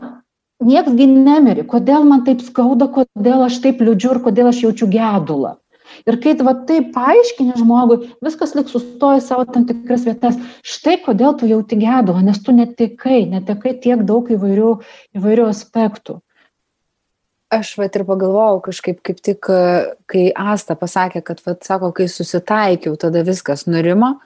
nieksgi 0.65 1.07
nemiri, 1.11 1.67
kodėl 1.69 2.07
man 2.09 2.25
taip 2.29 2.45
skauda, 2.45 2.89
kodėl 2.93 3.47
aš 3.47 3.61
taip 3.65 3.83
liūdžiu 3.85 4.15
ir 4.15 4.23
kodėl 4.27 4.53
aš 4.53 4.63
jaučiu 4.67 4.89
gedulą. 4.93 5.60
Ir 6.09 6.19
kai 6.23 6.35
va 6.47 6.55
taip 6.69 6.91
paaiškini 6.95 7.59
žmogui, 7.61 8.11
viskas 8.25 8.55
lik 8.57 8.71
sustoja 8.73 9.21
savo 9.25 9.45
tam 9.51 9.67
tikras 9.69 10.07
vietas. 10.09 10.39
Štai 10.67 10.99
kodėl 11.05 11.37
tu 11.39 11.49
jauti 11.51 11.79
gedulą, 11.81 12.23
nes 12.25 12.41
tu 12.45 12.55
netikai, 12.57 13.25
netikai 13.31 13.77
tiek 13.83 14.05
daug 14.09 14.31
įvairių, 14.33 14.73
įvairių 15.19 15.47
aspektų. 15.51 16.21
Aš 17.51 17.73
vat 17.81 17.97
ir 17.99 18.05
pagalvojau 18.07 18.61
kažkaip, 18.69 19.01
kaip 19.03 19.19
tik, 19.27 19.49
kai 20.11 20.29
Asta 20.39 20.77
pasakė, 20.79 21.25
kad, 21.27 21.41
vat, 21.43 21.65
sako, 21.67 21.91
kai 21.97 22.07
susitaikiau, 22.07 22.95
tada 22.95 23.25
viskas 23.27 23.67
nurimo. 23.67 24.21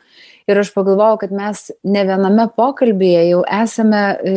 Ir 0.44 0.58
aš 0.60 0.74
pagalvojau, 0.74 1.16
kad 1.22 1.30
mes 1.32 1.60
ne 1.88 2.02
viename 2.04 2.44
pokalbėje 2.52 3.22
jau 3.30 3.40
esame 3.48 4.00
e, 4.12 4.32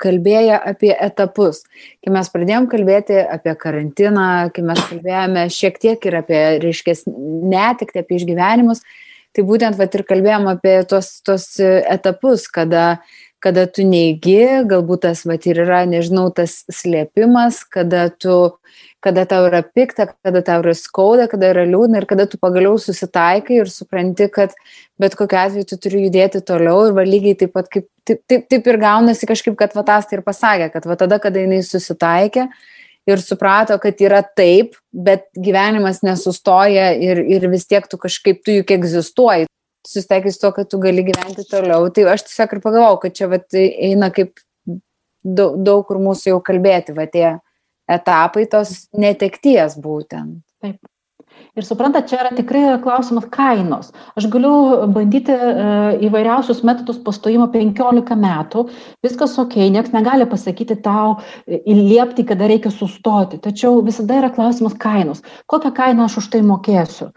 kalbėję 0.00 0.56
apie 0.72 0.92
etapus. 0.94 1.66
Kai 2.00 2.14
mes 2.16 2.30
pradėjom 2.32 2.68
kalbėti 2.72 3.18
apie 3.20 3.52
karantiną, 3.60 4.28
kai 4.56 4.64
mes 4.64 4.80
kalbėjome 4.88 5.42
šiek 5.52 5.76
tiek 5.82 6.08
ir 6.08 6.16
apie, 6.22 6.40
reiškia, 6.64 6.96
netikti, 7.52 8.00
apie 8.00 8.22
išgyvenimus, 8.22 8.80
tai 9.36 9.44
būtent 9.44 9.76
vat, 9.76 9.92
ir 9.92 10.06
kalbėjom 10.08 10.48
apie 10.54 10.78
tos, 10.88 11.18
tos 11.26 11.50
etapus, 11.60 12.48
kada 12.48 12.86
kada 13.44 13.66
tu 13.68 13.84
neigi, 13.84 14.64
galbūt 14.64 15.02
tas 15.04 15.26
vat, 15.28 15.44
ir 15.44 15.58
yra, 15.66 15.82
nežinau, 15.84 16.30
tas 16.32 16.62
slėpimas, 16.72 17.60
kada, 17.68 18.06
tu, 18.08 18.56
kada 19.04 19.26
tau 19.28 19.44
yra 19.48 19.60
pikta, 19.62 20.08
kada 20.24 20.40
tau 20.44 20.62
yra 20.62 20.74
skauda, 20.78 21.26
kada 21.30 21.50
yra 21.52 21.64
liūdna 21.68 22.00
ir 22.00 22.06
kada 22.10 22.26
tu 22.30 22.40
pagaliau 22.40 22.78
susitaikai 22.80 23.60
ir 23.60 23.72
supranti, 23.72 24.30
kad 24.32 24.54
bet 25.00 25.16
kokiu 25.18 25.40
atveju 25.42 25.68
tu 25.72 25.80
turi 25.86 26.06
judėti 26.06 26.40
toliau 26.46 26.88
ir 26.88 26.96
va, 26.96 27.04
lygiai 27.08 27.36
taip 27.42 27.52
pat 27.56 27.68
kaip, 27.72 27.88
taip, 28.08 28.22
taip, 28.30 28.48
taip 28.52 28.70
ir 28.72 28.80
gaunasi 28.80 29.28
kažkaip, 29.28 29.58
kad 29.60 29.76
Vatas 29.76 30.08
tai 30.08 30.18
ir 30.18 30.24
pasakė, 30.26 30.70
kad 30.72 30.88
va 30.88 30.96
tada, 31.00 31.20
kada 31.22 31.44
jinai 31.44 31.60
susitaikė, 31.66 32.48
ir 33.06 33.20
suprato, 33.20 33.76
kad 33.82 34.00
yra 34.00 34.22
taip, 34.24 34.78
bet 34.92 35.28
gyvenimas 35.36 36.00
nesustoja 36.06 36.92
ir, 36.96 37.20
ir 37.20 37.48
vis 37.52 37.68
tiek 37.68 37.86
tu 37.90 38.00
kažkaip, 38.00 38.40
tu 38.44 38.56
juk 38.60 38.72
egzistuoji 38.78 39.48
susitaikys 39.84 40.40
to, 40.40 40.50
kad 40.56 40.68
tu 40.70 40.80
gali 40.80 41.04
gyventi 41.04 41.44
toliau. 41.48 41.90
Tai 41.92 42.06
aš 42.14 42.24
tiesiog 42.28 42.56
ir 42.56 42.62
pagalvojau, 42.64 43.00
kad 43.02 43.16
čia 43.18 43.28
vat, 43.28 43.46
eina 43.52 44.08
kaip 44.14 44.40
daug, 45.24 45.58
daug 45.64 45.84
kur 45.88 46.00
mūsų 46.00 46.32
jau 46.32 46.40
kalbėti, 46.44 46.94
va 46.96 47.04
tie 47.10 47.26
etapai 47.90 48.46
tos 48.50 48.86
netekties 48.96 49.78
būtent. 49.80 50.40
Taip. 50.64 50.80
Ir 51.54 51.62
suprantat, 51.62 52.08
čia 52.10 52.16
yra 52.18 52.32
tikrai 52.34 52.80
klausimas 52.82 53.28
kainos. 53.30 53.92
Aš 54.18 54.24
galiu 54.26 54.88
bandyti 54.90 55.30
uh, 55.30 55.92
įvairiausius 56.02 56.64
metodus 56.66 56.96
pastojimo 57.06 57.46
15 57.52 58.16
metų, 58.18 58.64
viskas 59.06 59.36
ok, 59.38 59.54
niekas 59.70 59.92
negali 59.94 60.26
pasakyti 60.26 60.74
tau, 60.82 61.20
e, 61.46 61.60
įliepti, 61.70 62.24
kada 62.26 62.48
reikia 62.50 62.72
sustoti. 62.74 63.38
Tačiau 63.44 63.78
visada 63.86 64.16
yra 64.18 64.32
klausimas 64.34 64.74
kainos. 64.82 65.22
Kokią 65.46 65.70
kainą 65.76 66.08
aš 66.08 66.16
už 66.24 66.28
tai 66.32 66.40
mokėsiu? 66.42 67.12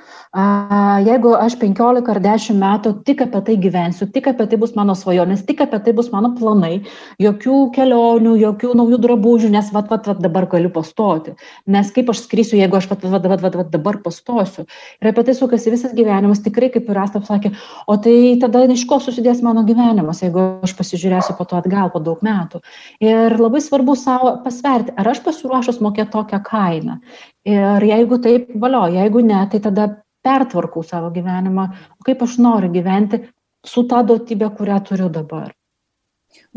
Jeigu 1.08 1.34
aš 1.40 1.58
15 1.64 2.14
ar 2.14 2.22
10 2.28 2.62
metų 2.62 2.94
tik 3.10 3.26
apie 3.26 3.42
tai 3.50 3.58
gyvensiu, 3.66 4.06
tik 4.14 4.30
apie 4.30 4.46
tai 4.52 4.62
bus 4.62 4.78
mano 4.78 4.94
svajonės, 4.94 5.48
tik 5.50 5.66
apie 5.66 5.82
tai 5.82 5.96
bus 5.98 6.12
mano 6.14 6.36
planai, 6.38 6.84
jokių 7.18 7.58
kelionių, 7.74 8.36
jokių 8.44 8.76
naujų 8.84 9.02
drabužių, 9.08 9.52
nes 9.58 9.74
vat, 9.74 9.90
vat, 9.90 10.06
vat 10.14 10.22
dabar 10.22 10.46
galiu 10.54 10.70
pastoti. 10.78 11.34
Nes 11.66 11.90
kaip 11.96 12.14
aš 12.14 12.28
skrisiu, 12.28 12.62
jeigu 12.62 12.78
aš 12.78 12.92
vat, 12.94 13.10
vat, 13.18 13.26
vat, 13.34 13.42
vat, 13.50 13.60
vat 13.64 13.74
dabar 13.74 13.98
pastosiu 13.98 14.07
nustosiu. 14.08 14.66
Ir 15.02 15.12
apie 15.12 15.26
tai 15.28 15.36
sukasi 15.38 15.74
visas 15.74 15.94
gyvenimas, 15.98 16.42
tikrai 16.46 16.72
kaip 16.74 16.90
ir 16.90 17.00
Asta 17.04 17.22
sakė, 17.28 17.54
o 17.88 17.98
tai 18.02 18.38
tada 18.42 18.64
iš 18.72 18.88
ko 18.90 19.00
susidės 19.04 19.44
mano 19.46 19.66
gyvenimas, 19.68 20.24
jeigu 20.24 20.48
aš 20.66 20.74
pasižiūrėsiu 20.80 21.38
po 21.38 21.46
to 21.50 21.60
atgal 21.60 21.92
po 21.94 22.02
daug 22.04 22.24
metų. 22.26 22.64
Ir 23.04 23.38
labai 23.38 23.62
svarbu 23.64 23.98
savo 24.00 24.34
pasverti, 24.46 24.96
ar 24.98 25.12
aš 25.14 25.24
pasiruošęs 25.28 25.82
mokėti 25.84 26.14
tokią 26.16 26.42
kainą. 26.48 27.00
Ir 27.48 27.88
jeigu 27.92 28.20
taip, 28.24 28.52
valio, 28.60 28.88
jeigu 28.98 29.24
ne, 29.24 29.44
tai 29.52 29.62
tada 29.64 29.90
pertvarkau 30.28 30.84
savo 30.84 31.12
gyvenimą, 31.16 31.70
kaip 32.08 32.24
aš 32.26 32.40
noriu 32.44 32.72
gyventi 32.74 33.22
su 33.68 33.84
tą 33.88 34.04
duotybę, 34.08 34.50
kurią 34.58 34.82
turiu 34.90 35.10
dabar. 35.14 35.57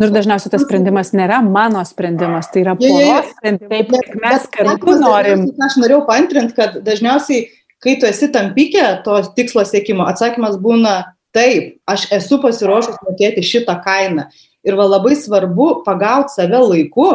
Nu 0.01 0.09
ir 0.09 0.15
dažniausiai 0.15 0.55
tas 0.55 0.63
sprendimas 0.65 1.11
nėra 1.13 1.43
mano 1.45 1.83
sprendimas, 1.85 2.49
tai 2.49 2.63
yra 2.65 2.73
poros 2.79 3.35
sprendimas. 3.35 3.89
Bet 3.93 4.15
mes 4.23 4.47
kartu 4.55 4.95
norim. 4.97 5.43
Aš 5.67 5.77
norėjau 5.83 6.07
pantrinti, 6.09 6.57
kad 6.57 6.79
dažniausiai 6.87 7.51
kai 7.83 7.97
tu 8.01 8.07
esi 8.07 8.29
tam 8.33 8.53
pike 8.55 8.85
to 9.05 9.17
tikslo 9.37 9.65
siekimo, 9.65 10.07
atsakymas 10.09 10.59
būna 10.61 11.15
taip, 11.37 11.79
aš 11.89 12.09
esu 12.17 12.41
pasiruošęs 12.43 13.01
mokėti 13.07 13.45
šitą 13.47 13.79
kainą. 13.85 14.29
Ir 14.67 14.77
va 14.77 14.85
labai 14.85 15.15
svarbu 15.17 15.81
pagauti 15.87 16.37
save 16.37 16.61
laiku, 16.61 17.09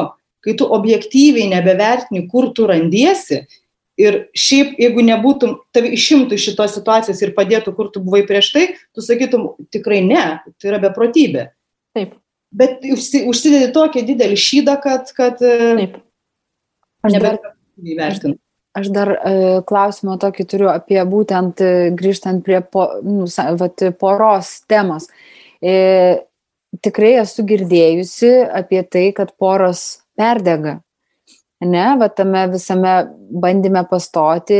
kai 0.46 0.56
tu 0.58 0.66
objektyviai 0.78 1.52
nebevertini, 1.52 2.26
kur 2.32 2.50
tu 2.58 2.66
randiesi. 2.70 3.44
Ir 4.02 4.26
šiaip, 4.36 4.74
jeigu 4.82 5.06
nebūtum, 5.08 5.54
tavi 5.72 5.94
išimtų 5.96 6.36
iš 6.36 6.50
šitos 6.50 6.74
situacijos 6.76 7.22
ir 7.24 7.32
padėtų, 7.38 7.72
kur 7.78 7.94
tu 7.94 8.02
buvai 8.04 8.26
prieš 8.28 8.50
tai, 8.52 8.66
tu 8.92 9.06
sakytum, 9.06 9.54
tikrai 9.72 10.02
ne, 10.04 10.24
tai 10.60 10.74
yra 10.74 10.82
beprotybė. 10.84 11.46
Taip. 11.96 12.18
Bet 12.56 12.86
užsidedi 12.88 13.70
tokį 13.76 14.06
didelį 14.08 14.40
šydą, 14.40 14.80
kad... 14.84 15.12
kad 15.16 15.42
Taip. 15.42 16.02
Aš 17.06 17.18
dabar 17.18 17.40
įvertinu. 17.84 18.38
Aš 18.76 18.90
dar 18.92 19.12
e, 19.16 19.34
klausimą 19.68 20.18
tokį 20.20 20.46
turiu 20.52 20.68
apie 20.68 21.00
būtent 21.08 21.62
e, 21.64 21.72
grįžtant 21.96 22.44
prie 22.44 22.60
po, 22.60 22.90
nu, 23.08 23.28
vat, 23.60 23.84
poros 24.02 24.50
temos. 24.68 25.08
E, 25.64 25.76
tikrai 26.84 27.14
esu 27.22 27.46
girdėjusi 27.48 28.34
apie 28.52 28.82
tai, 28.84 29.06
kad 29.16 29.32
poros 29.40 29.86
perdega. 30.20 30.82
Ne, 31.66 31.86
va 32.02 32.10
tame 32.12 32.42
visame 32.52 32.98
bandime 33.32 33.86
pastoti 33.88 34.60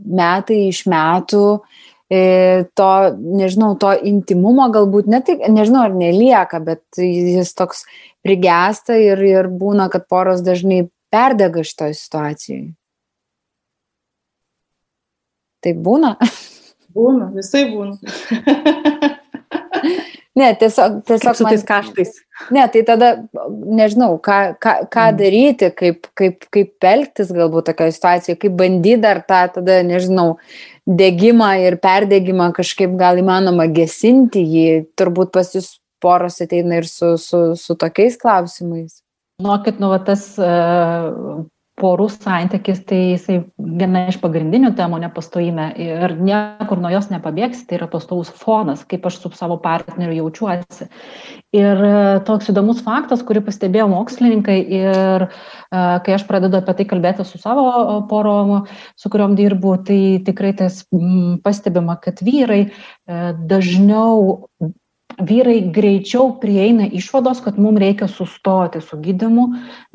metai 0.00 0.62
iš 0.70 0.86
metų, 0.88 1.44
e, 1.60 1.89
to, 2.10 2.90
nežinau, 3.14 3.74
to 3.78 3.92
intimumo 4.10 4.66
galbūt, 4.74 5.06
ne 5.10 5.20
tik, 5.22 5.44
nežinau, 5.46 5.84
ar 5.86 5.94
nelieka, 5.94 6.58
bet 6.64 6.82
jis 6.98 7.54
toks 7.54 7.84
prigesta 8.26 8.98
ir, 8.98 9.22
ir 9.22 9.50
būna, 9.60 9.86
kad 9.92 10.08
poros 10.10 10.42
dažnai 10.42 10.88
perdega 11.14 11.62
šitoje 11.66 11.94
situacijoje. 12.00 12.68
Tai 15.60 15.76
būna? 15.86 16.16
Būna, 16.90 17.28
visai 17.30 17.68
būna. 17.70 17.94
ne, 20.40 20.50
tiesiog, 20.58 21.00
tiesiog 21.08 21.36
su 21.38 21.46
tais 21.46 21.64
kaštais. 21.66 22.16
Ne, 22.54 22.64
tai 22.72 22.82
tada 22.88 23.10
nežinau, 23.50 24.16
ką, 24.24 24.38
ką, 24.62 24.74
ką 24.88 25.06
mm. 25.10 25.18
daryti, 25.20 25.70
kaip, 25.76 26.08
kaip, 26.16 26.46
kaip 26.54 26.88
elgtis 26.90 27.32
galbūt 27.36 27.68
tokioje 27.70 27.96
situacijoje, 27.98 28.38
kaip 28.40 28.56
bandyti 28.58 29.02
dar 29.04 29.20
tą, 29.28 29.42
tada, 29.58 29.80
nežinau, 29.86 30.38
degimą 30.88 31.52
ir 31.66 31.76
perdegimą 31.82 32.50
kažkaip 32.56 32.96
gal 33.00 33.20
įmanoma 33.20 33.68
gesinti 33.70 34.42
jį, 34.42 34.66
turbūt 34.98 35.32
pas 35.36 35.52
jūs 35.54 35.76
poros 36.00 36.40
ateina 36.40 36.80
ir 36.80 36.88
su, 36.88 37.14
su, 37.20 37.44
su 37.60 37.76
tokiais 37.78 38.16
klausimais. 38.20 39.02
Nu, 39.40 39.52
kad 39.64 39.80
nu, 39.80 39.92
va, 39.92 40.00
tas 40.04 40.24
uh, 40.40 41.44
porų 41.80 42.08
santykis, 42.12 42.82
tai 42.88 42.98
jisai 43.14 43.38
viena 43.58 44.06
iš 44.10 44.18
pagrindinių 44.22 44.72
temų 44.78 45.00
nepastojime 45.06 45.70
ir 45.80 46.14
niekur 46.20 46.80
nuo 46.82 46.90
jos 46.92 47.08
nepabėgsi, 47.12 47.64
tai 47.68 47.78
yra 47.78 47.88
pastovus 47.90 48.30
fonas, 48.36 48.84
kaip 48.88 49.06
aš 49.08 49.20
su 49.22 49.32
savo 49.36 49.56
partneriu 49.62 50.18
jaučiuosi. 50.20 50.88
Ir 51.56 51.84
e, 51.86 51.94
toks 52.28 52.52
įdomus 52.52 52.82
faktas, 52.86 53.24
kurį 53.26 53.42
pastebėjo 53.48 53.88
mokslininkai 53.90 54.58
ir 54.80 55.26
e, 55.26 55.30
kai 55.72 56.16
aš 56.16 56.26
pradedu 56.28 56.60
apie 56.60 56.76
tai 56.78 56.86
kalbėti 56.92 57.26
su 57.26 57.40
savo 57.42 57.66
porom, 58.10 58.68
su 59.00 59.10
kuriuom 59.12 59.34
dirbu, 59.38 59.74
tai 59.88 60.00
tikrai 60.26 60.52
tas 60.60 60.84
pastebima, 61.44 61.98
kad 62.02 62.22
vyrai 62.26 62.62
e, 62.68 62.70
dažniau 63.50 64.38
vyrai 65.26 65.58
greičiau 65.72 66.34
prieina 66.40 66.86
išvados, 66.86 67.42
kad 67.44 67.58
mums 67.60 67.80
reikia 67.82 68.08
sustoti 68.10 68.82
su 68.84 68.98
gydimu, 69.00 69.46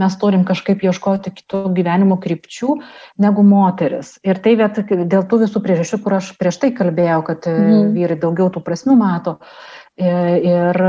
mes 0.02 0.18
turim 0.22 0.46
kažkaip 0.48 0.84
ieškoti 0.86 1.34
kitų 1.36 1.64
gyvenimo 1.78 2.20
krypčių 2.22 2.78
negu 3.26 3.46
moteris. 3.46 4.16
Ir 4.26 4.42
tai 4.44 4.56
viet, 4.60 4.82
dėl 4.86 5.26
tų 5.30 5.46
visų 5.46 5.64
priežasčių, 5.66 6.02
kur 6.04 6.20
aš 6.20 6.34
prieš 6.40 6.62
tai 6.64 6.72
kalbėjau, 6.76 7.22
kad 7.32 7.50
mm. 7.52 7.96
vyrai 7.96 8.20
daugiau 8.22 8.52
tų 8.54 8.64
prasmių 8.66 8.98
mato. 9.00 9.40
E, 9.40 9.75
ir 9.96 10.80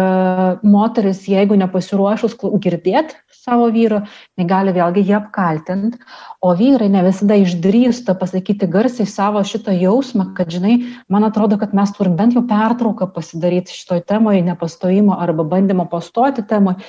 moteris, 0.67 1.23
jeigu 1.31 1.55
nepasiruošus 1.61 2.35
girdėti 2.63 3.15
savo 3.47 3.69
vyro, 3.71 4.01
negali 4.41 4.73
vėlgi 4.75 5.05
jį 5.07 5.15
apkaltinti, 5.21 6.01
o 6.43 6.51
vyrai 6.59 6.89
ne 6.91 7.05
visada 7.07 7.37
išdrįsta 7.39 8.17
pasakyti 8.19 8.67
garsiai 8.67 9.07
savo 9.07 9.43
šitą 9.47 9.77
jausmą, 9.79 10.33
kad, 10.35 10.51
žinai, 10.51 10.81
man 11.13 11.29
atrodo, 11.29 11.59
kad 11.61 11.75
mes 11.77 11.93
turim 11.95 12.17
bent 12.19 12.35
jau 12.35 12.43
pertrauką 12.49 13.07
pasidaryti 13.15 13.77
šitoj 13.77 14.03
temoje, 14.11 14.43
nepastojimo 14.49 15.15
arba 15.23 15.47
bandymo 15.47 15.87
pastoti 15.93 16.43
temoje, 16.43 16.83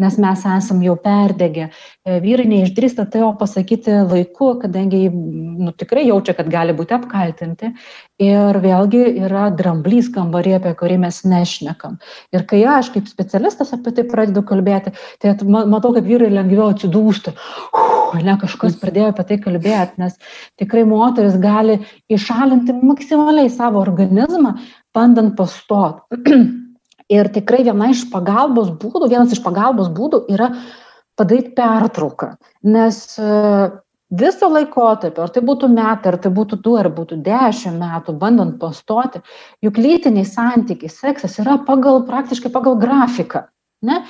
nes 0.00 0.16
mes 0.18 0.44
esam 0.56 0.80
jau 0.82 0.94
perdegę. 0.98 1.68
E, 2.02 2.18
vyrai 2.22 2.46
neišdrįsta 2.50 3.06
tai 3.10 3.22
jo 3.22 3.30
pasakyti 3.38 3.94
laiku, 4.10 4.54
kadangi 4.62 5.06
nu, 5.12 5.70
tikrai 5.78 6.06
jaučia, 6.08 6.34
kad 6.38 6.50
gali 6.50 6.74
būti 6.76 6.96
apkaltinti. 6.96 7.70
Ir 8.22 8.58
vėlgi 8.62 9.02
yra 9.26 9.48
dramblys 9.54 10.10
kambarė, 10.14 10.56
apie 10.58 10.74
kurį 10.78 10.98
mes 11.06 11.20
nešnekam. 11.26 11.98
Ir 12.34 12.46
kai 12.50 12.62
aš 12.76 12.90
kaip 12.94 13.10
specialistas 13.10 13.74
apie 13.76 13.94
tai 13.94 14.06
pradedu 14.10 14.42
kalbėti, 14.46 14.94
tai 15.22 15.36
matau, 15.44 15.94
kad 15.94 16.06
vyrai 16.06 16.32
lengviau 16.32 16.72
atsidūsta. 16.72 17.34
Uf, 17.74 18.18
ne 18.22 18.36
kažkas 18.42 18.78
pradėjo 18.82 19.12
apie 19.12 19.28
tai 19.30 19.38
kalbėti, 19.46 19.98
nes 20.02 20.18
tikrai 20.60 20.84
moteris 20.90 21.38
gali 21.42 21.80
išalinti 22.10 22.76
maksimaliai 22.82 23.50
savo 23.50 23.82
organizmą, 23.82 24.56
bandant 24.94 25.34
pastoti. 25.38 26.22
Ir 27.14 27.30
tikrai 27.34 27.62
viena 27.66 27.90
iš 27.92 28.06
pagalbos 28.12 28.72
būdų, 28.80 29.10
vienas 29.12 29.32
iš 29.34 29.42
pagalbos 29.44 29.90
būdų 29.94 30.24
yra 30.34 30.50
padaryti 31.18 31.54
pertrauką. 31.54 32.32
Nes 32.66 32.98
e, 33.20 33.30
viso 34.22 34.50
laikotarpio, 34.50 35.26
ar 35.26 35.32
tai 35.34 35.42
būtų 35.46 35.70
metai, 35.74 36.12
ar 36.12 36.18
tai 36.22 36.32
būtų 36.34 36.58
du, 36.64 36.76
ar 36.80 36.90
būtų 36.94 37.20
dešimt 37.24 37.78
metų, 37.80 38.16
bandant 38.20 38.58
pastoti, 38.60 39.22
juk 39.64 39.78
lytiniai 39.80 40.26
santykiai, 40.28 40.92
seksas 40.92 41.38
yra 41.42 41.58
pagal, 41.68 42.02
praktiškai 42.08 42.52
pagal 42.54 42.78
grafiką. 42.82 43.46
Ne? 43.84 44.00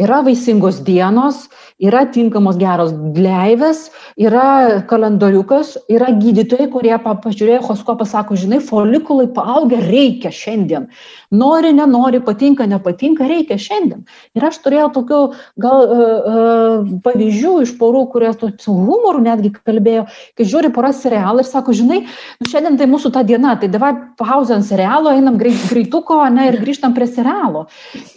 Yra 0.00 0.22
vaisingos 0.24 0.80
dienos, 0.86 1.48
yra 1.80 2.06
tinkamos 2.12 2.56
geros 2.60 2.92
gleivės, 3.16 3.88
yra 4.20 4.80
kalendoriukas, 4.88 5.74
yra 5.92 6.10
gydytojai, 6.16 6.68
kurie 6.72 6.94
pažiūrėjo 7.04 7.62
hoskopą, 7.66 8.06
sako, 8.08 8.36
žinai, 8.40 8.62
folikulai 8.64 9.26
paaugę 9.36 9.80
reikia 9.84 10.32
šiandien. 10.32 10.88
Nori, 11.30 11.72
nenori, 11.76 12.20
patinka, 12.24 12.66
nepatinka, 12.68 13.28
reikia 13.28 13.58
šiandien. 13.60 14.06
Ir 14.36 14.46
aš 14.48 14.60
turėjau 14.64 14.88
tokių 14.96 15.20
gal 15.60 15.84
uh, 15.84 16.00
uh, 16.00 16.88
pavyzdžių 17.04 17.54
iš 17.66 17.74
porų, 17.80 18.06
kurie 18.14 18.32
su 18.40 18.76
humoru 18.76 19.20
netgi 19.24 19.52
kalbėjo, 19.58 20.06
kai 20.36 20.48
žiūri 20.48 20.72
porą 20.74 20.94
serialą 20.96 21.44
ir 21.44 21.48
sako, 21.48 21.76
žinai, 21.76 22.02
nu, 22.40 22.48
šiandien 22.48 22.80
tai 22.80 22.88
mūsų 22.90 23.12
ta 23.14 23.24
diena, 23.26 23.56
tai 23.60 23.68
davai 23.72 23.92
pauzę 24.20 24.56
ant 24.56 24.68
serialo, 24.68 25.12
einam 25.12 25.36
greituko 25.40 26.22
ne, 26.32 26.48
ir 26.50 26.60
grįžtam 26.64 26.96
prie 26.96 27.08
serialo. 27.10 27.66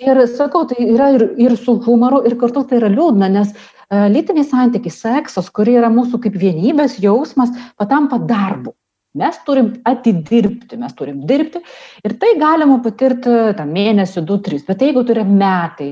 Ir 0.04 0.24
sakau, 0.32 0.66
tai 0.70 0.88
yra 0.88 1.12
ir, 1.18 1.28
ir 1.44 1.58
su 1.60 1.73
humoru 1.86 2.22
ir 2.28 2.38
kartu 2.42 2.66
tai 2.70 2.80
yra 2.82 2.92
liūdna, 2.94 3.30
nes 3.34 3.52
e, 3.54 4.06
lytiniai 4.14 4.46
santykiai, 4.48 4.94
seksas, 4.94 5.50
kuri 5.54 5.78
yra 5.80 5.90
mūsų 5.94 6.22
kaip 6.24 6.38
vienybės 6.40 7.00
jausmas, 7.04 7.54
patampa 7.80 8.22
darbu. 8.22 8.76
Mes 9.18 9.36
turim 9.46 9.76
atidirbti, 9.86 10.78
mes 10.82 10.94
turim 10.98 11.20
dirbti 11.30 11.60
ir 12.02 12.16
tai 12.22 12.32
galima 12.42 12.80
patirti 12.82 13.36
tą 13.58 13.66
mėnesį, 13.70 14.24
du, 14.26 14.40
tris, 14.42 14.64
bet 14.66 14.82
jeigu 14.82 15.04
turi 15.06 15.26
metai, 15.28 15.92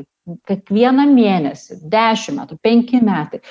kiekvieną 0.50 1.06
mėnesį, 1.12 1.78
dešimt 1.92 2.40
metų, 2.40 2.58
penki 2.66 3.02
metai, 3.06 3.42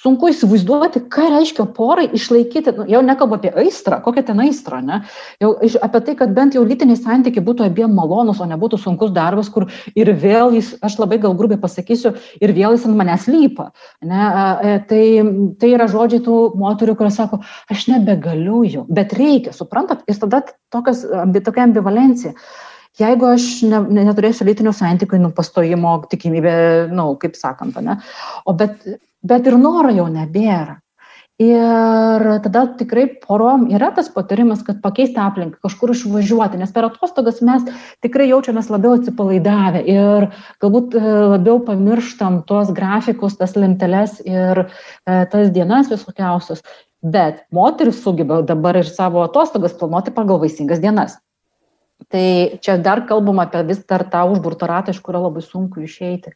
sunku 0.00 0.30
įsivaizduoti, 0.32 1.02
ką 1.12 1.26
reiškia 1.34 1.66
porai 1.76 2.06
išlaikyti, 2.16 2.72
nu, 2.78 2.86
jau 2.88 3.02
nekalbu 3.04 3.36
apie 3.36 3.50
aistrą, 3.62 4.00
kokią 4.04 4.24
ten 4.30 4.40
aistrą, 4.46 4.80
ne? 4.84 5.02
jau 5.42 5.52
apie 5.84 6.00
tai, 6.06 6.14
kad 6.16 6.32
bent 6.36 6.56
jau 6.56 6.64
lytiniai 6.64 6.98
santykiai 6.98 7.44
būtų 7.44 7.66
abiem 7.66 7.92
malonus, 7.96 8.40
o 8.40 8.48
nebūtų 8.48 8.80
sunkus 8.80 9.12
darbas, 9.16 9.50
kur 9.52 9.68
ir 9.98 10.12
vėl 10.22 10.56
jis, 10.56 10.72
aš 10.86 10.98
labai 11.02 11.20
gal 11.22 11.36
grubiai 11.36 11.60
pasakysiu, 11.60 12.14
ir 12.40 12.54
vėl 12.56 12.76
jis 12.76 12.88
ant 12.88 12.96
manęs 12.96 13.28
lypa. 13.30 13.70
Ne? 14.00 14.24
E, 14.24 14.78
tai, 14.88 15.04
tai 15.60 15.74
yra 15.76 15.90
žodžiai 15.90 16.24
tų 16.24 16.40
moterių, 16.60 16.96
kurios 16.96 17.20
sako, 17.20 17.42
aš 17.70 17.86
nebegaliu 17.92 18.64
jų, 18.64 18.86
bet 18.88 19.12
reikia, 19.16 19.52
suprantat, 19.56 20.06
ir 20.08 20.20
tada 20.22 20.44
tokias, 20.72 21.04
tokia 21.44 21.68
ambivalencija. 21.68 22.36
Jeigu 22.98 23.28
aš 23.30 23.44
ne, 23.70 23.78
neturėsiu 24.02 24.44
lytinių 24.48 24.72
santykių, 24.74 25.20
nu, 25.22 25.30
pastojimo 25.36 25.92
tikimybė, 26.10 26.56
na, 26.90 26.96
nu, 26.98 27.14
kaip 27.20 27.38
sakant, 27.38 27.78
ne? 27.84 28.00
O 28.48 28.56
bet 28.58 28.82
bet 29.22 29.48
ir 29.48 29.58
noro 29.60 29.92
jau 29.94 30.08
nebėra. 30.12 30.80
Ir 31.40 32.24
tada 32.44 32.66
tikrai 32.76 33.06
porom 33.22 33.62
yra 33.72 33.88
tas 33.96 34.10
patarimas, 34.12 34.60
kad 34.60 34.82
pakeisti 34.84 35.16
aplinką, 35.24 35.56
kažkur 35.64 35.94
išvažiuoti, 35.94 36.58
nes 36.60 36.74
per 36.74 36.84
atostogas 36.90 37.38
mes 37.40 37.64
tikrai 38.04 38.26
jaučiamės 38.28 38.68
labiau 38.68 38.98
atsipalaidavę 38.98 39.80
ir 39.88 40.26
galbūt 40.60 40.98
e, 41.00 41.04
labiau 41.32 41.62
pamirštam 41.64 42.42
tuos 42.50 42.74
grafikus, 42.76 43.38
tas 43.40 43.56
lenteles 43.56 44.18
ir 44.20 44.66
e, 44.66 44.68
tas 45.32 45.48
dienas 45.56 45.88
visokiausias. 45.88 46.60
Bet 47.00 47.46
moteris 47.56 48.02
sugeba 48.04 48.42
dabar 48.44 48.76
ir 48.76 48.92
savo 48.92 49.24
atostogas 49.24 49.72
planuoti 49.80 50.12
pagal 50.12 50.42
vaisingas 50.44 50.84
dienas. 50.84 51.16
Tai 52.08 52.56
čia 52.64 52.76
dar 52.80 53.02
kalbam 53.06 53.38
apie 53.42 53.60
vis 53.68 53.82
dar 53.84 54.02
tą 54.08 54.22
užburtą 54.32 54.66
ratą, 54.70 54.94
iš 54.94 55.00
kurio 55.04 55.20
labai 55.26 55.42
sunku 55.44 55.82
išeiti. 55.84 56.32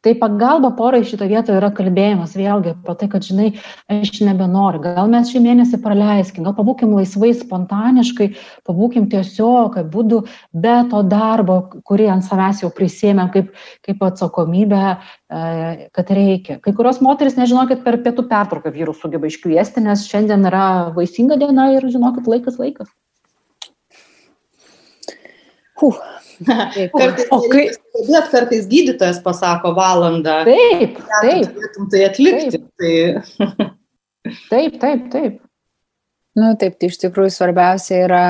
Tai 0.00 0.14
pagalba 0.18 0.70
porai 0.78 1.02
šito 1.04 1.28
vietoje 1.28 1.58
yra 1.60 1.68
kalbėjimas 1.74 2.32
vėlgi 2.38 2.72
apie 2.72 2.94
tai, 3.02 3.08
kad, 3.12 3.26
žinai, 3.26 3.50
aš 3.92 4.22
nebenoriu, 4.24 4.80
gal 4.86 5.10
mes 5.12 5.28
šį 5.28 5.42
mėnesį 5.44 5.82
praleiskim, 5.84 6.46
gal 6.48 6.56
pabūkim 6.56 6.94
laisvai, 6.96 7.34
spontaniškai, 7.36 8.30
pabūkim 8.68 9.10
tiesiog, 9.12 9.76
kad 9.76 9.92
būtų 9.92 10.22
be 10.64 10.78
to 10.90 11.04
darbo, 11.12 11.58
kurį 11.84 12.08
ant 12.16 12.26
savęs 12.26 12.64
jau 12.64 12.72
prisėmėm 12.72 13.28
kaip, 13.36 13.52
kaip 13.84 14.02
atsakomybę, 14.08 14.82
e, 14.96 15.86
kad 15.92 16.16
reikia. 16.16 16.58
Kai 16.64 16.72
kurios 16.78 17.04
moteris, 17.04 17.36
nežinokit, 17.36 17.84
per 17.84 18.00
pietų 18.00 18.26
pertrauką 18.32 18.72
vyrų 18.72 18.96
sugeba 18.96 19.28
iškviesti, 19.28 19.84
nes 19.84 20.08
šiandien 20.08 20.48
yra 20.48 20.66
vaisinga 20.96 21.36
diena 21.36 21.72
ir, 21.76 21.90
žinokit, 21.92 22.26
laikas 22.32 22.58
laikas. 22.62 22.88
Huh. 25.82 25.98
kartais, 26.98 27.26
o 27.30 27.40
kai... 27.50 27.66
Bet 28.08 28.30
kartais 28.32 28.68
gydytojas 28.70 29.20
pasako 29.24 29.74
valandą. 29.76 30.42
Taip, 30.48 31.00
taip. 31.22 31.50
Turėtum 31.56 31.88
tai 31.92 32.04
atlikti. 32.08 32.62
Taip, 32.62 32.70
tai... 32.80 34.32
taip, 34.50 34.78
taip. 34.80 35.08
taip. 35.12 35.40
Nu, 36.38 36.54
taip, 36.56 36.78
tai 36.80 36.88
iš 36.88 36.96
tikrųjų 37.02 37.34
svarbiausia 37.34 37.98
yra 38.06 38.24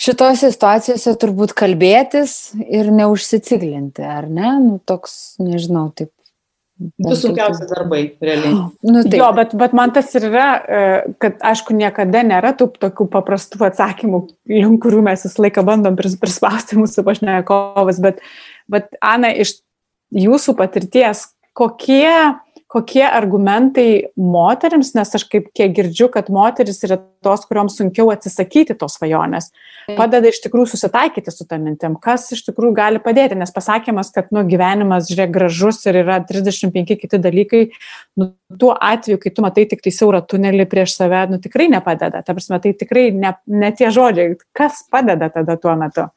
šitose 0.00 0.48
situacijose 0.52 1.12
turbūt 1.20 1.52
kalbėtis 1.56 2.54
ir 2.64 2.88
neužsiciklinti, 2.94 4.04
ar 4.04 4.28
ne? 4.32 4.54
Nu, 4.62 4.78
toks, 4.88 5.36
nežinau, 5.42 5.90
taip 5.96 6.12
Du 6.76 7.14
sunkiausi 7.16 7.64
darbai, 7.70 8.02
realiai. 8.20 8.52
Nu, 8.84 9.02
taip. 9.02 9.16
jo, 9.16 9.28
bet, 9.36 9.54
bet 9.56 9.76
man 9.76 9.92
tas 9.96 10.10
ir 10.18 10.26
yra, 10.28 10.48
e, 10.60 10.80
kad 11.22 11.38
aišku, 11.50 11.76
niekada 11.76 12.20
nėra 12.26 12.52
tų 12.56 12.68
tokių 12.82 13.08
paprastų 13.14 13.62
atsakymų, 13.70 14.20
link 14.52 14.82
kurių 14.84 15.00
mes 15.06 15.24
visą 15.24 15.46
laiką 15.46 15.64
bandom 15.66 15.96
prispausti 15.96 16.76
mūsų 16.76 17.06
pašnekovas, 17.06 18.00
bet, 18.04 18.20
bet 18.68 18.92
Ana, 19.00 19.32
iš 19.32 19.56
jūsų 20.12 20.56
patirties, 20.58 21.30
kokie 21.56 22.36
kokie 22.76 23.04
argumentai 23.08 24.10
moteriams, 24.20 24.90
nes 24.96 25.14
aš 25.16 25.24
kaip 25.32 25.46
kiek 25.56 25.72
girdžiu, 25.76 26.10
kad 26.12 26.26
moteris 26.32 26.82
yra 26.84 26.98
tos, 27.24 27.46
kurioms 27.48 27.78
sunkiau 27.78 28.10
atsisakyti 28.12 28.76
tos 28.76 28.98
svajonės, 28.98 29.48
padeda 29.96 30.28
iš 30.28 30.42
tikrųjų 30.44 30.68
susitaikyti 30.74 31.32
su 31.32 31.46
tą 31.48 31.56
mintim, 31.62 31.94
kas 32.02 32.26
iš 32.36 32.42
tikrųjų 32.50 32.74
gali 32.76 33.00
padėti, 33.02 33.38
nes 33.40 33.54
pasakymas, 33.54 34.12
kad 34.12 34.28
nu, 34.34 34.44
gyvenimas, 34.50 35.08
žiūrėk, 35.08 35.32
gražus 35.38 35.80
ir 35.88 36.02
yra 36.02 36.18
35 36.28 37.00
kiti 37.00 37.22
dalykai, 37.22 37.62
nu, 38.20 38.30
tuo 38.60 38.74
atveju, 38.76 39.22
kai 39.24 39.32
tu 39.32 39.46
matai 39.46 39.64
tik 39.72 39.80
tai 39.86 39.94
siaurą 39.96 40.20
tunelį 40.28 40.68
prieš 40.68 40.98
save, 40.98 41.24
nu, 41.32 41.40
tikrai 41.42 41.70
nepadeda. 41.72 42.20
Ta 42.26 42.36
prasme, 42.36 42.60
tai 42.60 42.76
tikrai 42.76 43.08
ne, 43.16 43.32
ne 43.48 43.72
tie 43.72 43.88
žodžiai, 43.94 44.36
kas 44.56 44.84
padeda 44.92 45.32
tada 45.32 45.56
tuo 45.60 45.78
metu. 45.80 46.10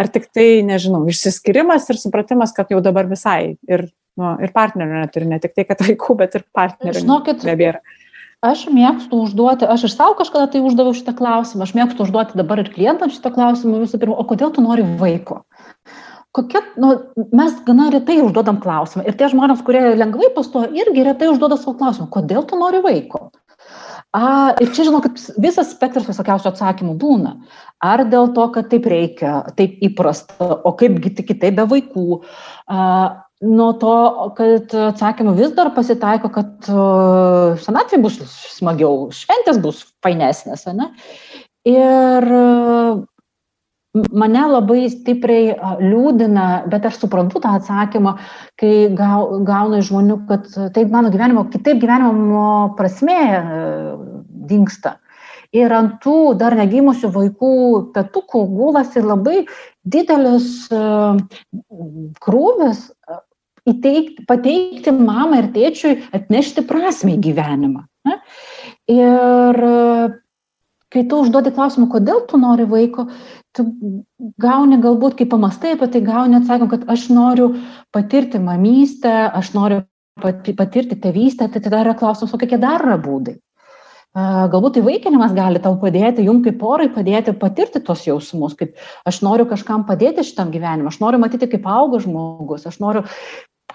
Ar 0.00 0.08
tik 0.08 0.30
tai, 0.32 0.62
nežinau, 0.64 1.02
išsiskirimas 1.10 1.90
ir 1.92 1.98
supratimas, 2.00 2.54
kad 2.56 2.70
jau 2.72 2.80
dabar 2.80 3.10
visai 3.10 3.58
ir 3.68 3.90
Nu, 4.18 4.34
ir 4.42 4.52
partnerio 4.54 5.00
neturi, 5.04 5.28
ne 5.30 5.38
tik 5.42 5.54
tai, 5.56 5.64
kad 5.68 5.82
vaikų, 5.84 6.16
bet 6.18 6.36
ir 6.38 6.46
partnerio. 6.56 6.98
Žinokit, 6.98 7.44
nebėra. 7.46 7.82
Aš 8.44 8.64
mėgstu 8.72 9.18
užduoti, 9.20 9.66
aš 9.68 9.84
ir 9.84 9.92
savo 9.92 10.14
kažkada 10.16 10.46
tai 10.48 10.62
uždaviau 10.64 10.96
šitą 10.96 11.12
klausimą, 11.18 11.66
aš 11.66 11.74
mėgstu 11.76 12.06
užduoti 12.06 12.38
dabar 12.40 12.62
ir 12.62 12.70
klientams 12.72 13.18
šitą 13.18 13.34
klausimą 13.34 13.82
visų 13.82 14.00
pirma, 14.00 14.16
o 14.16 14.24
kodėl 14.24 14.54
tu 14.56 14.64
nori 14.64 14.86
vaiko? 15.00 15.42
Kokia, 16.32 16.62
nu, 16.80 16.94
mes 17.36 17.58
gana 17.66 17.90
retai 17.92 18.20
užduodam 18.24 18.62
klausimą 18.62 19.04
ir 19.04 19.18
tie 19.18 19.28
žmonės, 19.28 19.60
kurie 19.66 19.82
lengvai 19.98 20.30
pastoja, 20.32 20.70
irgi 20.72 21.04
retai 21.04 21.28
užduoda 21.28 21.58
savo 21.60 21.76
klausimą, 21.82 22.08
kodėl 22.14 22.46
tu 22.48 22.56
nori 22.56 22.80
vaiko? 22.86 23.28
A, 24.16 24.54
ir 24.56 24.72
čia 24.74 24.88
žinau, 24.88 25.02
kad 25.04 25.20
visas 25.38 25.74
spektras 25.74 26.08
visokiausių 26.08 26.48
atsakymų 26.50 26.96
būna. 26.98 27.36
Ar 27.84 28.02
dėl 28.08 28.32
to, 28.34 28.46
kad 28.54 28.70
taip 28.72 28.88
reikia, 28.90 29.36
taip 29.58 29.76
įprasta, 29.84 30.48
o 30.64 30.72
kaipgi 30.80 31.12
tik 31.18 31.28
kitaip 31.34 31.60
be 31.60 31.66
vaikų. 31.76 32.22
A, 32.72 32.80
nuo 33.40 33.70
to, 33.80 33.94
kad 34.36 34.74
atsakymų 34.76 35.36
vis 35.38 35.54
dar 35.56 35.70
pasitaiko, 35.76 36.28
kad 36.34 36.68
uh, 36.72 37.56
senatvė 37.62 38.02
bus 38.04 38.18
smagiau, 38.56 39.08
šventės 39.16 39.60
bus 39.62 39.84
fainesnės. 40.04 40.66
Ne? 40.76 40.90
Ir 41.68 42.28
mane 43.94 44.42
labai 44.46 44.84
stipriai 44.90 45.54
liūdina, 45.82 46.46
bet 46.70 46.86
aš 46.86 47.00
suprantu 47.02 47.42
tą 47.42 47.56
atsakymą, 47.58 48.14
kai 48.60 48.88
gaunu 48.94 49.80
iš 49.80 49.90
žmonių, 49.90 50.18
kad 50.28 50.46
taip 50.74 50.92
mano 50.94 51.10
gyvenimo, 51.10 51.48
kitaip 51.50 51.80
gyvenimo 51.82 52.74
prasme 52.78 53.18
e, 53.18 53.40
dinksta. 54.50 54.98
Ir 55.50 55.72
ant 55.74 55.96
tų 56.04 56.36
dar 56.38 56.54
negimusių 56.54 57.10
vaikų 57.10 57.54
petukų 57.96 58.44
gulasi 58.52 59.02
labai 59.02 59.40
didelis 59.82 60.68
e, 60.70 60.84
krūvis 62.22 62.86
e, 62.86 63.18
įteikti, 63.74 64.26
pateikti 64.28 64.94
mamai 64.96 65.44
ir 65.44 65.52
tėčiui, 65.54 65.94
atnešti 66.16 66.66
prasme 66.68 67.16
į 67.16 67.22
gyvenimą. 67.28 67.84
Ne? 68.08 68.18
Ir 68.90 69.60
kai 70.90 71.04
tu 71.06 71.20
užduodi 71.22 71.52
klausimą, 71.54 71.86
kodėl 71.92 72.24
tu 72.30 72.40
nori 72.40 72.66
vaiko, 72.68 73.06
tu 73.54 73.66
gauni 74.42 74.80
galbūt, 74.82 75.16
kai 75.18 75.28
pamastai 75.30 75.76
apie 75.76 75.90
tai, 75.92 76.02
gauni 76.06 76.40
atsakymą, 76.40 76.70
kad 76.72 76.88
aš 76.90 77.06
noriu 77.14 77.52
patirti 77.94 78.40
mamystę, 78.42 79.12
aš 79.30 79.52
noriu 79.54 79.84
patirti 80.20 80.98
tėvystę, 80.98 81.48
tai 81.52 81.62
tada 81.62 81.84
yra 81.84 81.94
klausimas, 81.98 82.34
o 82.34 82.40
kokie 82.40 82.58
dar 82.60 82.82
yra 82.84 82.98
būdai. 83.00 83.38
Galbūt 84.50 84.80
įvaikinimas 84.80 85.30
gali 85.36 85.60
tau 85.62 85.76
padėti, 85.78 86.24
jums 86.26 86.42
kaip 86.42 86.56
porai 86.58 86.88
padėti 86.90 87.30
patirti 87.38 87.78
tos 87.86 88.02
jausmus, 88.08 88.56
kaip 88.58 88.74
aš 89.06 89.20
noriu 89.22 89.46
kažkam 89.46 89.84
padėti 89.86 90.24
šitam 90.26 90.50
gyvenimui, 90.50 90.90
aš 90.90 90.98
noriu 90.98 91.20
matyti, 91.22 91.46
kaip 91.52 91.68
auga 91.70 92.02
žmogus, 92.02 92.66
aš 92.66 92.80
noriu 92.82 93.04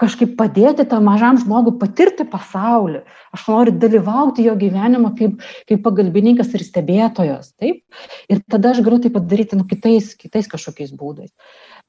kažkaip 0.02 0.36
padėti 0.40 0.86
tam 0.90 1.06
mažam 1.10 1.40
žmogui 1.42 1.76
patirti 1.82 2.26
pasaulį. 2.30 3.04
Aš 3.36 3.48
noriu 3.52 3.76
dalyvauti 3.80 4.46
jo 4.48 4.56
gyvenimo 4.60 5.12
kaip, 5.18 5.44
kaip 5.70 5.84
pagalbininkas 5.86 6.54
ir 6.56 6.64
stebėtojas. 6.66 7.54
Taip? 7.60 7.84
Ir 8.32 8.42
tada 8.52 8.74
aš 8.74 8.82
galiu 8.86 9.02
tai 9.04 9.12
padaryti 9.14 9.60
nu, 9.60 9.68
kitais, 9.70 10.14
kitais 10.20 10.50
kažkokiais 10.52 10.96
būdais. 10.98 11.32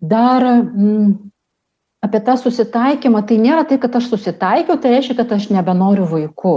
Dar 0.00 0.44
mm, 0.44 1.14
apie 2.06 2.22
tą 2.26 2.36
susitaikymą, 2.40 3.24
tai 3.26 3.38
nėra 3.42 3.66
tai, 3.68 3.80
kad 3.82 3.96
aš 3.98 4.10
susitaikiau, 4.12 4.78
tai 4.80 4.96
reiškia, 4.96 5.18
kad 5.22 5.32
aš 5.36 5.48
nebenoriu 5.54 6.06
vaikų. 6.10 6.56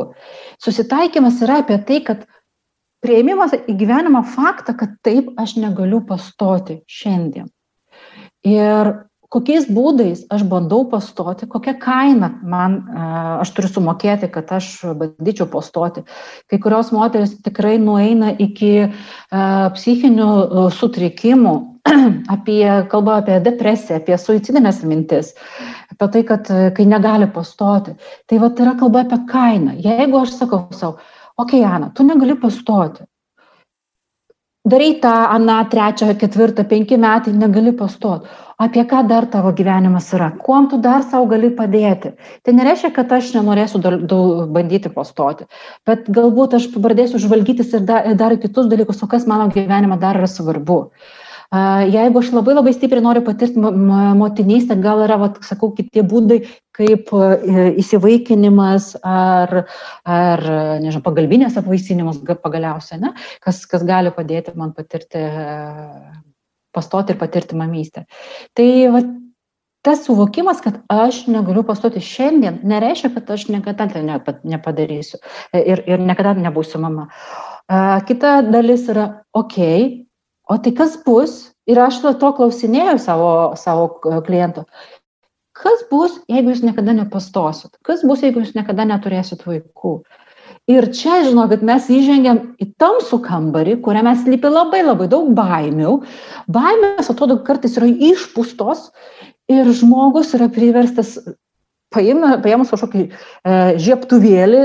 Susitaikymas 0.61 1.41
yra 1.45 1.61
apie 1.63 1.79
tai, 1.87 2.01
kad 2.05 2.25
prieimimas 3.03 3.55
į 3.57 3.77
gyvenimą 3.79 4.23
faktą, 4.35 4.75
kad 4.77 4.97
taip 5.05 5.31
aš 5.39 5.55
negaliu 5.61 6.01
pastoti 6.05 6.81
šiandien. 6.89 7.47
Ir 8.47 8.93
kokiais 9.33 9.67
būdais 9.69 10.23
aš 10.33 10.43
bandau 10.49 10.83
pastoti, 10.89 11.47
kokią 11.49 11.75
kainą 11.81 12.31
man, 12.41 12.79
aš 13.43 13.51
turiu 13.55 13.69
sumokėti, 13.71 14.29
kad 14.33 14.49
aš 14.57 14.71
bandyčiau 14.97 15.47
pastoti. 15.51 16.03
Kai 16.49 16.59
kurios 16.61 16.91
moteris 16.95 17.35
tikrai 17.45 17.77
nueina 17.81 18.33
iki 18.33 18.89
psichinių 19.29 20.29
sutrikimų, 20.77 21.55
apie, 22.35 22.63
kalba 22.91 23.19
apie 23.21 23.37
depresiją, 23.45 24.01
apie 24.01 24.17
suicidinės 24.19 24.81
mintis, 24.87 25.31
apie 25.93 26.09
tai, 26.15 26.25
kad 26.27 26.49
kai 26.75 26.87
negali 26.89 27.29
pastoti. 27.33 27.95
Tai 28.29 28.41
va, 28.41 28.49
tai 28.49 28.65
yra 28.67 28.75
kalba 28.81 29.05
apie 29.05 29.21
kainą. 29.29 29.77
Jeigu 29.85 30.23
aš 30.23 30.35
sakau 30.41 30.65
savo, 30.75 30.99
okei, 31.37 31.61
okay, 31.61 31.69
Ana, 31.69 31.93
tu 31.95 32.05
negali 32.07 32.35
pastoti, 32.39 33.05
darai 34.65 34.91
tą, 35.03 35.15
aną, 35.37 35.57
trečią, 35.71 36.13
ketvirtą, 36.19 36.65
penki 36.65 36.97
metai, 36.97 37.33
negali 37.33 37.73
pastoti 37.73 38.27
apie 38.59 38.83
ką 38.85 39.07
dar 39.07 39.27
tavo 39.31 39.53
gyvenimas 39.55 40.09
yra, 40.13 40.31
kuom 40.45 40.67
tu 40.69 40.77
dar 40.83 41.03
savo 41.07 41.29
gali 41.31 41.49
padėti. 41.55 42.11
Tai 42.43 42.55
nereiškia, 42.57 42.91
kad 42.95 43.13
aš 43.15 43.31
nenorėsiu 43.37 43.79
dar, 43.85 43.95
dar 44.11 44.49
bandyti 44.55 44.91
pastoti, 44.91 45.47
bet 45.87 46.09
galbūt 46.17 46.57
aš 46.59 46.67
pradėsiu 46.75 47.21
žvalgytis 47.23 47.71
ir 47.77 47.85
dar, 47.87 48.11
dar 48.19 48.35
kitus 48.41 48.67
dalykus, 48.67 48.99
o 49.03 49.07
kas 49.07 49.27
mano 49.31 49.47
gyvenime 49.53 49.95
dar 50.01 50.19
yra 50.19 50.27
svarbu. 50.27 50.79
Jeigu 51.49 52.21
aš 52.21 52.27
labai 52.29 52.53
labai 52.53 52.75
stipriai 52.75 53.01
noriu 53.01 53.23
patirti 53.25 53.57
motinystę, 53.57 54.75
gal 54.77 54.99
yra, 55.01 55.15
vat, 55.17 55.39
sakau, 55.41 55.71
kiti 55.73 56.03
būdai, 56.05 56.43
kaip 56.77 57.09
e, 57.09 57.63
įsivaikinimas 57.81 58.91
ar, 59.01 59.63
ar 60.05 60.43
nežinau, 60.83 61.01
pagalbinės 61.07 61.57
apvaisinimas 61.57 62.19
pagaliausiai, 62.43 62.99
ne? 63.01 63.15
kas, 63.41 63.63
kas 63.65 63.81
gali 63.87 64.13
padėti 64.13 64.53
man 64.53 64.75
patirti 64.77 65.23
pastoti 66.75 67.15
ir 67.15 67.17
patirti 67.17 67.57
mamystę. 67.57 68.03
Tai 68.53 68.67
va, 68.93 69.01
tas 69.81 70.03
suvokimas, 70.05 70.61
kad 70.61 70.77
aš 70.93 71.23
negaliu 71.33 71.63
pastoti 71.65 72.03
šiandien, 72.03 72.59
nereiškia, 72.61 73.09
kad 73.15 73.31
aš 73.33 73.47
niekada 73.49 73.87
tai 73.89 74.03
nepadarysiu 74.05 75.17
ir, 75.57 75.81
ir 75.89 76.05
niekada 76.05 76.35
nebūsiu 76.37 76.81
mama. 76.83 77.07
Kita 78.05 78.35
dalis 78.45 78.85
yra, 78.93 79.07
okei, 79.33 79.81
okay, 79.81 80.05
o 80.49 80.57
tai 80.57 80.73
kas 80.75 80.97
bus? 81.05 81.45
Ir 81.69 81.77
aš 81.77 81.99
to 82.01 82.31
klausinėjau 82.33 82.97
savo, 82.97 83.33
savo 83.59 84.21
kliento. 84.25 84.65
Kas 85.53 85.83
bus, 85.91 86.15
jeigu 86.31 86.53
jūs 86.53 86.63
niekada 86.65 86.95
nepastosit? 86.97 87.75
Kas 87.85 88.01
bus, 88.07 88.23
jeigu 88.25 88.41
jūs 88.41 88.55
niekada 88.55 88.87
neturėsit 88.89 89.43
vaikų? 89.45 89.99
Ir 90.69 90.85
čia, 90.93 91.19
žinokit, 91.25 91.63
mes 91.65 91.87
įžengiam 91.89 92.39
į 92.61 92.69
tamsų 92.81 93.19
kambarį, 93.25 93.79
kuriame 93.85 94.13
slypi 94.21 94.51
labai 94.51 94.83
labai 94.85 95.07
daug 95.11 95.31
baimių. 95.37 95.95
Baimės, 96.49 97.09
atrodo, 97.11 97.39
kartais 97.45 97.77
yra 97.79 97.89
išpūstos 97.89 98.89
ir 99.49 99.69
žmogus 99.79 100.35
yra 100.37 100.49
priverstas 100.53 101.17
paėmus 101.93 102.69
kažkokį 102.69 103.03
e, 103.09 103.11
žieptuvėlį, 103.81 104.61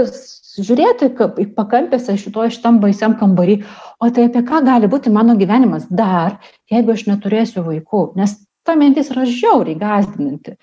žiūrėti 0.59 1.11
kaip, 1.18 1.38
pakampėse 1.57 2.16
šitoje 2.20 2.55
šitam 2.57 2.80
baisiam 2.82 3.16
kambarį, 3.20 3.61
o 4.00 4.11
tai 4.14 4.28
apie 4.30 4.44
ką 4.46 4.62
gali 4.66 4.90
būti 4.90 5.12
mano 5.14 5.36
gyvenimas 5.40 5.86
dar, 5.90 6.40
jeigu 6.70 6.94
aš 6.94 7.07
neturėsiu 7.11 7.64
vaikų, 7.66 8.11
nes 8.20 8.38
ta 8.64 8.76
mintis 8.80 9.11
yra 9.12 9.26
žiauriai 9.28 9.78
gazdinanti 9.80 10.59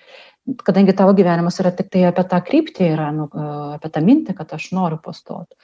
kadangi 0.66 0.94
tavo 0.96 1.14
gyvenimas 1.14 1.60
yra 1.62 1.70
tik 1.74 1.90
tai 1.92 2.06
apie 2.08 2.24
tą 2.26 2.40
kryptį, 2.42 2.86
yra 2.96 3.10
nu, 3.14 3.28
apie 3.76 3.90
tą 3.94 4.02
mintį, 4.02 4.34
kad 4.38 4.54
aš 4.56 4.72
noriu 4.74 4.98
pastoti. 5.02 5.54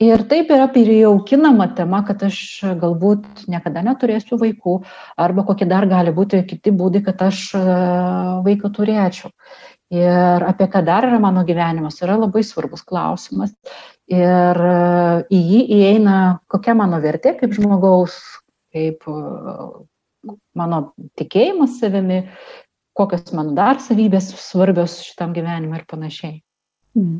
Ir 0.00 0.22
taip 0.28 0.48
yra 0.52 0.66
prijaukinama 0.72 1.66
tema, 1.76 2.00
kad 2.08 2.22
aš 2.24 2.36
galbūt 2.80 3.46
niekada 3.52 3.82
neturėsiu 3.84 4.38
vaikų, 4.40 4.78
arba 5.20 5.44
kokie 5.48 5.68
dar 5.68 5.88
gali 5.88 6.12
būti 6.16 6.40
kiti 6.48 6.72
būdai, 6.72 7.02
kad 7.04 7.20
aš 7.28 7.42
vaiką 8.46 8.72
turėčiau. 8.76 9.32
Ir 9.90 10.44
apie 10.46 10.68
ką 10.70 10.84
dar 10.86 11.06
yra 11.08 11.18
mano 11.18 11.42
gyvenimas, 11.46 11.98
yra 12.04 12.14
labai 12.18 12.44
svarbus 12.46 12.84
klausimas. 12.86 13.54
Ir 14.10 14.60
į 15.30 15.40
jį 15.40 15.62
įeina 15.80 16.16
kokia 16.50 16.76
mano 16.78 17.00
vertė 17.02 17.34
kaip 17.38 17.56
žmogaus, 17.56 18.14
kaip 18.70 19.02
mano 20.54 20.80
tikėjimas 21.18 21.80
savimi, 21.80 22.22
kokios 22.94 23.32
man 23.34 23.56
dar 23.58 23.80
savybės 23.82 24.30
svarbios 24.38 25.00
šitam 25.06 25.34
gyvenimui 25.34 25.80
ir 25.80 25.88
panašiai. 25.90 26.38
Mm. 26.98 27.18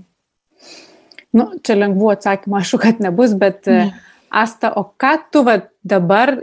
Nu, 1.35 1.47
čia 1.67 1.77
lengvų 1.79 2.11
atsakymų, 2.15 2.59
aišku, 2.59 2.81
kad 2.83 3.03
nebus, 3.03 3.35
bet 3.39 3.67
mm. 3.71 3.91
Asta, 4.31 4.71
o 4.79 4.85
ką 4.95 5.17
tu 5.35 5.43
va, 5.43 5.57
dabar 5.83 6.37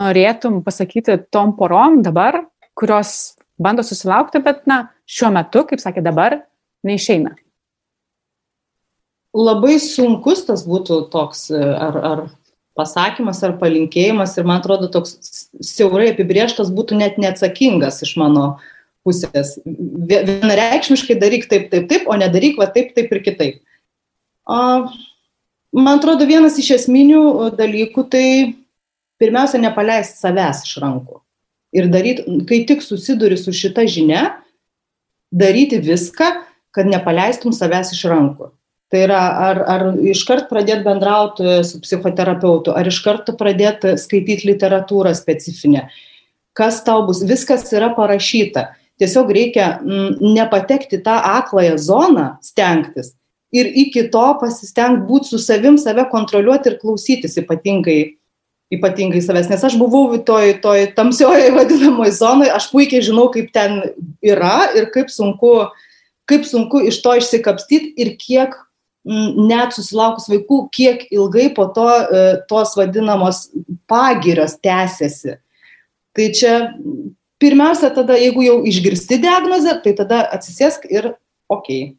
norėtum 0.00 0.62
pasakyti 0.64 1.18
tom 1.28 1.52
porom 1.58 2.00
dabar, 2.00 2.46
kurios 2.72 3.36
bando 3.60 3.84
susilaukti, 3.84 4.40
bet, 4.44 4.62
na, 4.70 4.86
šiuo 5.10 5.30
metu, 5.34 5.64
kaip 5.68 5.82
sakė 5.82 6.04
dabar, 6.04 6.42
neišeina? 6.86 7.34
Labai 9.36 9.76
sunkus 9.82 10.42
tas 10.46 10.64
būtų 10.66 11.04
toks, 11.12 11.48
ar, 11.54 11.98
ar 12.02 12.22
pasakymas 12.78 13.42
ar 13.46 13.56
palinkėjimas 13.60 14.36
ir 14.38 14.46
man 14.48 14.62
atrodo 14.62 14.88
toks 14.90 15.16
siaurai 15.64 16.10
apibrieštas 16.12 16.72
būtų 16.74 16.98
net 16.98 17.18
neatsakingas 17.22 18.00
iš 18.06 18.16
mano 18.20 18.46
pusės. 19.06 19.56
Vienareikšmiškai 19.64 21.16
daryk 21.20 21.46
taip, 21.50 21.70
taip, 21.72 21.86
taip, 21.90 22.08
o 22.10 22.16
nedaryk 22.18 22.58
va 22.60 22.68
taip, 22.72 22.92
taip 22.96 23.12
ir 23.14 23.22
kitaip. 23.26 23.62
Man 25.70 25.94
atrodo, 25.94 26.26
vienas 26.26 26.58
iš 26.58 26.72
esminių 26.80 27.52
dalykų 27.58 28.04
tai 28.10 28.26
pirmiausia 29.22 29.60
nepaleisti 29.62 30.18
savęs 30.18 30.64
iš 30.66 30.78
rankų. 30.82 31.20
Ir 31.76 31.86
daryti, 31.92 32.24
kai 32.50 32.64
tik 32.66 32.82
susiduri 32.82 33.36
su 33.38 33.54
šita 33.54 33.84
žinia, 33.86 34.40
daryti 35.30 35.80
viską, 35.82 36.30
kad 36.74 36.88
nepaleistum 36.90 37.54
savęs 37.54 37.94
iš 37.94 38.04
rankų. 38.10 38.50
Tai 38.90 39.04
yra, 39.06 39.20
ar, 39.46 39.60
ar 39.70 39.82
iškart 40.10 40.48
pradėti 40.50 40.82
bendrauti 40.82 41.60
su 41.66 41.78
psichoterapeutu, 41.82 42.74
ar 42.74 42.88
iš 42.90 42.98
karto 43.04 43.36
pradėti 43.38 43.94
skaityti 44.02 44.48
literatūrą 44.50 45.12
specifinę. 45.14 45.86
Kas 46.58 46.80
tau 46.86 47.04
bus, 47.06 47.22
viskas 47.22 47.68
yra 47.70 47.92
parašyta. 47.94 48.72
Tiesiog 49.00 49.30
reikia 49.32 49.68
m, 49.78 50.16
nepatekti 50.34 50.98
tą 51.04 51.14
akląją 51.38 51.78
zoną, 51.78 52.26
stengtis. 52.42 53.14
Ir 53.54 53.70
iki 53.70 54.08
to 54.10 54.24
pasistengti 54.42 55.06
būti 55.06 55.32
su 55.32 55.38
savim, 55.42 55.78
save 55.78 56.04
kontroliuoti 56.10 56.72
ir 56.72 56.80
klausytis 56.82 57.38
ypatingai, 57.40 58.16
ypatingai 58.70 59.20
savęs. 59.24 59.50
Nes 59.50 59.64
aš 59.66 59.76
buvau 59.80 60.18
toj, 60.26 60.56
toj 60.62 60.88
tamsioje 60.96 61.50
vadinamoje 61.56 62.14
zonoje, 62.18 62.52
aš 62.54 62.70
puikiai 62.72 63.04
žinau, 63.04 63.28
kaip 63.34 63.52
ten 63.54 63.80
yra 64.22 64.70
ir 64.78 64.90
kaip 64.94 65.12
sunku, 65.12 65.70
kaip 66.30 66.46
sunku 66.46 66.84
iš 66.90 67.00
to 67.04 67.16
išsikapstyti 67.20 67.94
ir 68.00 68.14
kiek 68.20 68.54
net 69.04 69.72
susilaukus 69.72 70.28
vaikų, 70.28 70.66
kiek 70.76 71.06
ilgai 71.10 71.48
po 71.56 71.66
to 71.72 71.86
e, 71.88 72.24
tos 72.50 72.74
vadinamos 72.76 73.46
pagirios 73.88 74.58
tęsiasi. 74.60 75.38
Tai 76.16 76.26
čia 76.36 76.54
pirmiausia, 77.40 77.88
tada, 77.96 78.18
jeigu 78.20 78.44
jau 78.44 78.58
išgirsti 78.68 79.20
diagnozę, 79.22 79.78
tai 79.84 79.94
tada 79.96 80.20
atsisėsk 80.36 80.84
ir, 80.92 81.14
okei, 81.48 81.80
okay, 81.80 81.94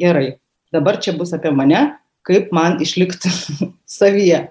gerai, 0.00 0.28
dabar 0.72 0.96
čia 1.04 1.12
bus 1.18 1.34
apie 1.36 1.52
mane, 1.52 1.90
kaip 2.24 2.48
man 2.56 2.80
išlikti 2.80 3.30
savyje. 3.98 4.46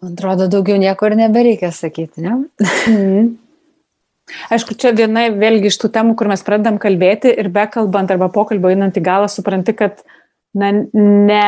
Man 0.00 0.16
atrodo, 0.16 0.48
daugiau 0.48 0.80
nieko 0.80 1.10
ir 1.10 1.16
nebereikia 1.18 1.72
sakyti, 1.76 2.24
ne? 2.24 2.38
Mm. 2.88 3.26
Aišku, 4.54 4.76
čia 4.78 4.94
viena 4.96 5.26
vėlgi 5.34 5.68
iš 5.70 5.76
tų 5.82 5.90
temų, 5.92 6.14
kur 6.16 6.30
mes 6.30 6.42
pradedam 6.46 6.78
kalbėti 6.80 7.32
ir 7.42 7.50
bekalbant 7.52 8.12
arba 8.14 8.30
pokalbio 8.32 8.70
einant 8.70 8.96
į 8.96 9.02
galą, 9.04 9.28
supranti, 9.28 9.74
kad 9.76 10.00
na, 10.56 10.70
ne, 10.72 11.42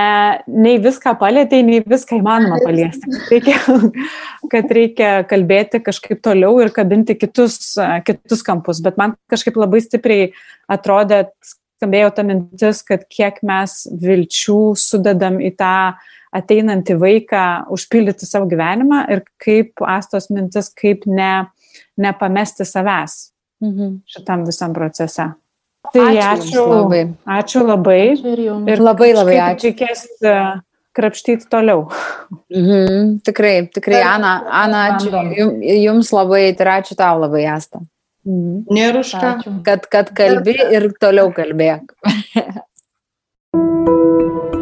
nei 0.46 0.76
viską 0.82 1.14
palėtė, 1.20 1.62
nei 1.66 1.80
viską 1.86 2.18
įmanoma 2.20 2.60
paliesti. 2.62 3.08
Reikia, 3.30 3.56
kad 4.52 4.76
reikia 4.78 5.10
kalbėti 5.30 5.82
kažkaip 5.82 6.22
toliau 6.26 6.58
ir 6.62 6.72
kabinti 6.74 7.16
kitus, 7.18 7.74
kitus 8.06 8.44
kampus. 8.46 8.82
Bet 8.84 9.00
man 9.00 9.16
kažkaip 9.32 9.58
labai 9.58 9.82
stipriai 9.84 10.30
atrodė, 10.70 11.24
skambėjo 11.82 12.12
ta 12.14 12.26
mintis, 12.26 12.84
kad 12.86 13.06
kiek 13.10 13.40
mes 13.46 13.84
vilčių 14.02 14.60
sudedam 14.78 15.40
į 15.42 15.54
tą 15.58 15.76
ateinantį 16.32 16.96
vaiką 17.00 17.44
užpildyti 17.74 18.28
savo 18.28 18.48
gyvenimą 18.50 19.04
ir 19.12 19.22
kaip 19.42 19.84
astos 19.86 20.30
mintis, 20.32 20.70
kaip 20.74 21.06
ne 21.06 21.48
nepamesti 22.00 22.66
savęs 22.68 23.32
mhm. 23.62 24.00
šitam 24.08 24.46
visam 24.48 24.74
procese. 24.76 25.32
Tai 25.92 26.04
ačiū, 26.14 26.26
ačiū 26.32 26.66
labai. 26.70 27.00
Ačiū 27.26 27.62
labai. 27.66 28.02
Ačiū 28.14 28.32
ir, 28.32 28.42
ir 28.70 28.82
labai 28.82 29.10
labai 29.16 29.38
ačiū. 29.48 29.72
Reikės 29.72 30.04
e, 30.22 30.34
krapštyti 30.94 31.48
toliau. 31.50 31.88
Mhm, 32.54 33.16
tikrai, 33.26 33.56
tikrai, 33.74 34.04
Ana, 34.06 34.36
Ana, 34.62 34.84
ačiū 34.92 35.10
jums 35.82 36.12
labai 36.14 36.44
ir 36.52 36.72
ačiū 36.78 36.96
tau 36.98 37.18
labai, 37.24 37.42
Asta. 37.50 37.82
Mhm. 38.28 38.62
Nėra 38.70 39.02
už 39.02 39.14
ką. 39.18 39.32
Kad, 39.66 39.90
kad 39.90 40.14
kalbi 40.16 40.54
ir 40.54 40.92
toliau 41.02 41.34
kalbėk. 41.34 41.96